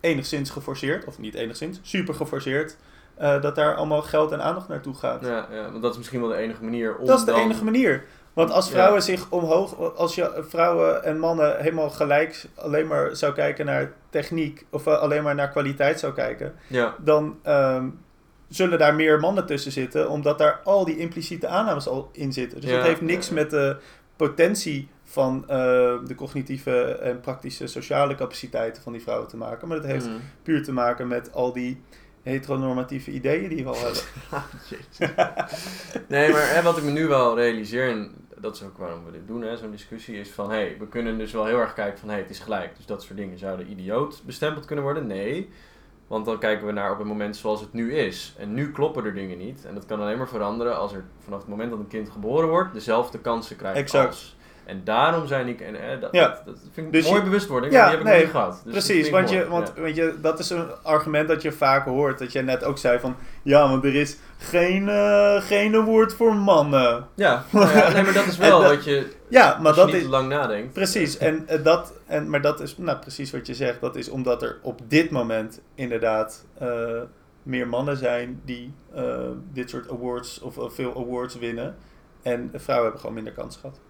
enigszins 0.00 0.50
geforceerd, 0.50 1.04
of 1.04 1.18
niet 1.18 1.34
enigszins, 1.34 1.78
super 1.82 2.14
geforceerd, 2.14 2.76
eh, 3.14 3.40
dat 3.42 3.54
daar 3.54 3.74
allemaal 3.74 4.02
geld 4.02 4.32
en 4.32 4.42
aandacht 4.42 4.68
naartoe 4.68 4.94
gaat. 4.94 5.20
Ja, 5.24 5.46
ja, 5.50 5.70
want 5.70 5.82
dat 5.82 5.90
is 5.92 5.96
misschien 5.98 6.20
wel 6.20 6.28
de 6.28 6.36
enige 6.36 6.64
manier 6.64 6.96
om 6.96 7.06
Dat 7.06 7.18
is 7.18 7.24
de 7.24 7.30
dan- 7.30 7.40
enige 7.40 7.64
manier. 7.64 8.04
Want 8.32 8.50
als 8.50 8.66
Ja. 8.66 8.72
vrouwen 8.72 9.02
zich 9.02 9.30
omhoog, 9.30 9.94
als 9.96 10.14
je 10.14 10.44
vrouwen 10.48 11.04
en 11.04 11.18
mannen 11.18 11.60
helemaal 11.62 11.90
gelijk 11.90 12.44
alleen 12.54 12.86
maar 12.86 13.16
zou 13.16 13.32
kijken 13.32 13.66
naar 13.66 13.92
techniek, 14.10 14.66
of 14.70 14.86
eh, 14.86 14.98
alleen 14.98 15.22
maar 15.22 15.34
naar 15.34 15.48
kwaliteit 15.50 16.00
zou 16.00 16.12
kijken, 16.12 16.54
Ja, 16.66 16.94
dan 16.98 17.38
ehm, 17.42 17.88
zullen 18.48 18.78
daar 18.78 18.94
meer 18.94 19.20
mannen 19.20 19.46
tussen 19.46 19.72
zitten, 19.72 20.10
omdat 20.10 20.38
daar 20.38 20.60
al 20.64 20.84
die 20.84 20.96
impliciete 20.98 21.48
aannames 21.48 21.88
al 21.88 22.08
in 22.12 22.32
zitten. 22.32 22.60
Dus 22.60 22.70
Ja, 22.70 22.76
dat 22.76 22.86
heeft 22.86 23.00
niks 23.00 23.30
met 23.30 23.50
de 23.50 23.76
potentie 24.16 24.88
van 25.16 25.42
eh, 25.42 25.56
de 26.06 26.14
cognitieve 26.16 26.84
en 26.84 27.20
praktische 27.20 27.66
sociale 27.66 28.14
capaciteiten 28.14 28.82
van 28.82 28.92
die 28.92 29.02
vrouwen 29.02 29.28
te 29.28 29.36
maken, 29.36 29.68
maar 29.68 29.76
dat 29.76 29.86
heeft 29.86 30.06
Mhm. 30.06 30.16
puur 30.42 30.62
te 30.64 30.72
maken 30.72 31.08
met 31.08 31.32
al 31.32 31.52
die 31.52 31.82
heteronormatieve 32.22 33.10
ideeën 33.10 33.48
die 33.48 33.62
we 33.64 33.68
al 33.68 33.76
hebben. 33.76 34.02
Jezus. 34.70 35.14
nee, 36.08 36.32
maar 36.32 36.54
hè, 36.54 36.62
wat 36.62 36.76
ik 36.76 36.84
me 36.84 36.90
nu 36.90 37.06
wel 37.06 37.36
realiseer, 37.36 37.90
en 37.90 38.10
dat 38.38 38.54
is 38.54 38.62
ook 38.62 38.78
waarom 38.78 39.04
we 39.04 39.10
dit 39.12 39.26
doen, 39.26 39.42
hè, 39.42 39.56
zo'n 39.56 39.70
discussie, 39.70 40.18
is 40.20 40.30
van, 40.30 40.50
hé, 40.50 40.56
hey, 40.56 40.76
we 40.78 40.88
kunnen 40.88 41.18
dus 41.18 41.32
wel 41.32 41.46
heel 41.46 41.58
erg 41.60 41.74
kijken 41.74 41.98
van, 41.98 42.08
hé, 42.08 42.14
hey, 42.14 42.22
het 42.22 42.30
is 42.32 42.38
gelijk. 42.40 42.76
Dus 42.76 42.86
dat 42.86 43.02
soort 43.02 43.16
dingen 43.18 43.38
zouden 43.38 43.70
idioot 43.70 44.22
bestempeld 44.26 44.64
kunnen 44.64 44.84
worden? 44.84 45.06
Nee. 45.06 45.48
Want 46.06 46.24
dan 46.24 46.38
kijken 46.38 46.66
we 46.66 46.72
naar 46.72 46.92
op 46.92 46.98
het 46.98 47.06
moment 47.06 47.36
zoals 47.36 47.60
het 47.60 47.72
nu 47.72 47.94
is. 47.94 48.34
En 48.38 48.54
nu 48.54 48.70
kloppen 48.72 49.04
er 49.04 49.14
dingen 49.14 49.38
niet. 49.38 49.64
En 49.64 49.74
dat 49.74 49.86
kan 49.86 50.00
alleen 50.00 50.18
maar 50.18 50.28
veranderen 50.28 50.76
als 50.78 50.92
er 50.92 51.04
vanaf 51.18 51.38
het 51.40 51.48
moment 51.48 51.70
dat 51.70 51.78
een 51.78 51.86
kind 51.88 52.10
geboren 52.10 52.48
wordt, 52.48 52.72
dezelfde 52.72 53.18
kansen 53.18 53.56
krijgt 53.56 53.78
Exact. 53.78 54.06
als. 54.06 54.35
En 54.66 54.80
daarom 54.84 55.26
zijn 55.26 55.48
ik, 55.48 55.60
en 55.60 55.74
eh, 55.90 56.00
dat, 56.00 56.12
Ja. 56.12 56.28
dat, 56.28 56.44
dat 56.46 56.58
vind 56.72 56.86
ik 56.86 56.92
Dus 56.92 57.08
je- 57.08 57.22
bewustwording, 57.22 57.72
Ja, 57.72 57.80
die 57.82 57.90
heb 57.90 57.98
ik 58.00 58.04
nee, 58.06 58.14
nog 58.14 58.22
niet 58.22 58.32
gehad. 58.32 58.60
Dus 58.64 58.72
Precies, 58.72 59.10
want, 59.10 59.26
mooi, 59.26 59.38
je, 59.38 59.48
want 59.48 59.72
ja. 59.76 59.82
weet 59.82 59.96
je, 59.96 60.14
dat 60.20 60.38
is 60.38 60.50
een 60.50 60.66
argument 60.82 61.28
dat 61.28 61.42
je 61.42 61.52
vaak 61.52 61.84
hoort. 61.84 62.18
Dat 62.18 62.32
je 62.32 62.42
net 62.42 62.64
ook 62.64 62.78
zei 62.78 62.98
van, 62.98 63.16
ja, 63.42 63.68
want 63.68 63.84
er 63.84 63.94
is 63.94 64.16
geen, 64.38 64.88
eh 64.88 65.40
geen 65.42 65.74
award 65.74 66.14
voor 66.14 66.34
mannen. 66.34 67.06
Ja, 67.14 67.44
nou 67.52 67.68
ja, 67.76 67.92
nee, 67.92 68.02
maar 68.02 68.12
dat 68.12 68.26
is 68.26 68.36
wel 68.36 68.60
dat- 68.60 68.74
wat 68.74 68.84
je, 68.84 69.12
Ja, 69.28 69.56
maar 69.58 69.66
als 69.66 69.76
je 69.76 69.82
dat 69.82 69.92
niet 69.92 70.02
is... 70.02 70.08
lang 70.08 70.28
nadenkt. 70.28 70.72
Precies, 70.72 71.18
en, 71.18 71.48
eh, 71.48 71.64
dat, 71.64 71.92
en, 72.06 72.30
maar 72.30 72.40
dat 72.42 72.60
is 72.60 72.76
nou, 72.78 72.98
precies 72.98 73.30
wat 73.30 73.46
je 73.46 73.54
zegt. 73.54 73.80
Dat 73.80 73.96
is 73.96 74.08
omdat 74.08 74.42
er 74.42 74.58
op 74.62 74.80
dit 74.88 75.10
moment 75.10 75.60
inderdaad 75.74 76.44
meer 77.42 77.68
mannen 77.68 77.96
zijn 77.96 78.40
die 78.44 78.72
dit 79.52 79.70
soort 79.70 79.90
awards 79.90 80.40
of 80.40 80.58
veel 80.74 80.96
awards 80.96 81.38
winnen. 81.38 81.76
En 82.22 82.50
vrouwen 82.54 82.82
hebben 82.84 83.00
gewoon 83.00 83.14
minder 83.14 83.32
kans 83.32 83.56
gehad. 83.56 83.80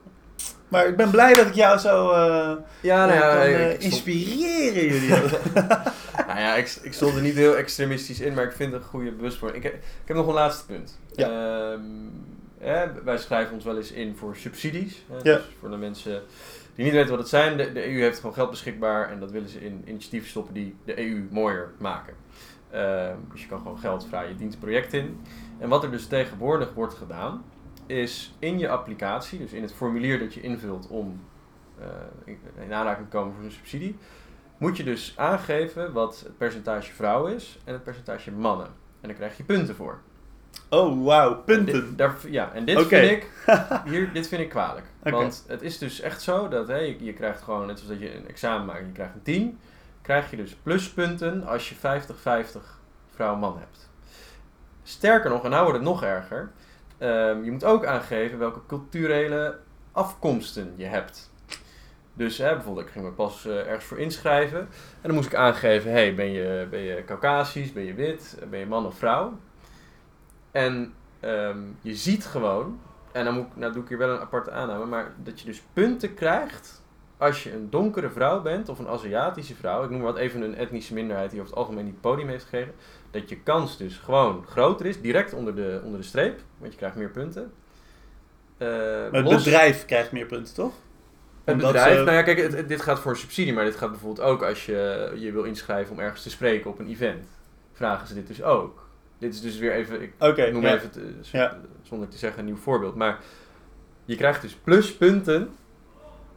Maar 0.69 0.87
ik 0.89 0.97
ben 0.97 1.11
blij 1.11 1.35
dat 1.35 1.47
ik 1.47 1.55
jou 1.55 1.79
zo 1.79 2.11
eh, 2.11 2.53
Ja, 2.81 3.07
nou 3.07 3.19
kan 3.21 3.29
ja, 3.29 3.57
eh, 3.57 3.73
ik 3.73 3.81
inspireren, 3.83 4.87
jullie. 4.87 5.09
nou 6.27 6.39
ja, 6.39 6.55
ik, 6.55 6.79
ik 6.83 6.93
stond 6.93 7.15
er 7.15 7.23
niet 7.23 7.35
heel 7.35 7.57
extremistisch 7.57 8.21
in, 8.21 8.35
maar 8.35 8.45
ik 8.45 8.53
vind 8.53 8.73
het 8.73 8.83
een 8.83 8.89
goede 8.89 9.13
bewustwording. 9.13 9.65
Ik, 9.65 9.71
heb- 9.73 9.83
ik 9.83 10.09
heb 10.09 10.17
nog 10.17 10.27
een 10.27 10.35
laatste 10.35 10.67
punt. 10.67 10.99
Ja. 11.15 11.29
Ehm, 12.61 12.95
wij 13.05 13.19
schrijven 13.19 13.55
ons 13.55 13.65
wel 13.65 13.77
eens 13.77 13.93
in 13.93 14.17
voor 14.17 14.37
subsidies. 14.37 15.05
Hè. 15.11 15.23
Dus 15.23 15.43
voor 15.61 15.71
de 15.71 15.77
mensen 15.77 16.23
die 16.75 16.85
niet 16.85 16.95
weten 16.95 17.11
wat 17.11 17.19
het 17.19 17.29
zijn. 17.29 17.57
De, 17.57 17.73
de 17.73 17.87
EU 17.87 18.01
heeft 18.01 18.19
gewoon 18.19 18.35
geld 18.35 18.51
beschikbaar 18.51 19.11
en 19.11 19.21
dat 19.21 19.31
willen 19.31 19.49
ze 19.49 19.65
in 19.65 19.83
initiatieven 19.87 20.29
stoppen 20.29 20.55
die 20.55 20.75
de 20.85 20.99
EU 20.99 21.27
mooier 21.31 21.71
maken. 21.79 22.15
Ehm, 22.71 23.15
dus 23.33 23.41
je 23.43 23.49
kan 23.49 23.59
gewoon 23.59 23.79
geld 23.79 24.07
vrij 24.09 24.29
je 24.29 24.35
dient 24.37 24.53
een 24.55 24.59
project 24.61 24.93
in. 24.93 25.21
En 25.59 25.69
wat 25.69 25.83
er 25.83 25.91
dus 25.91 26.07
tegenwoordig 26.07 26.75
wordt 26.75 26.95
gedaan, 26.95 27.45
is 27.87 28.35
in 28.39 28.59
je 28.59 28.69
applicatie, 28.69 29.39
dus 29.39 29.53
in 29.53 29.63
het 29.63 29.73
formulier 29.73 30.19
dat 30.19 30.35
je 30.35 30.41
invult 30.41 30.89
om 30.89 31.21
eh, 31.79 31.87
in 32.25 32.39
in 32.61 32.73
aanraking 32.73 33.09
te 33.11 33.17
komen 33.17 33.35
voor 33.35 33.45
een 33.45 33.53
subsidie, 33.53 33.97
moet 34.59 34.77
je 34.77 34.85
dus 34.85 35.15
aangeven 35.17 35.93
wat 35.93 36.21
het 36.25 36.37
percentage 36.37 36.93
vrouw 36.93 37.27
is 37.27 37.59
en 37.65 37.73
het 37.73 37.85
percentage 37.85 38.33
mannen. 38.33 38.67
En 39.01 39.09
daar 39.09 39.17
krijg 39.17 39.37
je 39.37 39.45
punten 39.45 39.75
voor. 39.75 39.99
Oh, 40.69 41.05
wauw, 41.05 41.35
En 41.35 41.45
punten. 41.45 41.73
dit, 41.73 41.99
daar, 41.99 42.15
ja, 42.29 42.53
en 42.53 42.65
dit 42.65 42.87
vind 42.87 43.11
ik, 43.11 43.31
hier, 43.91 44.13
dit 44.13 44.29
vind 44.29 44.43
ik 44.43 44.49
kwalijk. 44.49 44.87
Want 45.03 45.45
het 45.47 45.63
is 45.63 45.79
dus 45.79 46.01
echt 46.01 46.23
zo 46.23 46.49
dat 46.49 46.69
hè, 46.69 46.77
je, 46.77 47.05
je 47.05 47.13
krijgt 47.13 47.43
gewoon, 47.43 47.67
net 47.67 47.79
zoals 47.79 47.99
dat 47.99 48.09
je 48.09 48.17
een 48.17 48.29
examen 48.29 48.67
maakt, 48.67 48.87
je 48.87 48.93
krijgt 48.93 49.15
een 49.15 49.23
10, 49.23 49.59
krijg 50.03 50.31
je 50.31 50.37
dus 50.37 50.55
pluspunten 50.55 51.47
als 51.47 51.69
je 51.69 51.75
50-50 51.75 51.79
vrouw-man 53.15 53.59
hebt. 53.59 53.91
Sterker 54.83 55.31
nog, 55.31 55.45
en 55.45 55.51
nou 55.51 55.63
wordt 55.63 55.79
het 55.79 55.89
nog 55.89 56.03
erger, 56.03 56.51
ehm, 56.99 57.45
je 57.45 57.51
moet 57.51 57.65
ook 57.65 57.87
aangeven 57.87 58.39
welke 58.39 58.61
culturele 58.67 59.59
afkomsten 59.93 60.73
je 60.77 60.85
hebt. 60.85 61.31
Dus 62.15 62.39
hè, 62.39 62.55
bijvoorbeeld, 62.55 62.87
ik 62.87 62.93
ging 62.93 63.05
me 63.05 63.11
pas 63.11 63.47
eh, 63.47 63.67
ergens 63.67 63.85
voor 63.85 63.99
inschrijven. 63.99 64.59
En 64.61 65.03
dan 65.03 65.15
moest 65.15 65.27
ik 65.27 65.35
aangeven, 65.35 65.91
hey, 65.91 66.15
ben 66.15 66.33
je, 66.33 66.67
ben 66.71 66.81
je 66.81 67.05
Caucasisch, 67.05 67.73
ben 67.73 67.85
je 67.85 67.95
wit, 67.95 68.39
ben 68.51 68.59
je 68.59 68.67
man 68.67 68.87
of 68.87 68.99
vrouw? 68.99 69.39
En 70.51 70.95
ehm, 71.21 71.59
je 71.81 71.95
ziet 71.95 72.27
gewoon, 72.27 72.81
en 73.13 73.25
dan 73.25 73.35
moet, 73.35 73.57
nou 73.57 73.73
doe 73.73 73.83
ik 73.83 73.89
hier 73.89 73.99
wel 73.99 74.11
een 74.11 74.21
aparte 74.21 74.51
aanname, 74.51 74.87
maar 74.87 75.13
dat 75.23 75.41
je 75.41 75.47
dus 75.47 75.63
punten 75.73 76.15
krijgt 76.15 76.85
als 77.19 77.43
je 77.43 77.53
een 77.53 77.71
donkere 77.71 78.11
vrouw 78.11 78.43
bent 78.43 78.69
of 78.69 78.79
een 78.79 78.89
Aziatische 78.89 79.55
vrouw, 79.55 79.85
ik 79.85 79.91
noem 79.91 80.01
maar 80.01 80.13
wat 80.13 80.21
even 80.21 80.43
een 80.43 80.57
etnische 80.57 80.95
minderheid 80.95 81.31
die 81.31 81.41
over 81.41 81.51
het 81.53 81.61
algemeen 81.61 81.85
die 81.85 81.95
podium 82.01 82.29
heeft 82.29 82.45
gekregen, 82.45 82.73
dat 83.11 83.29
je 83.29 83.41
kans 83.41 83.77
dus 83.79 83.97
gewoon 83.97 84.45
groter 84.47 84.87
is, 84.87 85.01
direct 85.01 85.33
onder 85.33 85.55
de, 85.55 85.81
onder 85.85 86.01
de 86.01 86.07
streep, 86.07 86.41
want 86.59 86.73
je 86.73 86.79
krijgt 86.79 86.97
meer 86.97 87.11
punten. 87.11 87.53
Eh, 88.59 88.69
Maar 88.69 89.13
het 89.13 89.25
los- 89.25 89.45
bedrijf 89.45 89.85
krijgt 89.85 90.13
meer 90.13 90.27
punten, 90.27 90.55
toch? 90.55 90.73
het 91.45 91.55
Omdat 91.55 91.73
bedrijf, 91.73 91.97
ze- 91.99 92.05
nou 92.05 92.17
ja, 92.17 92.23
kijk, 92.23 92.39
het- 92.41 92.55
het- 92.57 92.69
dit 92.69 92.81
gaat 92.81 92.99
voor 92.99 93.11
een 93.11 93.17
subsidie, 93.17 93.53
maar 93.53 93.65
dit 93.65 93.77
gaat 93.77 93.91
bijvoorbeeld 93.91 94.27
ook 94.27 94.43
als 94.43 94.67
je 94.67 95.13
je 95.17 95.33
wil 95.33 95.43
inschrijven 95.45 95.93
om 95.93 95.99
ergens 96.01 96.23
te 96.23 96.31
spreken 96.31 96.71
op 96.71 96.79
een 96.79 96.89
event. 96.89 97.27
Vragen 97.73 98.07
ze 98.09 98.15
dit 98.15 98.27
dus 98.27 98.43
ook. 98.43 98.89
Dit 99.19 99.35
is 99.35 99.41
dus 99.41 99.59
weer 99.59 99.73
even, 99.73 100.03
ik 100.03 100.13
noem 100.53 100.63
ja. 100.63 100.75
even, 100.75 100.89
het, 100.89 100.97
eh, 100.97 101.31
Ja. 101.33 101.59
zonder 101.83 102.09
te 102.09 102.19
zeggen 102.19 102.39
een 102.39 102.45
nieuw 102.45 102.57
voorbeeld. 102.57 102.95
Maar 102.95 103.19
je 104.05 104.17
krijgt 104.17 104.43
dus 104.43 104.55
pluspunten 104.55 105.51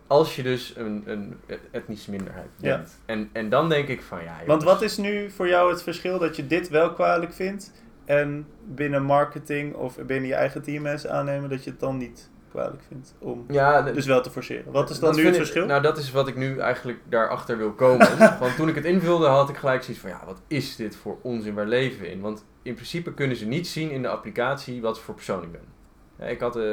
als 0.09 0.35
je 0.35 0.43
dus 0.43 0.73
een, 0.77 1.03
een 1.05 1.37
etnische 1.71 2.11
minderheid 2.11 2.47
Ja. 2.57 2.75
bent. 2.77 2.99
En, 3.05 3.29
en 3.33 3.49
dan 3.49 3.69
denk 3.69 3.87
ik 3.87 4.01
van 4.01 4.23
ja, 4.23 4.35
Want 4.45 4.63
wat 4.63 4.81
is 4.81 4.97
nu 4.97 5.29
voor 5.31 5.47
jou 5.47 5.71
het 5.71 5.83
verschil 5.83 6.19
dat 6.19 6.35
je 6.35 6.47
dit 6.47 6.69
wel 6.69 6.93
kwalijk 6.93 7.33
vindt 7.33 7.71
en 8.05 8.47
binnen 8.65 9.03
marketing 9.03 9.75
of 9.75 9.95
binnen 10.05 10.27
je 10.29 10.35
eigen 10.35 10.61
team 10.61 10.81
mensen 10.81 11.11
aannemen 11.11 11.49
dat 11.49 11.63
je 11.63 11.69
het 11.69 11.79
dan 11.79 11.97
niet 11.97 12.29
kwalijk 12.51 12.81
vindt 12.87 13.15
om 13.19 13.45
Ja, 13.47 13.81
de- 13.81 13.91
dus 13.91 14.05
wel 14.05 14.21
te 14.21 14.29
forceren? 14.31 14.71
Wat 14.71 14.89
is 14.89 14.99
dan 14.99 15.15
nu 15.15 15.21
het 15.21 15.29
ik- 15.31 15.35
verschil? 15.39 15.65
nou, 15.65 15.81
dat 15.81 15.97
is 15.97 16.11
wat 16.11 16.27
ik 16.27 16.35
nu 16.35 16.57
eigenlijk 16.59 16.99
daarachter 17.09 17.57
wil 17.57 17.71
komen. 17.71 18.17
Want 18.39 18.55
toen 18.55 18.69
ik 18.69 18.75
het 18.75 18.85
invulde, 18.85 19.27
had 19.27 19.49
ik 19.49 19.57
gelijk 19.57 19.83
zoiets 19.83 20.01
van... 20.01 20.09
Ja, 20.09 20.21
wat 20.25 20.41
is 20.47 20.75
dit 20.75 20.95
voor 20.95 21.17
onzin? 21.21 21.53
Waar 21.53 21.65
leven 21.67 22.01
we 22.01 22.11
in? 22.11 22.19
Want 22.21 22.45
in 22.61 22.73
principe 22.73 23.13
kunnen 23.13 23.37
ze 23.37 23.45
niet 23.45 23.67
zien 23.67 23.91
in 23.91 24.01
de 24.01 24.07
applicatie 24.07 24.81
wat 24.81 24.99
voor 24.99 25.13
persoon 25.15 25.43
ik 25.43 25.51
ben. 25.51 25.77
Ja, 26.19 26.25
ik 26.25 26.39
had 26.39 26.55
eh, 26.55 26.63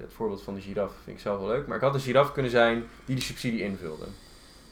het 0.00 0.12
voorbeeld 0.14 0.42
van 0.42 0.54
de 0.54 0.60
giraf, 0.60 0.92
vind 1.04 1.16
ik 1.16 1.22
zelf 1.22 1.38
wel 1.38 1.48
leuk. 1.48 1.66
Maar 1.66 1.76
ik 1.76 1.82
had 1.82 1.94
een 1.94 2.00
giraf 2.00 2.32
kunnen 2.32 2.50
zijn 2.50 2.84
die 3.04 3.14
die 3.14 3.24
subsidie 3.24 3.60
invulde. 3.62 4.04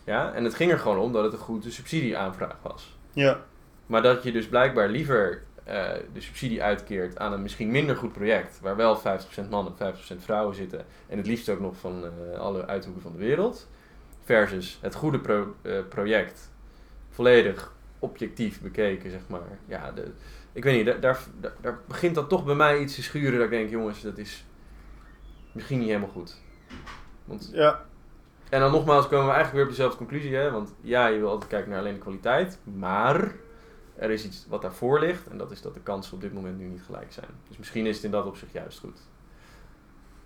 Ja, 0.04 0.32
en 0.32 0.44
het 0.44 0.54
ging 0.54 0.70
er 0.72 0.78
gewoon 0.78 0.98
om 0.98 1.12
dat 1.12 1.24
het 1.24 1.32
een 1.32 1.38
goede 1.38 1.70
subsidieaanvraag 1.70 2.56
was. 2.62 2.96
ja, 3.12 3.40
Maar 3.86 4.02
dat 4.02 4.22
je 4.22 4.32
dus 4.32 4.46
blijkbaar 4.48 4.88
liever 4.88 5.42
eh, 5.64 5.90
de 6.12 6.20
subsidie 6.20 6.62
uitkeert 6.62 7.18
aan 7.18 7.32
een 7.32 7.42
misschien 7.42 7.70
minder 7.70 7.96
goed 7.96 8.12
project, 8.12 8.60
waar 8.60 8.76
wel 8.76 9.00
50% 9.00 9.00
mannen 9.50 9.72
en 9.78 9.94
50% 9.94 9.96
vrouwen 10.18 10.54
zitten, 10.54 10.84
en 11.08 11.16
het 11.16 11.26
liefst 11.26 11.48
ook 11.48 11.60
nog 11.60 11.76
van 11.76 12.04
eh, 12.04 12.38
alle 12.38 12.66
uithoeken 12.66 13.02
van 13.02 13.12
de 13.12 13.18
wereld, 13.18 13.68
versus 14.24 14.78
het 14.80 14.94
goede 14.94 15.18
pro- 15.18 15.54
eh, 15.62 15.78
project, 15.88 16.50
volledig 17.10 17.72
objectief 17.98 18.60
bekeken, 18.60 19.10
zeg 19.10 19.20
maar. 19.26 19.58
Ja, 19.66 19.90
de, 19.92 20.10
ik 20.52 20.64
weet 20.64 20.76
niet, 20.84 21.02
daar, 21.02 21.18
daar, 21.60 21.78
begint 21.88 22.14
dan 22.14 22.26
toch 22.28 22.44
bij 22.44 22.54
mij 22.54 22.78
iets 22.78 22.94
te 22.94 23.02
schuren 23.02 23.32
dat 23.34 23.44
ik 23.44 23.50
denk, 23.50 23.70
jongens, 23.70 24.02
dat 24.02 24.18
is 24.18 24.44
misschien 25.52 25.78
niet 25.78 25.88
helemaal 25.88 26.08
goed. 26.08 26.36
Want 27.24 27.50
ja, 27.52 27.80
en 28.48 28.60
dan 28.60 28.70
nogmaals 28.70 29.08
komen 29.08 29.26
we 29.26 29.32
eigenlijk 29.32 29.52
weer 29.54 29.62
op 29.64 29.70
dezelfde 29.70 29.96
conclusie, 29.96 30.34
hè? 30.34 30.50
Want 30.50 30.74
ja, 30.80 31.06
je 31.06 31.18
wil 31.18 31.28
altijd 31.30 31.50
kijken 31.50 31.70
naar 31.70 31.78
alleen 31.78 31.94
de 31.94 32.00
kwaliteit, 32.00 32.58
maar 32.64 33.32
er 33.96 34.10
is 34.10 34.24
iets 34.24 34.46
wat 34.48 34.62
daarvoor 34.62 35.00
ligt 35.00 35.26
en 35.28 35.38
dat 35.38 35.50
is 35.50 35.62
dat 35.62 35.74
de 35.74 35.80
kansen 35.80 36.14
op 36.14 36.20
dit 36.20 36.32
moment 36.32 36.58
nu 36.58 36.64
niet 36.64 36.82
gelijk 36.86 37.12
zijn. 37.12 37.26
Dus 37.48 37.58
misschien 37.58 37.86
is 37.86 37.94
het 37.96 38.04
in 38.04 38.10
dat 38.10 38.26
opzicht 38.26 38.52
juist 38.52 38.78
goed. 38.78 38.98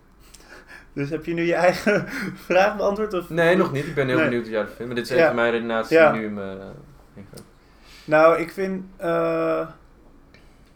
dus 0.94 1.10
heb 1.10 1.24
je 1.24 1.34
nu 1.34 1.42
je 1.42 1.54
eigen 1.54 2.08
vraag 2.48 2.76
beantwoord? 2.76 3.14
Of? 3.14 3.30
Nee, 3.30 3.56
nog 3.56 3.72
niet. 3.72 3.86
Ik 3.86 3.94
ben 3.94 4.06
heel 4.06 4.16
Nee. 4.16 4.24
benieuwd 4.24 4.42
wat 4.44 4.52
jij 4.52 4.60
ervan 4.60 4.76
vindt. 4.76 4.92
Maar 4.92 5.02
dit 5.02 5.10
is 5.10 5.16
Ja. 5.16 5.22
even 5.24 5.34
mijn 5.36 5.50
redenatie 5.52 5.96
Ja. 5.96 6.12
nu 6.12 6.24
in 6.24 6.38
ingaat. 7.14 7.42
Nou, 8.04 8.38
ik 8.40 8.50
vind. 8.52 8.84
eh, 8.96 9.68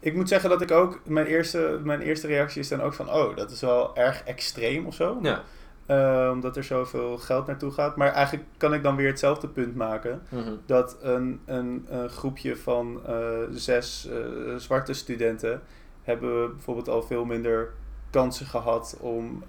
ik 0.00 0.14
moet 0.14 0.28
zeggen 0.28 0.50
dat 0.50 0.60
ik 0.60 0.70
ook. 0.70 1.00
Mijn 1.04 1.26
eerste, 1.26 1.80
mijn 1.84 2.00
eerste 2.00 2.26
reactie 2.26 2.60
is 2.60 2.68
dan 2.68 2.80
ook 2.80 2.94
van. 2.94 3.10
Oh, 3.10 3.36
dat 3.36 3.50
is 3.50 3.60
wel 3.60 3.96
erg 3.96 4.22
extreem 4.22 4.86
of 4.86 4.94
zo. 4.94 5.18
Ja. 5.22 5.42
Eh, 5.90 6.28
omdat 6.32 6.56
er 6.56 6.64
zoveel 6.64 7.18
geld 7.18 7.46
naartoe 7.46 7.70
gaat. 7.70 7.96
Maar 7.96 8.12
eigenlijk 8.12 8.46
kan 8.56 8.74
ik 8.74 8.82
dan 8.82 8.96
weer 8.96 9.06
hetzelfde 9.06 9.48
punt 9.48 9.74
maken. 9.74 10.22
Mhm. 10.28 10.54
Dat 10.66 10.96
een, 11.02 11.40
een, 11.44 11.86
een 11.88 12.08
groepje 12.08 12.56
van 12.56 13.00
eh, 13.06 13.38
zes 13.50 14.08
eh, 14.08 14.56
zwarte 14.56 14.92
studenten. 14.92 15.62
hebben 16.02 16.50
bijvoorbeeld 16.50 16.88
al 16.88 17.02
veel 17.02 17.24
minder 17.24 17.72
kansen 18.10 18.46
gehad 18.46 18.96
om, 19.00 19.44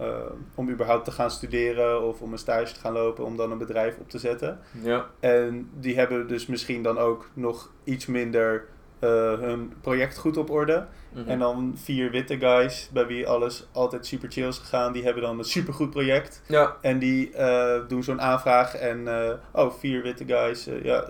om 0.55 0.69
überhaupt 0.69 1.05
te 1.05 1.11
gaan 1.11 1.31
studeren. 1.31 2.01
of 2.03 2.21
om 2.21 2.31
een 2.31 2.37
stage 2.37 2.73
te 2.73 2.79
gaan 2.79 2.93
lopen. 2.93 3.25
om 3.25 3.37
dan 3.37 3.51
een 3.51 3.57
bedrijf 3.57 3.97
op 3.97 4.09
te 4.09 4.19
zetten. 4.19 4.59
Ja. 4.83 5.05
En 5.19 5.69
die 5.79 5.95
hebben 5.95 6.27
dus 6.27 6.45
misschien 6.45 6.83
dan 6.83 6.97
ook 6.97 7.29
nog 7.33 7.71
iets 7.83 8.05
minder 8.05 8.65
eh, 9.01 9.39
hun 9.39 9.73
project 9.81 10.17
goed 10.17 10.37
op 10.37 10.49
orde. 10.49 10.85
Mhm. 11.09 11.29
En 11.29 11.39
dan 11.39 11.73
vier 11.83 12.11
witte 12.11 12.39
guys, 12.39 12.89
bij 12.93 13.05
wie 13.05 13.27
alles 13.27 13.67
altijd 13.71 14.05
super 14.05 14.31
chill 14.31 14.47
is 14.47 14.57
gegaan, 14.57 14.93
die 14.93 15.03
hebben 15.03 15.23
dan 15.23 15.39
een 15.39 15.45
supergoed 15.45 15.89
project. 15.89 16.41
Ja. 16.47 16.75
En 16.81 16.99
die 16.99 17.33
eh, 17.33 17.79
doen 17.87 18.03
zo'n 18.03 18.21
aanvraag 18.21 18.75
en, 18.75 19.07
eh, 19.07 19.31
oh, 19.51 19.73
vier 19.79 20.01
witte 20.01 20.25
guys, 20.27 20.67
ja, 20.83 21.05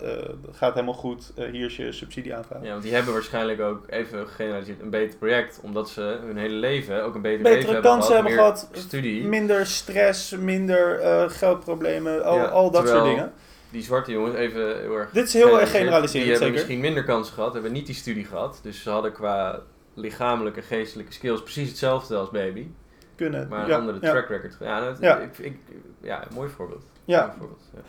gaat 0.51 0.73
helemaal 0.73 0.93
goed, 0.93 1.33
hier 1.51 1.65
is 1.65 1.75
je 1.75 1.91
subsidieaanvraag. 1.91 2.63
ja, 2.63 2.71
want 2.71 2.83
die 2.83 2.93
hebben 2.93 3.13
waarschijnlijk 3.13 3.61
ook 3.61 3.83
even 3.89 4.27
gegeneraliseerd 4.27 4.81
een 4.81 4.89
beter 4.89 5.17
project, 5.17 5.59
omdat 5.63 5.89
ze 5.89 6.19
hun 6.25 6.37
hele 6.37 6.55
leven 6.55 7.03
ook 7.03 7.15
een 7.15 7.21
beter 7.21 7.41
Betere 7.41 7.55
leven 7.55 7.73
hebben 7.73 7.91
kansen 7.91 8.13
hebben 8.13 8.31
meer 8.31 8.41
gehad, 8.41 8.69
studie. 8.71 9.23
Minder 9.23 9.65
stress, 9.65 10.35
minder 10.35 10.99
geldproblemen, 11.29 12.23
al, 12.23 12.37
Ja, 12.37 12.45
al 12.45 12.71
dat 12.71 12.87
soort 12.87 13.03
dingen. 13.03 13.33
Die 13.72 13.82
zwarte 13.84 14.11
jongens, 14.11 14.36
even 14.36 14.80
heel 14.80 14.95
erg 14.97 15.11
Dit 15.11 15.28
is 15.28 15.34
heel 15.34 15.59
erg 15.59 15.72
generaliseerd, 15.72 15.72
generaliserend, 15.72 16.11
Die 16.11 16.22
hebben 16.22 16.38
zeker. 16.38 16.53
misschien 16.53 16.80
minder 16.80 17.03
kansen 17.03 17.34
gehad, 17.34 17.53
hebben 17.53 17.72
niet 17.72 17.86
die 17.86 17.95
studie 17.95 18.26
gehad. 18.26 18.59
Dus 18.63 18.84
ze 18.84 18.89
hadden 18.89 19.11
qua 19.13 19.59
lichamelijke 19.93 20.59
en 20.59 20.65
geestelijke 20.65 21.13
skills 21.13 21.41
precies 21.43 21.67
hetzelfde 21.69 22.15
als 22.15 22.30
baby. 22.30 22.67
Kunnen. 23.15 23.47
Maar 23.47 23.61
een 23.63 23.67
ja, 23.69 23.78
andere 23.78 23.99
track 23.99 24.28
record. 24.28 24.57
Ja, 24.59 24.80
dat, 24.86 24.97
Ja. 24.99 25.17
Ik, 25.17 25.38
ik, 25.38 25.57
ja, 26.01 26.22
een 26.22 26.34
mooi 26.36 26.49
voorbeeld. 26.49 26.84
Ja. 27.05 27.26
Mooi 27.26 27.38
voorbeeld, 27.39 27.69
ja. 27.74 27.82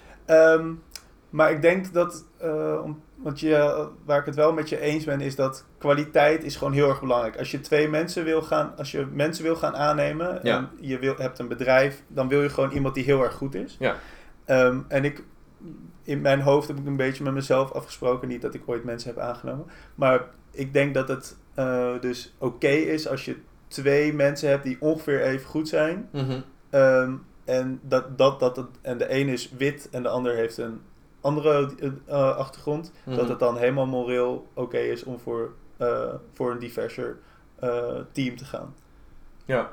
Ehm, 0.54 0.72
maar 1.30 1.50
ik 1.50 1.62
denk 1.62 1.92
dat, 1.92 2.24
eh, 2.38 2.80
om, 2.84 3.02
want 3.16 3.40
je, 3.40 3.88
waar 4.04 4.18
ik 4.18 4.26
het 4.26 4.34
wel 4.34 4.52
met 4.52 4.68
je 4.68 4.80
eens 4.80 5.04
ben, 5.04 5.20
is 5.20 5.36
dat 5.36 5.64
kwaliteit 5.78 6.44
is 6.44 6.56
gewoon 6.56 6.72
heel 6.72 6.88
erg 6.88 7.00
belangrijk. 7.00 7.38
Als 7.38 7.50
je 7.50 7.60
twee 7.60 7.88
mensen 7.88 8.24
wil 8.24 8.42
gaan, 8.42 8.76
als 8.76 8.90
je 8.90 9.06
mensen 9.12 9.44
wil 9.44 9.56
gaan 9.56 9.76
aannemen 9.76 10.40
Ja. 10.42 10.56
en 10.56 10.70
je 10.80 10.98
wil, 10.98 11.14
hebt 11.16 11.38
een 11.38 11.48
bedrijf, 11.48 12.02
dan 12.08 12.28
wil 12.28 12.42
je 12.42 12.48
gewoon 12.48 12.70
iemand 12.70 12.94
die 12.94 13.04
heel 13.04 13.22
erg 13.22 13.34
goed 13.34 13.54
is. 13.54 13.76
Ja. 13.78 13.96
Ehm, 14.44 14.78
en 14.88 15.04
ik, 15.04 15.22
in 16.02 16.20
mijn 16.20 16.40
hoofd 16.40 16.68
heb 16.68 16.78
ik 16.78 16.86
een 16.86 16.96
beetje 16.96 17.24
met 17.24 17.32
mezelf 17.34 17.72
afgesproken, 17.72 18.28
niet 18.28 18.42
dat 18.42 18.54
ik 18.54 18.62
ooit 18.66 18.84
mensen 18.84 19.14
heb 19.14 19.18
aangenomen, 19.24 19.66
maar 19.94 20.28
ik 20.50 20.72
denk 20.72 20.94
dat 20.94 21.08
het 21.08 21.36
eh, 21.54 22.00
dus 22.00 22.34
oké 22.38 22.68
is 22.68 23.08
als 23.08 23.24
je 23.24 23.36
twee 23.68 24.12
mensen 24.12 24.48
hebt 24.48 24.64
die 24.64 24.76
ongeveer 24.80 25.22
even 25.22 25.46
goed 25.48 25.68
zijn. 25.68 26.08
Mhm. 26.12 26.40
Ehm, 26.70 27.12
en, 27.44 27.80
dat, 27.82 28.18
dat, 28.18 28.40
dat, 28.40 28.56
het- 28.56 28.66
en 28.82 28.98
de 28.98 29.14
een 29.14 29.28
is 29.28 29.50
wit 29.50 29.88
en 29.90 30.02
de 30.02 30.08
ander 30.08 30.34
heeft 30.34 30.58
een 30.58 30.80
andere 31.20 31.70
eh, 32.06 32.36
achtergrond. 32.36 32.92
Mhm. 33.04 33.16
Dat 33.16 33.28
het 33.28 33.38
dan 33.38 33.56
helemaal 33.56 33.86
moreel 33.86 34.46
oké 34.54 34.78
is 34.78 35.04
om 35.04 35.18
voor, 35.18 35.52
eh, 35.76 36.14
voor 36.32 36.50
een 36.50 36.58
diverser 36.58 37.18
eh, 37.58 37.94
team 38.12 38.36
te 38.36 38.44
gaan. 38.44 38.74
Ja. 39.44 39.72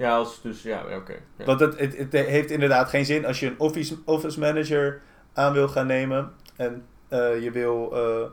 Ja, 0.00 0.16
als 0.16 0.40
dus, 0.42 0.62
ja, 0.62 0.84
oké. 0.96 1.14
Ja. 1.36 1.44
Want 1.44 1.60
het, 1.60 1.78
het, 1.78 1.96
het 1.96 2.12
heeft 2.12 2.50
inderdaad 2.50 2.88
geen 2.88 3.04
zin 3.04 3.26
als 3.26 3.40
je 3.40 3.46
een 3.46 3.60
office, 3.60 3.96
office 4.04 4.38
manager 4.38 5.00
aan 5.32 5.52
wil 5.52 5.68
gaan 5.68 5.86
nemen. 5.86 6.32
En 6.56 6.84
eh, 7.08 7.42
je 7.42 7.50
wil 7.50 7.92
eh, 7.92 8.30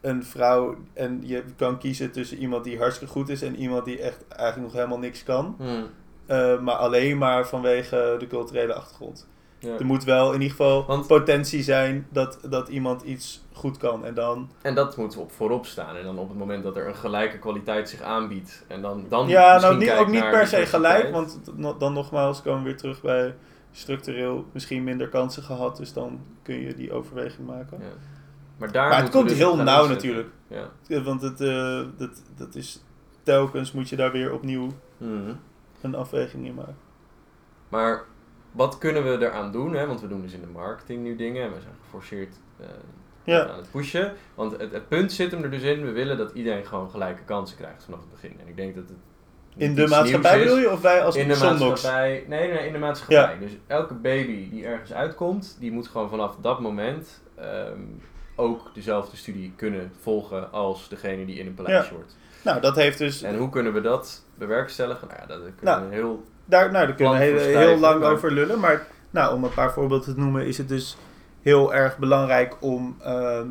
een 0.00 0.24
vrouw 0.24 0.76
en 0.92 1.20
je 1.22 1.44
kan 1.56 1.78
kiezen 1.78 2.12
tussen 2.12 2.38
iemand 2.38 2.64
die 2.64 2.78
hartstikke 2.78 3.12
goed 3.12 3.28
is 3.28 3.42
en 3.42 3.56
iemand 3.56 3.84
die 3.84 4.00
echt 4.00 4.28
eigenlijk 4.28 4.66
nog 4.66 4.72
helemaal 4.72 4.98
niks 4.98 5.22
kan. 5.22 5.54
Mhm. 5.58 5.84
Eh, 6.26 6.60
maar 6.60 6.74
alleen 6.74 7.18
maar 7.18 7.46
vanwege 7.46 8.16
de 8.18 8.26
culturele 8.26 8.74
achtergrond. 8.74 9.28
Ja. 9.64 9.78
Er 9.78 9.84
moet 9.86 10.04
wel 10.04 10.26
in 10.28 10.40
ieder 10.40 10.50
geval 10.56 10.86
Want- 10.86 11.06
potentie 11.06 11.62
zijn 11.62 12.06
dat, 12.10 12.38
dat 12.48 12.68
iemand 12.68 13.02
iets 13.02 13.44
goed 13.52 13.76
kan. 13.76 14.04
En 14.04 14.14
dan. 14.14 14.50
En 14.62 14.74
dat 14.74 14.96
moet 14.96 15.16
op 15.16 15.32
voorop 15.32 15.66
staan. 15.66 15.96
En 15.96 16.04
dan 16.04 16.18
op 16.18 16.28
het 16.28 16.38
moment 16.38 16.62
dat 16.62 16.76
er 16.76 16.88
een 16.88 16.94
gelijke 16.94 17.38
kwaliteit 17.38 17.88
zich 17.88 18.00
aanbiedt. 18.00 18.64
En 18.68 18.82
dan, 18.82 19.04
dan 19.08 19.28
ja, 19.28 19.58
nou 19.60 19.76
niet, 19.76 19.92
ook 19.92 20.08
niet 20.08 20.30
per 20.30 20.46
se 20.46 20.66
gelijk. 20.66 21.10
Want 21.10 21.40
dan 21.78 21.92
nogmaals 21.92 22.42
komen 22.42 22.62
we 22.62 22.68
weer 22.68 22.76
terug 22.78 23.00
bij 23.02 23.34
structureel 23.72 24.44
misschien 24.52 24.84
minder 24.84 25.08
kansen 25.08 25.42
gehad. 25.42 25.76
Dus 25.76 25.92
dan 25.92 26.20
kun 26.42 26.60
je 26.60 26.74
die 26.74 26.92
overweging 26.92 27.46
maken. 27.46 27.78
Ja. 27.80 27.86
Maar, 28.56 28.72
daar 28.72 28.88
maar 28.88 29.02
het 29.02 29.10
komt 29.10 29.28
dus 29.28 29.38
heel 29.38 29.56
nauw 29.56 29.86
natuurlijk. 29.88 30.28
Ja. 30.48 30.68
Ja, 30.86 31.02
Want 31.02 31.22
het, 31.22 31.40
eh, 31.40 31.80
dat, 31.96 32.22
dat 32.36 32.54
is 32.54 32.82
telkens 33.22 33.72
moet 33.72 33.88
je 33.88 33.96
daar 33.96 34.12
weer 34.12 34.32
opnieuw 34.32 34.68
Mhm. 34.96 35.32
een 35.80 35.94
afweging 35.94 36.46
in 36.46 36.54
maken. 36.54 36.76
Maar 37.68 38.04
wat 38.54 38.78
kunnen 38.78 39.04
we 39.04 39.26
eraan 39.26 39.52
doen? 39.52 39.74
Hè? 39.74 39.86
Want 39.86 40.00
we 40.00 40.08
doen 40.08 40.22
dus 40.22 40.32
in 40.32 40.40
de 40.40 40.46
marketing 40.46 41.02
nu 41.02 41.16
dingen. 41.16 41.42
En 41.42 41.52
we 41.52 41.60
zijn 41.60 41.74
geforceerd 41.82 42.34
eh, 42.60 42.66
Ja. 43.24 43.48
aan 43.48 43.56
het 43.56 43.70
pushen. 43.70 44.12
Want 44.34 44.52
het, 44.58 44.72
het 44.72 44.88
punt 44.88 45.12
zit 45.12 45.30
hem 45.30 45.42
er 45.42 45.50
dus 45.50 45.62
in. 45.62 45.84
We 45.84 45.92
willen 45.92 46.16
dat 46.16 46.32
iedereen 46.34 46.66
gewoon 46.66 46.90
gelijke 46.90 47.22
kansen 47.24 47.56
krijgt 47.56 47.84
vanaf 47.84 48.00
het 48.00 48.10
begin. 48.10 48.40
En 48.40 48.48
ik 48.48 48.56
denk 48.56 48.74
dat 48.74 48.84
het 48.88 48.96
In 49.56 49.74
de 49.74 49.86
maatschappij 49.86 50.38
bedoel 50.38 50.58
je? 50.58 50.70
Of 50.70 50.80
wij 50.80 51.04
als 51.04 51.16
in 51.16 51.28
de 51.28 51.38
maatschappij. 51.38 52.24
Nee, 52.28 52.48
nee, 52.52 52.66
in 52.66 52.72
de 52.72 52.78
maatschappij. 52.78 53.38
Dus 53.38 53.52
elke 53.66 53.94
baby 53.94 54.50
die 54.50 54.64
ergens 54.66 54.92
uitkomt, 54.92 55.56
die 55.60 55.72
moet 55.72 55.88
gewoon 55.88 56.08
vanaf 56.08 56.36
dat 56.40 56.60
moment 56.60 57.22
ehm, 57.34 57.80
ook 58.36 58.70
dezelfde 58.74 59.16
studie 59.16 59.52
kunnen 59.56 59.92
volgen 60.00 60.52
als 60.52 60.88
degene 60.88 61.24
die 61.24 61.38
in 61.38 61.46
een 61.46 61.54
paleis 61.54 61.88
hoort. 61.88 62.16
Nou, 62.44 62.60
dat 62.60 62.76
heeft 62.76 62.98
dus... 62.98 63.22
En 63.22 63.36
hoe 63.36 63.48
kunnen 63.48 63.72
we 63.72 63.80
dat 63.80 64.24
bewerkstelligen? 64.34 65.08
Nou 65.08 65.20
ja, 65.20 65.26
dat 65.26 65.38
kunnen 65.38 65.74
Nou, 65.74 65.88
we 65.88 65.94
heel. 65.94 66.24
Daar, 66.44 66.72
nou, 66.72 66.86
daar 66.86 66.94
kunnen 66.96 67.14
we 67.18 67.24
heel, 67.40 67.78
lang 67.78 68.00
maar- 68.00 68.12
over 68.12 68.32
lullen. 68.32 68.60
Maar 68.60 68.86
Nou, 69.10 69.34
om 69.34 69.44
een 69.44 69.54
paar 69.54 69.72
voorbeelden 69.72 70.14
te 70.14 70.20
noemen, 70.20 70.46
is 70.46 70.58
het 70.58 70.68
dus 70.68 70.96
heel 71.42 71.74
erg 71.74 71.98
belangrijk 71.98 72.56
om 72.60 72.96
ehm, 73.02 73.46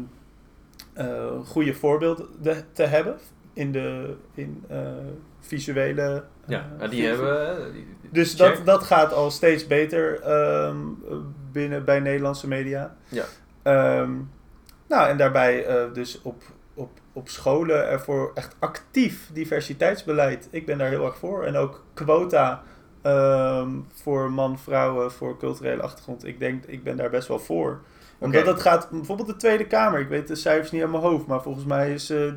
eh, 0.94 1.26
goede 1.46 1.74
voorbeelden 1.74 2.26
te 2.72 2.84
hebben 2.84 3.16
in 3.54 3.72
de 3.72 4.16
in, 4.34 4.64
eh, 4.70 4.78
visuele. 5.39 6.24
Ja, 6.46 6.60
eh, 6.60 6.78
nou, 6.78 6.89
die 6.89 7.06
hebben... 7.08 7.56
die- 7.74 7.86
die- 8.02 8.10
Dus 8.12 8.34
check. 8.34 8.56
dat, 8.56 8.66
dat 8.66 8.84
gaat 8.84 9.14
al 9.14 9.32
steeds 9.32 9.68
beter 9.68 10.22
ehm, 10.22 10.78
binnen 11.52 11.86
bij 11.86 12.00
Nederlandse 12.00 12.48
media. 12.48 12.96
Ja. 13.08 13.24
Ehm, 13.64 14.12
nou, 14.88 15.10
en 15.10 15.18
daarbij 15.18 15.66
dus 15.94 16.22
op, 16.22 16.44
op, 16.74 16.89
op 17.14 17.30
scholen 17.30 17.88
ervoor 17.89 18.32
echt 18.34 18.56
actief 18.60 19.30
diversiteitsbeleid. 19.34 20.48
Ik 20.52 20.66
ben 20.66 20.78
daar 20.78 20.89
heel 20.89 21.06
erg 21.06 21.18
voor. 21.18 21.44
En 21.44 21.56
ook 21.56 21.84
quota 21.94 22.64
ehm, 23.04 23.70
voor 23.93 24.32
man, 24.32 24.60
vrouwen, 24.60 25.12
voor 25.12 25.38
culturele 25.38 25.82
achtergrond. 25.82 26.26
Ik 26.26 26.39
denk, 26.39 26.66
ik 26.66 26.84
ben 26.84 26.97
daar 26.97 27.10
best 27.10 27.28
wel 27.28 27.39
voor. 27.39 27.82
Omdat 28.20 28.41
Oké. 28.41 28.51
het 28.51 28.62
gaat, 28.62 28.89
bijvoorbeeld 28.89 29.28
de 29.28 29.36
Tweede 29.36 29.68
Kamer, 29.68 29.99
ik 29.99 30.08
weet 30.08 30.28
de 30.28 30.36
cijfers 30.36 30.72
niet 30.72 30.84
aan 30.84 30.91
mijn 30.91 31.04
hoofd, 31.04 31.28
maar 31.28 31.41
volgens 31.41 31.66
mij 31.66 31.93
is 31.93 32.10
eh 32.10 32.32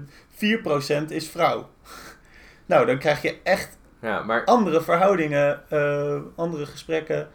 4% 1.05 1.05
is 1.09 1.29
vrouw. 1.29 1.69
nou, 2.67 2.87
dan 2.87 2.99
krijg 2.99 3.23
je 3.23 3.39
echt 3.43 3.79
Ja, 4.01 4.23
maar 4.23 4.45
andere 4.45 4.83
verhoudingen, 4.83 5.63
eh, 5.71 6.17
andere 6.37 6.67
gesprekken. 6.67 7.29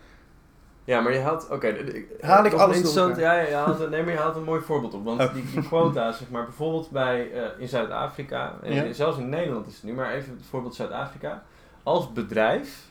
Ja, 0.84 1.02
maar 1.02 1.14
je 1.14 1.20
haalt... 1.20 1.50
Oké, 1.50 1.76
Haal 2.22 2.46
ik 2.46 2.54
alles 2.54 2.76
interessant- 2.76 3.18
Ja, 3.18 3.34
ja, 3.34 3.48
je 3.48 3.54
haalt, 3.54 3.90
nee, 3.90 4.04
maar 4.04 4.14
je 4.14 4.20
haalt 4.20 4.36
een 4.36 4.44
mooi 4.44 4.62
voorbeeld 4.62 4.94
op. 4.94 5.04
Want 5.04 5.22
Oh. 5.22 5.34
die, 5.34 5.44
die 5.52 5.64
quota, 5.68 6.12
zeg 6.12 6.30
maar, 6.30 6.44
bijvoorbeeld 6.44 6.90
bij, 6.92 7.32
eh, 7.32 7.42
in 7.58 7.68
Zuid-Afrika... 7.68 8.54
En 8.64 8.74
Ja. 8.74 8.94
zelfs 8.94 9.18
in 9.18 9.30
Nederland 9.30 9.68
is 9.68 9.74
het 9.74 9.84
nu, 9.84 9.94
maar 9.94 10.12
even 10.12 10.34
het 10.38 10.46
voorbeeld 10.50 10.76
Zuid-Afrika. 10.76 11.44
Als 11.84 12.12
bedrijf 12.14 12.91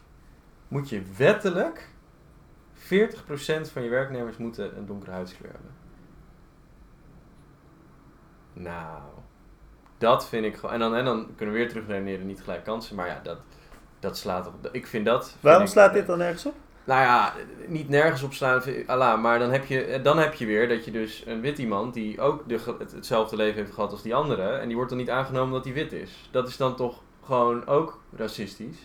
moet 0.71 0.89
je 0.89 1.03
wettelijk... 1.17 1.89
40% 2.75 2.83
van 3.73 3.83
je 3.83 3.89
werknemers 3.89 4.37
moeten 4.37 4.77
een 4.77 4.87
donkere 4.87 5.11
huidskleur 5.11 5.51
hebben. 5.53 5.71
Nou, 8.53 9.01
dat 9.99 10.29
vind 10.29 10.45
ik 10.45 10.57
gewoon... 10.57 10.75
En 10.75 10.81
dan, 10.81 10.95
en 10.95 11.05
dan 11.05 11.29
kunnen 11.37 11.55
we 11.55 11.61
weer 11.61 11.69
terugredeneren, 11.69 12.27
niet 12.27 12.41
gelijk 12.43 12.65
kansen. 12.65 12.97
Maar 12.97 13.07
ja, 13.07 13.21
dat, 13.23 13.39
dat 14.01 14.19
slaat 14.19 14.47
op... 14.47 14.69
Ik 14.73 14.87
vind 14.87 15.05
dat... 15.07 15.29
vind 15.29 15.43
Waarom 15.43 15.63
ik- 15.63 15.69
slaat 15.69 15.93
dit 15.93 16.07
dan 16.07 16.19
nergens 16.19 16.47
op? 16.47 16.55
nou 16.85 17.01
ja, 17.03 17.33
niet 17.67 17.89
nergens 17.89 18.23
op 18.23 18.33
slaan, 18.33 18.63
Allah, 18.87 19.21
maar 19.23 19.39
dan 19.39 19.51
heb, 19.51 19.65
je, 19.65 20.01
dan 20.03 20.19
heb 20.19 20.35
je 20.35 20.47
weer 20.47 20.69
dat 20.69 20.85
je 20.85 20.91
dus 20.91 21.23
een 21.27 21.41
wit 21.41 21.59
iemand 21.59 21.95
die 21.95 22.21
ook 22.21 22.49
de, 22.49 22.59
ge- 22.59 22.75
het, 22.79 22.93
hetzelfde 22.93 23.37
leven 23.37 23.61
heeft 23.61 23.75
gehad 23.75 23.91
als 23.91 24.03
die 24.03 24.15
andere, 24.15 24.49
en 24.51 24.67
die 24.67 24.75
wordt 24.77 24.91
dan 24.91 24.99
niet 24.99 25.11
aangenomen 25.11 25.47
omdat 25.49 25.65
hij 25.65 25.75
wit 25.75 25.93
is. 25.93 26.29
Dat 26.31 26.49
is 26.49 26.57
dan 26.57 26.77
toch 26.77 27.03
gewoon 27.25 27.67
ook 27.67 28.01
racistisch? 28.17 28.79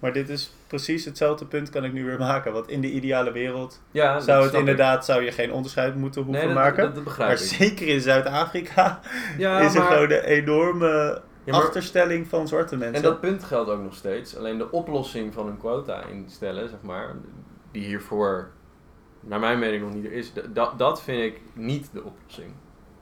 Maar 0.00 0.12
dit 0.12 0.28
is 0.28 0.52
precies 0.66 1.04
hetzelfde 1.04 1.44
punt 1.46 1.70
kan 1.70 1.84
ik 1.84 1.92
nu 1.92 2.04
weer 2.04 2.18
maken. 2.18 2.52
Want 2.52 2.68
in 2.68 2.80
de 2.80 2.90
ideale 2.90 3.32
wereld 3.32 3.80
Ja, 3.90 4.20
zou 4.20 4.42
het 4.44 4.52
ik. 4.52 4.58
inderdaad 4.58 5.04
zou 5.04 5.22
je 5.22 5.32
geen 5.32 5.52
onderscheid 5.52 5.94
moeten 5.94 6.22
hoeven 6.22 6.44
nee, 6.46 6.54
dat, 6.54 6.62
maken. 6.62 6.84
Dat, 6.84 6.94
dat 6.94 7.04
begrijp 7.04 7.28
maar 7.30 7.40
ik. 7.40 7.46
zeker 7.46 7.86
in 7.88 8.00
Zuid-Afrika 8.00 9.00
Ja, 9.38 9.60
is 9.60 9.74
er 9.74 9.80
maar- 9.80 9.92
gewoon 9.92 10.10
een 10.10 10.22
enorme 10.24 11.22
ja, 11.44 11.52
maar- 11.52 11.60
achterstelling 11.62 12.28
van 12.28 12.48
zwarte 12.48 12.76
mensen. 12.76 12.94
En 12.96 13.02
dat 13.02 13.20
punt 13.20 13.44
geldt 13.44 13.70
ook 13.70 13.82
nog 13.82 13.94
steeds. 13.94 14.36
Alleen 14.36 14.58
de 14.58 14.70
oplossing 14.70 15.34
van 15.34 15.46
een 15.48 15.58
quota 15.58 16.02
instellen, 16.04 16.68
zeg 16.68 16.82
maar, 16.82 17.14
die 17.72 17.84
hiervoor, 17.84 18.50
naar 19.20 19.40
mijn 19.40 19.58
mening, 19.58 19.82
nog 19.82 19.94
niet 19.94 20.04
er 20.04 20.12
is, 20.12 20.32
dat, 20.52 20.78
dat 20.78 21.02
vind 21.02 21.22
ik 21.34 21.40
niet 21.52 21.88
de 21.92 22.02
oplossing. 22.04 22.52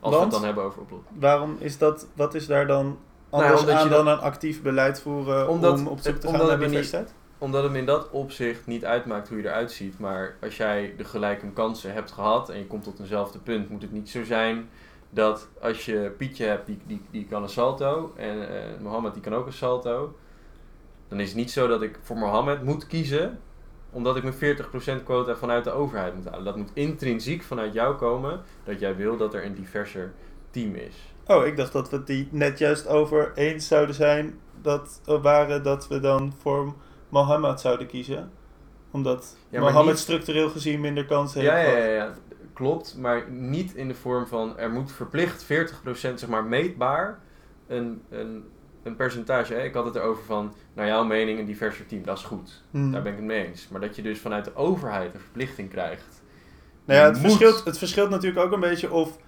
Als 0.01 0.15
we 0.15 0.21
het 0.21 0.31
dan 0.31 0.45
hebben 0.45 0.65
over 0.65 0.81
oplossing. 0.81 1.21
Waarom 1.21 1.57
is 1.59 1.79
dat, 1.79 2.07
wat 2.15 2.35
is 2.35 2.47
daar 2.47 2.67
dan 2.67 2.99
anders 3.31 3.61
omdat 3.61 3.75
aan 3.75 3.85
je 3.85 3.91
dan 3.91 4.05
dat- 4.05 4.19
een 4.19 4.25
actief 4.25 4.63
beleid 4.63 5.01
voeren 5.01 5.49
Omdat- 5.49 5.79
om 5.79 5.87
op 5.87 5.99
zoek 6.01 6.17
te 6.17 6.29
gaan 6.29 6.47
naar 6.47 6.59
diversiteit? 6.59 7.15
Omdat 7.39 7.63
het 7.63 7.75
in 7.75 7.87
dat 7.87 8.11
opzicht 8.11 8.67
niet 8.67 8.85
uitmaakt 8.85 9.29
hoe 9.29 9.39
je 9.39 9.45
eruit 9.45 9.73
ziet. 9.73 9.99
Maar 9.99 10.37
als 10.43 10.57
jij 10.57 10.95
de 10.97 11.05
gelijke 11.05 11.51
kansen 11.53 11.93
hebt 11.93 12.13
gehad 12.13 12.49
en 12.49 12.59
je 12.59 12.67
komt 12.67 12.85
tot 12.85 12.99
eenzelfde 13.01 13.39
punt, 13.39 13.69
moet 13.71 13.83
het 13.83 13.93
niet 13.93 14.11
zo 14.11 14.25
zijn 14.25 14.69
dat 15.11 15.49
als 15.63 15.85
je 15.85 16.13
Pietje 16.17 16.45
hebt, 16.45 16.67
die, 16.67 16.79
die, 16.87 17.03
die 17.11 17.25
kan 17.27 17.43
een 17.43 17.49
salto. 17.49 18.13
En 18.17 18.49
eh 18.49 18.81
Mohammed 18.83 19.13
die 19.13 19.23
kan 19.23 19.35
ook 19.35 19.47
een 19.47 19.53
salto. 19.53 20.17
Dan 21.09 21.21
is 21.21 21.29
het 21.29 21.37
niet 21.37 21.51
zo 21.51 21.67
dat 21.69 21.83
ik 21.83 21.99
voor 22.03 22.17
Mohammed 22.17 22.63
moet 22.63 22.87
kiezen 22.87 23.39
omdat 23.91 24.17
ik 24.17 24.23
mijn 24.23 24.35
40% 24.35 25.03
quota 25.05 25.37
vanuit 25.37 25.65
de 25.65 25.71
overheid 25.71 26.15
moet 26.15 26.25
halen. 26.29 26.45
Dat 26.45 26.57
moet 26.57 26.71
intrinsiek 26.73 27.43
vanuit 27.43 27.73
jou 27.73 27.97
komen 27.97 28.41
dat 28.65 28.81
jij 28.81 28.97
wil 28.97 29.17
dat 29.17 29.35
er 29.35 29.45
een 29.45 29.55
diverser 29.55 30.13
team 30.51 30.75
is. 30.75 30.97
Oh, 31.29 31.47
ik 31.47 31.57
dacht 31.57 31.73
dat 31.73 31.91
we 31.91 31.97
het 31.97 32.07
die 32.07 32.29
net 32.31 32.59
juist 32.59 32.87
over 32.87 33.33
eens 33.35 33.67
zouden 33.69 33.95
zijn 33.95 34.39
dat 34.63 35.01
er 35.07 35.21
waren 35.21 35.63
dat 35.63 35.89
we 35.89 36.01
dan 36.01 36.33
voor 36.41 36.75
Mohammed 37.09 37.61
zouden 37.61 37.87
kiezen. 37.87 38.31
Omdat 38.91 39.37
Ja, 39.49 39.61
Mohammed 39.61 39.87
niet- 39.93 39.99
structureel 39.99 40.49
gezien 40.51 40.81
minder 40.81 41.05
kansen 41.07 41.43
Ja, 41.43 41.55
heeft. 41.55 41.73
ja, 41.73 41.79
ja, 41.79 41.93
ja, 41.93 42.15
klopt. 42.53 42.97
Maar 42.99 43.31
niet 43.31 43.75
in 43.75 43.89
de 43.89 43.95
vorm 43.95 44.27
van 44.27 44.59
er 44.59 44.71
moet 44.71 44.93
verplicht 44.93 45.45
40% 45.45 46.19
zeg 46.19 46.29
maar 46.29 46.45
meetbaar 46.45 47.19
een, 47.67 48.03
een, 48.11 48.45
een 48.83 48.97
percentage. 48.97 49.55
Hè? 49.55 49.63
Ik 49.65 49.75
had 49.75 49.85
het 49.85 49.95
erover 49.97 50.25
van, 50.25 50.55
naar 50.75 50.87
jouw 50.87 51.05
mening, 51.05 51.39
een 51.39 51.47
diverser 51.47 51.87
team. 51.87 52.03
Dat 52.05 52.19
is 52.19 52.25
goed. 52.25 52.63
Hmm. 52.71 52.93
Daar 52.93 53.03
ben 53.03 53.13
ik 53.13 53.19
het 53.19 53.27
mee 53.27 53.47
eens. 53.47 53.69
Maar 53.69 53.81
dat 53.81 53.97
je 53.97 54.03
dus 54.03 54.19
vanuit 54.19 54.45
de 54.45 54.55
overheid 54.55 55.15
een 55.15 55.21
verplichting 55.21 55.71
krijgt. 55.71 56.23
Nou 56.85 57.01
ja, 57.01 57.05
het 57.07 57.13
moet- 57.13 57.23
verschilt, 57.33 57.65
het 57.65 57.79
verschilt 57.79 58.11
natuurlijk 58.11 58.47
ook 58.47 58.53
een 58.53 58.61
beetje 58.61 58.93
of 58.93 59.19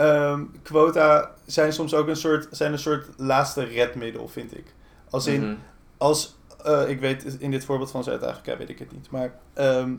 ehm, 0.00 0.44
quota 0.62 1.34
zijn 1.46 1.72
soms 1.72 1.94
ook 1.94 2.08
een 2.08 2.16
soort, 2.16 2.48
zijn 2.50 2.72
een 2.72 2.78
soort 2.78 3.06
laatste 3.16 3.62
redmiddel, 3.64 4.28
vind 4.28 4.56
ik. 4.58 4.74
Als 5.10 5.26
in, 5.26 5.42
Mhm. 5.42 5.54
als, 5.98 6.38
eh, 6.64 6.88
ik 6.88 7.00
weet 7.00 7.24
in 7.38 7.50
dit 7.50 7.64
voorbeeld 7.64 7.90
van 7.90 8.04
Zuid-Afrika 8.04 8.56
weet 8.56 8.68
ik 8.68 8.78
het 8.78 8.92
niet, 8.92 9.10
maar 9.10 9.34
ehm, 9.54 9.94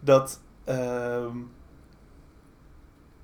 dat 0.00 0.40
ehm, 0.64 1.36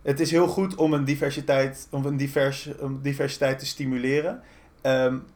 het 0.02 0.20
is 0.20 0.30
heel 0.30 0.46
goed 0.48 0.74
om 0.74 0.92
een 0.92 1.04
diversiteit, 1.04 1.88
om 1.90 2.04
een 2.06 2.16
divers, 2.16 2.70
om 2.80 3.02
diversiteit 3.02 3.58
te 3.58 3.66
stimuleren. 3.66 4.42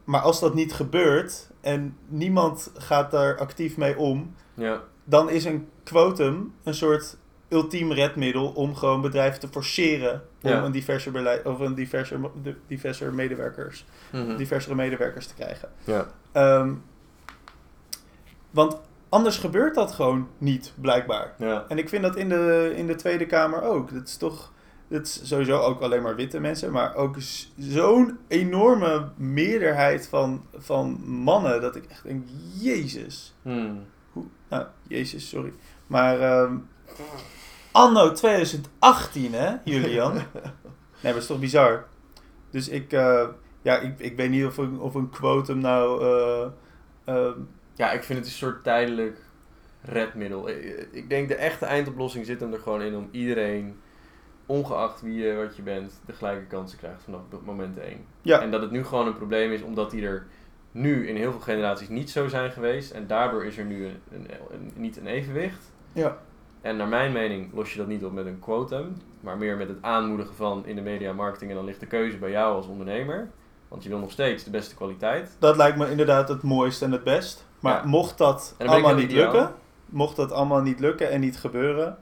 Maar 0.03 0.21
als 0.21 0.39
dat 0.39 0.53
niet 0.53 0.73
gebeurt 0.73 1.49
en 1.61 1.97
niemand 2.07 2.71
gaat 2.77 3.11
daar 3.11 3.37
actief 3.37 3.77
mee 3.77 3.97
om, 3.97 4.35
Ja, 4.53 4.81
dan 5.03 5.29
is 5.29 5.45
een 5.45 5.67
quotum 5.83 6.53
een 6.63 6.73
soort 6.73 7.17
ultiem 7.49 7.91
redmiddel 7.91 8.47
om 8.47 8.75
gewoon 8.75 9.01
bedrijven 9.01 9.39
te 9.39 9.47
forceren 9.47 10.21
om 10.41 10.49
Ja. 10.49 10.63
een 10.63 10.71
diverser 10.71 11.11
beleid 11.11 11.45
of 11.45 11.59
een 11.59 11.73
diverser, 11.75 12.19
diverser 12.67 13.13
medewerkers, 13.13 13.85
Mhm. 14.11 14.37
diversere 14.37 14.75
medewerkers 14.75 15.27
te 15.27 15.33
krijgen. 15.33 15.69
ja. 15.83 16.07
Ehm, 16.31 16.73
want 18.51 18.77
anders 19.09 19.37
gebeurt 19.37 19.75
dat 19.75 19.91
gewoon 19.91 20.27
niet, 20.37 20.73
blijkbaar. 20.81 21.33
ja. 21.37 21.65
En 21.67 21.77
ik 21.77 21.89
vind 21.89 22.03
dat 22.03 22.15
in 22.15 22.29
de, 22.29 22.73
in 22.75 22.87
de 22.87 22.95
Tweede 22.95 23.25
Kamer 23.25 23.61
ook. 23.61 23.93
Dat 23.93 24.07
is 24.07 24.17
toch. 24.17 24.53
Dat 24.87 25.05
is 25.05 25.27
sowieso 25.27 25.59
ook 25.59 25.81
alleen 25.81 26.01
maar 26.01 26.15
witte 26.15 26.39
mensen, 26.39 26.71
maar 26.71 26.95
ook 26.95 27.15
zo'n 27.57 28.17
enorme 28.27 29.09
meerderheid 29.17 30.07
van, 30.07 30.45
van 30.57 30.99
mannen 31.05 31.61
dat 31.61 31.75
ik 31.75 31.85
echt 31.85 32.03
denk: 32.03 32.25
Jezus. 32.59 33.33
Hmm. 33.41 33.85
Hoe, 34.11 34.23
nou, 34.49 34.65
Jezus, 34.87 35.29
sorry. 35.29 35.53
Maar 35.87 36.19
ehm, 36.19 36.55
anno 37.75 38.11
2018, 38.11 39.33
hè, 39.33 39.55
Julian? 39.63 40.13
nee, 40.13 40.23
maar 41.03 41.13
dat 41.13 41.15
is 41.21 41.25
toch 41.27 41.39
bizar? 41.39 41.85
Dus 42.49 42.69
ik, 42.69 42.93
eh, 42.93 43.27
ja, 43.61 43.77
ik, 43.79 43.99
ik 43.99 44.15
weet 44.15 44.29
niet 44.29 44.45
of 44.45 44.57
een, 44.57 44.79
of 44.79 44.95
een 44.95 45.09
quotum 45.09 45.57
nou... 45.57 46.03
eh, 46.03 46.47
ehm, 47.15 47.39
Ja, 47.73 47.91
ik 47.91 48.03
vind 48.03 48.19
het 48.19 48.27
een 48.27 48.33
soort 48.33 48.63
tijdelijk 48.63 49.17
redmiddel. 49.81 50.49
Ik 50.49 50.87
ik 50.91 51.09
denk 51.09 51.27
de 51.27 51.35
echte 51.35 51.65
eindoplossing 51.65 52.25
zit 52.25 52.39
hem 52.39 52.53
er 52.53 52.59
gewoon 52.59 52.81
in 52.81 52.95
om 52.95 53.07
iedereen, 53.11 53.79
ongeacht 54.45 55.01
wie 55.01 55.13
je, 55.23 55.33
wat 55.35 55.55
je 55.55 55.61
bent, 55.61 55.93
de 56.05 56.13
gelijke 56.13 56.45
kansen 56.45 56.77
krijgt 56.77 57.03
vanaf 57.03 57.21
moment 57.45 57.77
1. 57.77 58.05
ja, 58.21 58.41
En 58.41 58.51
dat 58.51 58.61
het 58.61 58.71
nu 58.71 58.83
gewoon 58.83 59.07
een 59.07 59.15
probleem 59.17 59.51
is 59.51 59.61
omdat 59.61 59.91
die 59.91 60.05
er 60.05 60.25
nu 60.71 61.07
in 61.07 61.15
heel 61.15 61.31
veel 61.31 61.39
generaties 61.41 61.87
niet 61.89 62.09
zo 62.09 62.27
zijn 62.27 62.51
geweest. 62.51 62.91
En 62.91 63.07
daardoor 63.07 63.45
is 63.45 63.57
er 63.57 63.65
nu 63.65 63.85
een, 63.85 63.99
een, 64.11 64.27
een- 64.51 64.71
niet 64.75 64.97
een 64.97 65.07
evenwicht. 65.07 65.71
ja, 65.93 66.17
En 66.65 66.77
naar 66.77 66.87
mijn 66.87 67.11
mening 67.11 67.53
los 67.53 67.71
je 67.71 67.77
dat 67.77 67.87
niet 67.87 68.05
op 68.05 68.11
met 68.13 68.25
een 68.25 68.39
quotum, 68.39 68.97
maar 69.19 69.37
meer 69.37 69.57
met 69.57 69.67
het 69.67 69.77
aanmoedigen 69.81 70.35
van 70.35 70.65
in 70.65 70.75
de 70.75 70.81
media 70.81 71.13
marketing. 71.13 71.49
En 71.49 71.55
dan 71.55 71.65
ligt 71.65 71.79
de 71.79 71.85
keuze 71.85 72.17
bij 72.17 72.31
jou 72.31 72.55
als 72.55 72.67
ondernemer. 72.67 73.29
Want 73.67 73.83
je 73.83 73.89
wil 73.89 73.99
nog 73.99 74.11
steeds 74.11 74.43
de 74.43 74.49
beste 74.49 74.75
kwaliteit. 74.75 75.35
dat 75.39 75.57
lijkt 75.57 75.77
me 75.77 75.89
inderdaad 75.89 76.29
het 76.29 76.41
mooiste 76.41 76.85
en 76.85 76.91
het 76.91 77.03
best. 77.03 77.45
Maar 77.59 77.73
Ja. 77.73 77.89
mocht 77.89 78.17
dat 78.17 78.55
allemaal 78.57 78.95
niet 78.95 79.11
ideaal. 79.11 79.33
lukken, 79.33 79.55
mocht 79.85 80.15
dat 80.15 80.31
allemaal 80.31 80.61
niet 80.61 80.79
lukken 80.79 81.09
en 81.09 81.19
niet 81.19 81.37
gebeuren, 81.37 81.97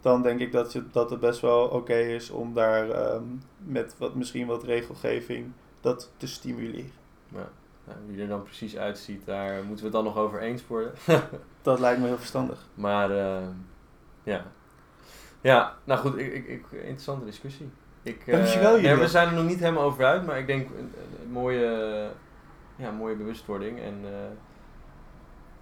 dan 0.00 0.22
denk 0.22 0.40
ik 0.40 0.52
dat, 0.52 0.72
je, 0.72 0.82
dat 0.90 1.10
het 1.10 1.20
best 1.20 1.40
wel 1.40 1.66
oké 1.66 1.96
is 1.98 2.30
om 2.30 2.54
daar 2.54 2.90
ehm, 2.90 3.22
met 3.58 3.94
wat, 3.98 4.14
misschien 4.14 4.46
wat 4.46 4.64
regelgeving 4.64 5.52
dat 5.80 6.10
te 6.16 6.26
stimuleren. 6.26 6.92
Nou, 7.28 7.46
wie 8.06 8.20
er 8.22 8.28
dan 8.28 8.42
precies 8.42 8.76
uitziet, 8.76 9.26
daar 9.26 9.54
moeten 9.54 9.76
we 9.76 9.82
het 9.82 9.92
dan 9.92 10.04
nog 10.04 10.16
over 10.16 10.40
eens 10.40 10.66
worden. 10.66 10.92
Dat 11.62 11.80
lijkt 11.80 12.00
me 12.00 12.06
heel 12.06 12.16
verstandig. 12.16 12.66
Maar 12.74 13.10
eh, 13.10 13.36
ja. 14.24 14.44
Ja, 15.40 15.74
nou 15.84 16.00
goed, 16.00 16.18
ik, 16.18 16.32
ik, 16.32 16.46
ik, 16.48 16.64
interessante 16.70 17.24
discussie. 17.24 17.70
Ik, 18.02 18.26
eh, 18.26 18.34
Dankjewel, 18.34 18.80
nee. 18.80 18.94
We 18.96 19.08
zijn 19.08 19.28
er 19.28 19.34
nog 19.34 19.44
niet 19.46 19.58
helemaal 19.58 19.82
over 19.82 20.04
uit, 20.04 20.26
maar 20.26 20.38
ik 20.38 20.46
denk 20.46 20.68
een, 20.68 20.92
een 21.22 21.30
mooie, 21.30 22.08
ja, 22.76 22.90
mooie 22.90 23.16
bewustwording. 23.16 23.80
En 23.80 24.00
eh, 24.04 24.10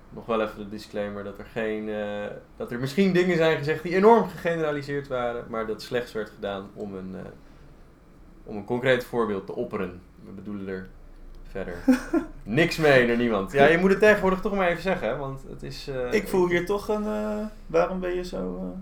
nog 0.09 0.27
wel 0.27 0.43
even 0.43 0.59
de 0.59 0.69
disclaimer 0.69 1.25
dat 1.25 1.39
er 1.39 1.45
geen. 1.45 1.89
eh, 1.89 2.27
dat 2.57 2.71
er 2.71 2.79
misschien 2.79 3.13
dingen 3.13 3.37
zijn 3.37 3.57
gezegd 3.59 3.83
die 3.83 3.95
enorm 3.95 4.29
gegeneraliseerd 4.29 5.09
waren, 5.09 5.45
maar 5.49 5.67
dat 5.67 5.83
slechts 5.83 6.13
werd 6.13 6.31
gedaan 6.31 6.71
om 6.75 6.95
een, 6.95 7.15
eh, 7.15 7.31
om 8.45 8.57
een 8.57 8.65
concreet 8.65 9.05
voorbeeld 9.05 9.47
te 9.47 9.55
opperen. 9.55 10.01
We 10.25 10.31
bedoelen 10.31 10.69
er 10.69 10.89
verder 11.53 11.75
niks 12.43 12.77
mee 12.77 13.07
naar 13.07 13.17
niemand. 13.17 13.53
Ja, 13.53 13.65
je 13.67 13.79
moet 13.79 13.91
het 13.91 13.99
tegenwoordig 14.01 14.41
toch 14.41 14.55
maar 14.55 14.69
even 14.69 14.83
zeggen, 14.83 15.09
hè, 15.09 15.17
want 15.17 15.41
het 15.49 15.63
is. 15.63 15.89
eh, 15.89 16.13
Ik 16.13 16.29
voel 16.29 16.49
hier 16.49 16.67
toch 16.67 16.89
een... 16.89 17.05
eh, 17.07 17.47
waarom 17.67 18.01
ben 18.01 18.15
je 18.15 18.25
zo... 18.25 18.57
eh, 18.57 18.79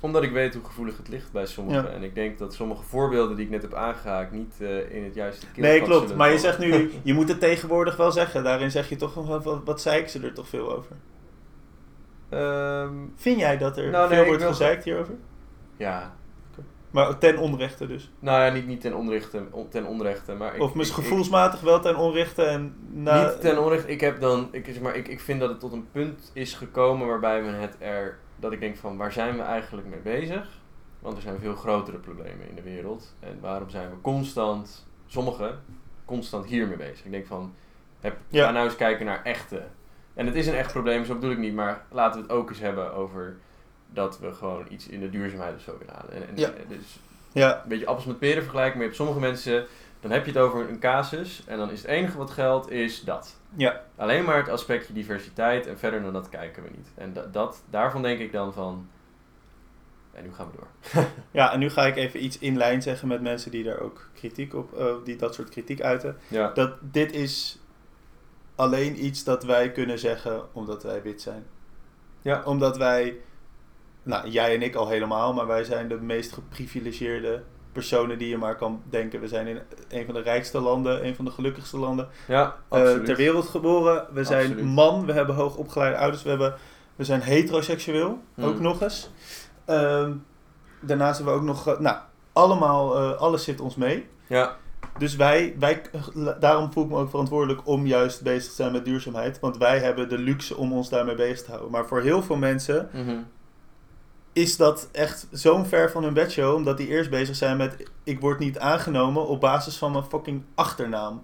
Omdat 0.00 0.22
ik 0.22 0.32
weet 0.32 0.54
hoe 0.54 0.64
gevoelig 0.64 0.96
het 0.96 1.08
ligt 1.08 1.32
bij 1.32 1.46
sommigen. 1.46 1.82
Ja. 1.82 1.88
En 1.90 2.02
ik 2.02 2.14
denk 2.14 2.38
dat 2.38 2.54
sommige 2.54 2.82
voorbeelden 2.82 3.36
die 3.36 3.44
ik 3.44 3.50
net 3.50 3.62
heb 3.62 3.74
aangehaakt 3.74 4.32
niet 4.32 4.54
in 4.90 5.04
het 5.04 5.14
juiste 5.14 5.46
keelgat 5.46 5.62
Nee, 5.72 5.82
klopt. 5.82 6.14
Maar 6.16 6.30
je 6.32 6.38
zegt 6.38 6.58
nu, 6.58 6.90
je 7.02 7.14
moet 7.14 7.28
het 7.28 7.40
tegenwoordig 7.40 7.96
wel 7.96 8.12
zeggen. 8.12 8.44
Daarin 8.44 8.70
zeg 8.70 8.88
je 8.88 8.96
toch 8.96 9.14
wat, 9.14 9.60
wat 9.64 9.80
zeiken 9.80 10.10
ze 10.10 10.20
er 10.22 10.32
toch 10.34 10.48
veel 10.48 10.76
over. 10.76 10.96
Ehm, 12.28 12.92
Vind 13.16 13.38
jij 13.38 13.58
dat 13.58 13.76
er 13.76 13.90
Nou, 13.90 14.08
veel 14.08 14.20
ik 14.22 14.26
wordt 14.28 14.44
gezeikt 14.44 14.84
hierover? 14.84 15.14
ja, 15.76 16.14
Maar 16.90 17.18
ten 17.18 17.38
onrechte 17.38 17.86
dus. 17.86 18.10
nou 18.18 18.44
ja, 18.44 18.52
niet, 18.52 18.66
niet 18.66 18.80
ten 18.80 18.94
onrechte, 18.94 19.42
on- 19.50 19.68
ten 19.68 19.84
onrechte 19.86 20.34
maar 20.34 20.54
ik, 20.54 20.62
of 20.62 20.74
misschien 20.74 21.02
ik- 21.02 21.08
gevoelsmatig 21.08 21.60
wel 21.60 21.80
ten 21.80 21.96
onrechte 21.96 22.42
en 22.44 22.74
na... 22.92 23.22
Niet 23.22 23.40
ten 23.40 23.62
onrechte. 23.62 23.88
Ik 23.90 24.00
heb 24.00 24.20
dan, 24.20 24.48
ik, 24.52 24.64
zeg 24.66 24.80
maar, 24.80 24.96
ik, 24.96 25.08
ik 25.08 25.20
vind 25.20 25.40
dat 25.40 25.48
het 25.48 25.60
tot 25.60 25.72
een 25.72 25.88
punt 25.92 26.30
is 26.34 26.54
gekomen 26.54 27.06
waarbij 27.06 27.42
we 27.42 27.48
het 27.48 27.76
er, 27.78 28.18
dat 28.36 28.52
ik 28.52 28.60
denk 28.60 28.76
van 28.76 28.96
waar 28.96 29.12
zijn 29.12 29.36
we 29.36 29.42
eigenlijk 29.42 29.86
mee 29.86 30.00
bezig? 30.00 30.48
Want 31.00 31.16
er 31.16 31.22
zijn 31.22 31.38
veel 31.38 31.54
grotere 31.54 31.96
problemen 31.98 32.48
in 32.48 32.54
de 32.54 32.62
wereld. 32.62 33.14
En 33.20 33.38
waarom 33.40 33.70
zijn 33.70 33.90
we 33.90 34.00
constant, 34.00 34.86
sommigen, 35.06 35.58
constant 36.04 36.46
hiermee 36.46 36.76
bezig? 36.76 37.04
Ik 37.04 37.10
denk 37.10 37.26
van, 37.26 37.54
heb, 38.00 38.16
Ja. 38.28 38.44
ga 38.46 38.50
nou 38.52 38.64
eens 38.64 38.76
kijken 38.76 39.06
naar 39.06 39.22
echte. 39.24 39.62
En 40.14 40.26
het 40.26 40.34
is 40.34 40.46
een 40.46 40.54
echt 40.54 40.72
probleem, 40.72 41.04
zo 41.04 41.14
bedoel 41.14 41.30
ik 41.30 41.38
niet, 41.38 41.54
maar 41.54 41.84
laten 41.90 42.20
we 42.20 42.26
het 42.26 42.36
ook 42.36 42.48
eens 42.48 42.58
hebben 42.58 42.94
over 42.94 43.36
dat 43.92 44.18
we 44.18 44.32
gewoon 44.34 44.66
iets 44.68 44.88
in 44.88 45.00
de 45.00 45.10
duurzaamheid 45.10 45.54
of 45.54 45.60
zo 45.62 45.78
willen 45.78 45.94
halen. 45.94 46.12
En, 46.12 46.22
en, 46.28 46.36
Ja. 46.36 46.50
dus 46.68 46.98
Ja, 47.32 47.62
een 47.62 47.68
beetje 47.68 47.86
appels 47.86 48.06
met 48.06 48.18
peren 48.18 48.42
vergelijken, 48.42 48.72
maar 48.72 48.82
je 48.82 48.86
hebt 48.86 48.96
sommige 48.96 49.20
mensen, 49.20 49.66
dan 50.00 50.10
heb 50.10 50.24
je 50.24 50.32
het 50.32 50.40
over 50.40 50.68
een 50.68 50.78
casus 50.78 51.42
en 51.46 51.58
dan 51.58 51.70
is 51.70 51.80
het 51.82 51.90
enige 51.90 52.18
wat 52.18 52.30
geldt, 52.30 52.70
is 52.70 53.04
dat. 53.04 53.36
ja, 53.56 53.82
Alleen 53.96 54.24
maar 54.24 54.36
het 54.36 54.48
aspectje 54.48 54.92
diversiteit 54.92 55.66
en 55.66 55.78
verder 55.78 56.02
dan 56.02 56.12
dat 56.12 56.28
kijken 56.28 56.62
we 56.62 56.68
niet. 56.76 56.88
En 56.94 57.12
dat, 57.12 57.32
dat, 57.32 57.62
daarvan 57.70 58.02
denk 58.02 58.18
ik 58.20 58.32
dan 58.32 58.52
van, 58.52 58.88
en 60.12 60.22
nu 60.22 60.32
gaan 60.32 60.50
we 60.50 60.56
door. 60.56 61.04
ja, 61.40 61.52
en 61.52 61.58
nu 61.58 61.70
ga 61.70 61.86
ik 61.86 61.96
even 61.96 62.24
iets 62.24 62.38
in 62.38 62.56
lijn 62.56 62.82
zeggen 62.82 63.08
met 63.08 63.20
mensen 63.20 63.50
die 63.50 63.64
daar 63.64 63.80
ook 63.80 64.08
kritiek 64.14 64.54
op, 64.54 64.72
eh, 64.78 64.94
die 65.04 65.16
dat 65.16 65.34
soort 65.34 65.48
kritiek 65.48 65.80
uiten. 65.80 66.16
Ja, 66.28 66.50
Dat 66.54 66.72
dit 66.80 67.12
is 67.12 67.58
alleen 68.54 69.04
iets 69.04 69.24
dat 69.24 69.44
wij 69.44 69.72
kunnen 69.72 69.98
zeggen 69.98 70.42
omdat 70.52 70.82
wij 70.82 71.02
wit 71.02 71.22
zijn. 71.22 71.46
Ja. 72.22 72.42
Omdat 72.44 72.76
wij, 72.76 73.16
nou 74.10 74.28
jij 74.28 74.54
en 74.54 74.62
ik 74.62 74.74
al 74.74 74.88
helemaal, 74.88 75.32
maar 75.34 75.46
wij 75.46 75.64
zijn 75.64 75.88
de 75.88 76.00
meest 76.00 76.32
geprivilegeerde 76.32 77.42
personen 77.72 78.18
die 78.18 78.28
je 78.28 78.36
maar 78.36 78.56
kan 78.56 78.82
denken. 78.90 79.20
We 79.20 79.28
zijn 79.28 79.46
in 79.46 79.58
een 79.88 80.04
van 80.04 80.14
de 80.14 80.20
rijkste 80.20 80.60
landen, 80.60 81.06
een 81.06 81.14
van 81.14 81.24
de 81.24 81.30
gelukkigste 81.30 81.78
landen 81.78 82.08
ja 82.26 82.56
eh, 82.68 82.92
ter 82.92 83.16
wereld 83.16 83.48
geboren. 83.48 84.06
We 84.12 84.24
zijn 84.24 84.46
Absoluut. 84.50 84.74
man, 84.74 85.06
we 85.06 85.12
hebben 85.12 85.34
hoogopgeleide 85.34 85.96
ouders, 85.96 86.22
we, 86.22 86.28
hebben, 86.28 86.54
we 86.96 87.04
zijn 87.04 87.20
heteroseksueel, 87.20 88.18
Hmm. 88.34 88.44
ook 88.44 88.60
nog 88.60 88.82
eens. 88.82 89.10
Ehm, 89.64 90.12
daarnaast 90.80 91.16
hebben 91.16 91.34
we 91.34 91.40
ook 91.40 91.46
nog, 91.46 91.68
eh, 91.68 91.78
nou, 91.78 91.96
allemaal, 92.32 92.96
eh, 92.96 93.20
alles 93.20 93.44
zit 93.44 93.60
ons 93.60 93.76
mee. 93.76 94.08
Ja, 94.26 94.56
Dus 94.98 95.16
wij, 95.16 95.54
wij, 95.58 95.82
daarom 96.40 96.72
voel 96.72 96.84
ik 96.84 96.90
me 96.90 96.96
ook 96.96 97.10
verantwoordelijk 97.10 97.66
om 97.66 97.86
juist 97.86 98.22
bezig 98.22 98.48
te 98.48 98.54
zijn 98.54 98.72
met 98.72 98.84
duurzaamheid. 98.84 99.40
Want 99.40 99.56
wij 99.56 99.78
hebben 99.78 100.08
de 100.08 100.18
luxe 100.18 100.56
om 100.56 100.72
ons 100.72 100.88
daarmee 100.88 101.14
bezig 101.14 101.42
te 101.44 101.50
houden. 101.50 101.70
Maar 101.70 101.86
voor 101.86 102.00
heel 102.00 102.22
veel 102.22 102.36
mensen 102.36 102.88
mhm. 102.92 103.16
Is 104.32 104.56
dat 104.56 104.88
echt 104.92 105.26
zo'n 105.30 105.66
ver 105.66 105.90
van 105.90 106.04
hun 106.04 106.14
bedshow. 106.14 106.54
Omdat 106.54 106.76
die 106.76 106.88
eerst 106.88 107.10
bezig 107.10 107.36
zijn 107.36 107.56
met, 107.56 107.76
ik 108.04 108.20
word 108.20 108.38
niet 108.38 108.58
aangenomen 108.58 109.26
op 109.26 109.40
basis 109.40 109.76
van 109.76 109.92
mijn 109.92 110.04
fucking 110.04 110.42
achternaam. 110.54 111.22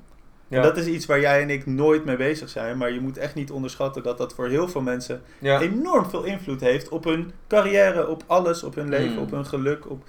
ja. 0.49 0.57
En 0.57 0.63
dat 0.63 0.77
is 0.77 0.87
iets 0.87 1.07
waar 1.07 1.21
jij 1.21 1.43
en 1.43 1.51
ik 1.51 1.67
nooit 1.67 2.05
mee 2.05 2.17
bezig 2.17 2.49
zijn. 2.49 2.77
Maar 2.79 2.93
je 2.93 3.01
moet 3.01 3.19
echt 3.19 3.35
niet 3.35 3.51
onderschatten 3.51 4.03
dat 4.03 4.19
dat 4.19 4.35
voor 4.35 4.49
heel 4.49 4.69
veel 4.69 4.81
mensen 4.81 5.23
ja. 5.39 5.61
enorm 5.61 6.11
veel 6.11 6.25
invloed 6.25 6.61
heeft 6.61 6.89
op 6.89 7.05
hun 7.05 7.33
carrière, 7.49 8.09
op 8.09 8.23
alles, 8.27 8.63
op 8.63 8.75
hun 8.75 8.89
leven, 8.89 9.13
Mm. 9.13 9.19
op 9.19 9.31
hun 9.31 9.47
geluk, 9.47 9.91
op, 9.91 10.05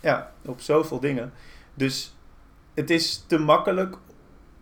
ja, 0.00 0.32
op 0.46 0.60
zoveel 0.60 1.00
dingen. 1.00 1.32
Dus 1.74 2.14
het 2.74 2.90
is 2.90 3.24
te 3.26 3.38
makkelijk 3.38 3.96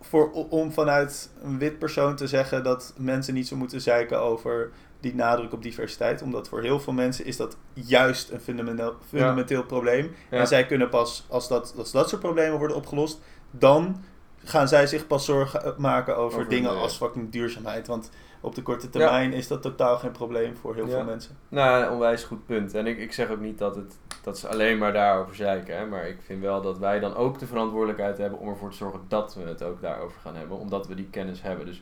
voor, 0.01 0.31
om 0.31 0.71
vanuit 0.71 1.29
een 1.43 1.57
wit 1.57 1.79
persoon 1.79 2.15
te 2.15 2.27
zeggen 2.27 2.63
dat 2.63 2.93
mensen 2.97 3.33
niet 3.33 3.47
zo 3.47 3.55
moeten 3.55 3.81
zeiken 3.81 4.19
over 4.19 4.71
die 5.01 5.15
nadruk 5.15 5.53
op 5.53 5.63
diversiteit. 5.63 6.21
Omdat 6.21 6.47
voor 6.47 6.61
heel 6.61 6.79
veel 6.79 6.93
mensen 6.93 7.25
is 7.25 7.37
dat 7.37 7.57
juist 7.73 8.29
een 8.29 8.39
fundamenteel, 8.39 8.95
fundamenteel 9.07 9.63
probleem. 9.63 10.15
Ja. 10.29 10.37
En 10.37 10.47
zij 10.47 10.65
kunnen 10.65 10.89
pas, 10.89 11.25
als 11.29 11.47
dat, 11.47 11.73
als 11.77 11.91
dat 11.91 12.09
soort 12.09 12.21
problemen 12.21 12.57
worden 12.57 12.77
opgelost, 12.77 13.21
dan 13.51 14.03
gaan 14.43 14.67
zij 14.67 14.87
zich 14.87 15.07
pas 15.07 15.25
zorgen 15.25 15.73
maken 15.77 16.17
over, 16.17 16.39
Over 16.39 16.49
dingen 16.49 16.69
als 16.69 16.97
fucking 16.97 17.31
duurzaamheid. 17.31 17.87
Want 17.87 18.09
op 18.41 18.55
de 18.55 18.61
korte 18.61 18.89
termijn 18.89 19.33
is 19.33 19.47
dat 19.47 19.61
totaal 19.61 19.97
geen 19.97 20.11
probleem 20.11 20.55
voor 20.55 20.75
heel 20.75 20.87
veel 20.87 21.03
mensen. 21.03 21.37
Nou, 21.49 21.83
een 21.83 21.91
onwijs 21.91 22.23
goed 22.23 22.45
punt. 22.45 22.73
En 22.73 22.87
ik, 22.87 22.97
ik 22.97 23.13
zeg 23.13 23.29
ook 23.29 23.39
niet 23.39 23.57
dat, 23.57 23.75
het, 23.75 23.97
dat 24.23 24.39
ze 24.39 24.47
alleen 24.47 24.77
maar 24.77 24.93
daarover 24.93 25.35
zeiken. 25.35 25.77
Hè? 25.77 25.85
Maar 25.85 26.07
ik 26.07 26.17
vind 26.25 26.41
wel 26.41 26.61
dat 26.61 26.77
wij 26.77 26.99
dan 26.99 27.15
ook 27.15 27.39
de 27.39 27.47
verantwoordelijkheid 27.47 28.17
hebben 28.17 28.39
om 28.39 28.47
ervoor 28.47 28.69
te 28.69 28.77
zorgen 28.77 29.01
dat 29.07 29.35
we 29.35 29.41
het 29.41 29.63
ook 29.63 29.81
daarover 29.81 30.19
gaan 30.21 30.35
hebben. 30.35 30.57
Omdat 30.57 30.87
we 30.87 30.95
die 30.95 31.09
kennis 31.09 31.41
hebben. 31.41 31.65
Dus 31.65 31.81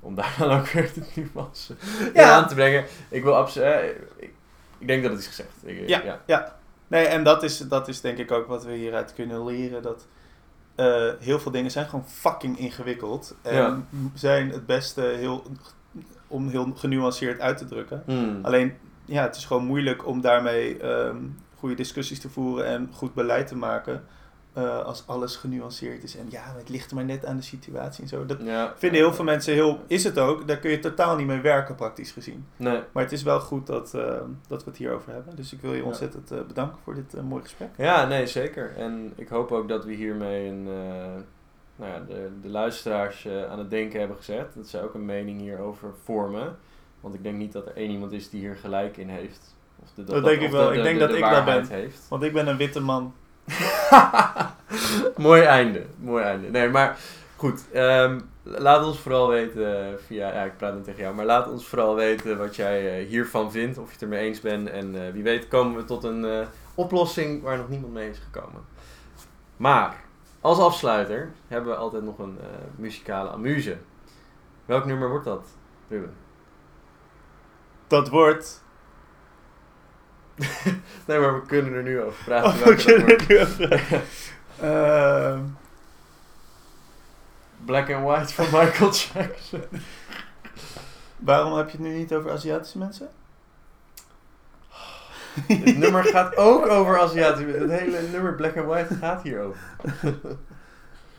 om 0.00 0.14
daar 0.14 0.34
dan 0.38 0.50
ook 0.50 0.66
weer 0.66 0.90
de 0.94 1.02
nuance 1.34 1.74
Ja. 2.14 2.30
aan 2.32 2.48
te 2.48 2.54
brengen. 2.54 2.84
Ik 3.08 3.22
wil 3.22 3.36
absoluut... 3.36 3.94
Ik, 4.16 4.30
ik 4.78 4.86
denk 4.86 5.02
dat 5.02 5.10
het 5.12 5.20
is 5.20 5.26
gezegd. 5.26 5.50
Ik, 5.62 5.88
Ja. 5.88 6.02
ja. 6.04 6.20
Ja, 6.26 6.56
nee, 6.86 7.06
en 7.06 7.24
dat 7.24 7.42
is, 7.42 7.58
dat 7.58 7.88
is 7.88 8.00
denk 8.00 8.18
ik 8.18 8.30
ook 8.30 8.46
wat 8.46 8.64
we 8.64 8.72
hieruit 8.72 9.14
kunnen 9.14 9.44
leren. 9.44 9.82
Dat 9.82 10.06
eh, 10.74 11.10
heel 11.18 11.40
veel 11.40 11.50
dingen 11.52 11.70
zijn 11.70 11.86
gewoon 11.88 12.08
fucking 12.08 12.58
ingewikkeld. 12.58 13.34
En 13.42 13.54
Ja. 13.54 13.82
zijn 14.14 14.50
het 14.50 14.66
beste 14.66 15.00
heel, 15.00 15.42
om 16.26 16.48
heel 16.48 16.72
genuanceerd 16.76 17.40
uit 17.40 17.56
te 17.58 17.64
drukken. 17.64 18.02
Hmm. 18.06 18.38
Alleen, 18.42 18.74
ja, 19.04 19.22
het 19.22 19.36
is 19.36 19.44
gewoon 19.44 19.64
moeilijk 19.64 20.06
om 20.06 20.20
daarmee 20.20 20.78
ehm, 20.78 21.16
goede 21.58 21.74
discussies 21.74 22.20
te 22.20 22.28
voeren 22.28 22.66
en 22.66 22.90
goed 22.92 23.14
beleid 23.14 23.46
te 23.46 23.56
maken. 23.56 24.04
Eh, 24.52 24.84
als 24.84 25.02
alles 25.06 25.36
genuanceerd 25.36 26.02
is. 26.02 26.16
En 26.16 26.26
ja, 26.28 26.54
het 26.56 26.68
ligt 26.68 26.90
er 26.90 26.96
maar 26.96 27.04
net 27.04 27.24
aan 27.26 27.36
de 27.36 27.42
situatie 27.42 28.02
en 28.02 28.08
zo. 28.08 28.26
Dat 28.26 28.38
Ja. 28.42 28.74
vinden 28.76 29.00
heel 29.00 29.12
veel 29.14 29.24
mensen 29.24 29.54
heel... 29.54 29.78
Is 29.86 30.04
het 30.04 30.18
ook, 30.18 30.48
daar 30.48 30.56
kun 30.56 30.70
je 30.70 30.78
totaal 30.78 31.16
niet 31.16 31.26
mee 31.26 31.40
werken 31.40 31.74
praktisch 31.74 32.12
gezien. 32.12 32.46
Nee. 32.56 32.80
Maar 32.92 33.02
het 33.02 33.12
is 33.12 33.22
wel 33.22 33.40
goed 33.40 33.66
dat, 33.66 33.94
eh, 33.94 34.14
dat 34.48 34.64
we 34.64 34.70
het 34.70 34.78
hierover 34.78 35.12
hebben. 35.12 35.36
Dus 35.36 35.52
ik 35.52 35.60
wil 35.60 35.74
je 35.74 35.84
ontzettend 35.84 36.30
eh, 36.30 36.38
bedanken 36.46 36.78
voor 36.84 36.94
dit 36.94 37.22
mooie 37.22 37.42
gesprek. 37.42 37.68
Ja, 37.76 38.06
nee, 38.06 38.26
zeker. 38.26 38.76
En 38.76 39.12
ik 39.16 39.28
hoop 39.28 39.52
ook 39.52 39.68
dat 39.68 39.84
we 39.84 39.92
hiermee 39.92 40.48
een, 40.48 40.62
nou 41.76 41.90
ja, 41.92 42.00
de, 42.08 42.30
de 42.42 42.48
luisteraars 42.48 43.28
aan 43.50 43.58
het 43.58 43.70
denken 43.70 43.98
hebben 43.98 44.16
gezet. 44.16 44.46
Dat 44.54 44.68
ze 44.68 44.82
ook 44.82 44.94
een 44.94 45.04
mening 45.04 45.40
hierover 45.40 45.90
vormen. 46.04 46.56
Want 47.00 47.14
ik 47.14 47.22
denk 47.22 47.36
niet 47.36 47.52
dat 47.52 47.66
er 47.66 47.76
één 47.76 47.90
iemand 47.90 48.12
is 48.12 48.30
die 48.30 48.40
hier 48.40 48.56
gelijk 48.56 48.96
in 48.96 49.08
heeft. 49.08 49.56
Of 49.82 49.90
de, 49.94 50.04
Dat 50.04 50.24
denk 50.24 50.40
ik 50.40 50.50
wel. 50.50 50.62
de- 50.68 50.70
Ik 50.70 50.76
de- 50.76 50.82
denk 50.82 50.98
de- 50.98 51.06
dat 51.06 51.14
ik 51.14 51.20
dat 51.20 51.30
waarheid 51.30 51.68
ben. 51.68 51.78
Heeft. 51.78 52.06
Want 52.08 52.22
ik 52.22 52.32
ben 52.32 52.46
een 52.48 52.56
witte 52.56 52.80
man. 52.80 53.14
mooi 55.26 55.42
einde, 55.42 55.86
mooi 55.98 56.24
einde. 56.24 56.50
Nee, 56.50 56.68
maar 56.68 56.98
goed. 57.36 57.64
ehm, 57.72 58.20
laat 58.42 58.84
ons 58.84 58.98
vooral 58.98 59.28
weten 59.28 59.86
eh, 59.86 59.94
via, 60.06 60.28
ja, 60.28 60.42
ik 60.42 60.56
praat 60.56 60.74
nu 60.74 60.82
tegen 60.82 61.00
jou, 61.00 61.14
maar 61.14 61.24
laat 61.24 61.48
ons 61.48 61.66
vooral 61.66 61.94
weten 61.94 62.38
wat 62.38 62.56
jij 62.56 63.00
eh, 63.00 63.08
hiervan 63.08 63.50
vindt, 63.50 63.78
of 63.78 63.86
je 63.86 63.92
het 63.92 64.02
ermee 64.02 64.26
eens 64.26 64.40
bent. 64.40 64.70
En 64.70 65.06
eh, 65.06 65.12
wie 65.12 65.22
weet 65.22 65.48
komen 65.48 65.76
we 65.76 65.84
tot 65.84 66.04
een 66.04 66.46
oplossing 66.74 67.42
waar 67.42 67.56
nog 67.56 67.68
niemand 67.68 67.92
mee 67.92 68.10
is 68.10 68.18
gekomen. 68.18 68.64
Maar 69.56 70.04
als 70.40 70.58
afsluiter 70.58 71.30
hebben 71.48 71.70
we 71.70 71.78
altijd 71.78 72.02
nog 72.02 72.18
een 72.18 72.38
muzikale 72.76 73.30
amuse. 73.30 73.76
Welk 74.64 74.84
nummer 74.84 75.08
wordt 75.08 75.24
dat, 75.24 75.46
Ruben? 75.88 76.14
Dat 77.86 78.08
wordt... 78.08 78.62
Nee, 81.06 81.18
maar 81.18 81.34
we 81.34 81.46
kunnen 81.46 81.74
er 81.74 81.82
nu 81.82 82.00
over 82.00 82.24
praten. 82.24 82.50
Oh, 82.50 82.66
we 82.66 82.74
kunnen 82.74 83.06
wordt. 83.06 83.28
nu 83.28 83.38
even... 83.38 83.80
Ehm, 84.60 85.40
Black 87.64 87.90
and 87.90 88.06
White 88.06 88.34
van 88.34 88.44
Michael 88.44 88.92
Jackson. 88.92 89.62
waarom 91.16 91.56
heb 91.56 91.70
je 91.70 91.76
het 91.76 91.86
nu 91.86 91.96
niet 91.96 92.12
over 92.12 92.30
Aziatische 92.30 92.78
mensen? 92.78 93.08
Dit 95.46 95.78
nummer 95.78 96.04
gaat 96.04 96.36
ook 96.36 96.66
over 96.66 96.98
Aziatische 96.98 97.58
Het 97.58 97.70
hele 97.70 98.00
nummer 98.00 98.34
Black 98.34 98.56
and 98.56 98.66
White 98.66 98.94
gaat 98.94 99.22
hierover. 99.22 99.60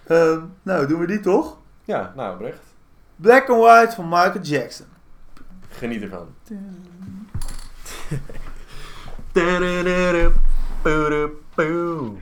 Ehm, 0.08 0.40
nou, 0.64 0.88
doen 0.88 1.00
we 1.00 1.08
die 1.08 1.20
toch? 1.20 1.58
Ja, 1.84 2.14
nou, 2.16 2.34
oprecht. 2.34 2.60
Black 3.16 3.50
and 3.50 3.62
White 3.62 3.96
van 3.96 4.10
Michael 4.10 4.42
Jackson. 4.42 4.86
Geniet 5.70 6.02
ervan. 6.02 6.36
Da-da-da-da. 9.34 10.34
Boo-doo-boo. 10.84 12.18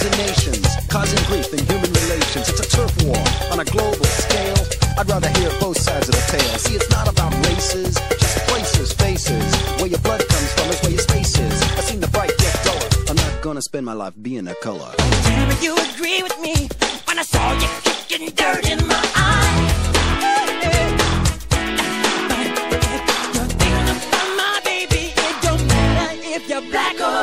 Dividing 0.00 0.26
nations, 0.26 0.66
causing 0.88 1.22
grief 1.26 1.52
in 1.52 1.64
human 1.66 1.92
relations. 1.92 2.48
It's 2.48 2.60
a 2.60 2.68
turf 2.68 2.92
war 3.04 3.16
on 3.52 3.60
a 3.60 3.64
global 3.64 4.04
scale. 4.04 4.56
I'd 4.98 5.08
rather 5.08 5.28
hear 5.38 5.50
both 5.60 5.78
sides 5.78 6.08
of 6.08 6.14
the 6.14 6.24
tale. 6.28 6.58
See, 6.58 6.74
it's 6.74 6.90
not 6.90 7.08
about 7.08 7.32
races, 7.46 7.94
just 8.10 8.38
places, 8.48 8.92
faces. 8.92 9.54
Where 9.76 9.86
your 9.86 10.00
blood 10.00 10.26
comes 10.28 10.52
from 10.52 10.70
is 10.70 10.80
where 10.82 10.92
your 10.92 11.00
space 11.00 11.38
is. 11.38 11.62
I've 11.62 11.84
seen 11.84 12.00
the 12.00 12.08
bright 12.08 12.32
get 12.38 12.64
duller. 12.64 12.88
I'm 13.08 13.16
not 13.16 13.42
gonna 13.42 13.62
spend 13.62 13.86
my 13.86 13.94
life 13.94 14.14
being 14.20 14.48
a 14.48 14.54
color. 14.56 14.92
Me 15.48 15.56
you 15.60 15.76
agree 15.94 16.22
with 16.22 16.38
me 16.40 16.68
when 17.06 17.18
I 17.18 17.22
saw 17.22 17.52
you 17.52 17.68
kicking 17.84 18.30
dirt 18.34 18.68
in 18.68 18.86
my 18.86 19.02
eye. 19.14 19.46
You're 26.48 26.62
thinking 26.62 27.00
about 27.00 27.15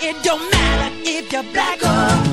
It 0.00 0.22
don't 0.22 0.50
matter 0.50 0.96
if 1.04 1.32
you're 1.32 1.42
black 1.52 1.82
or. 1.82 2.27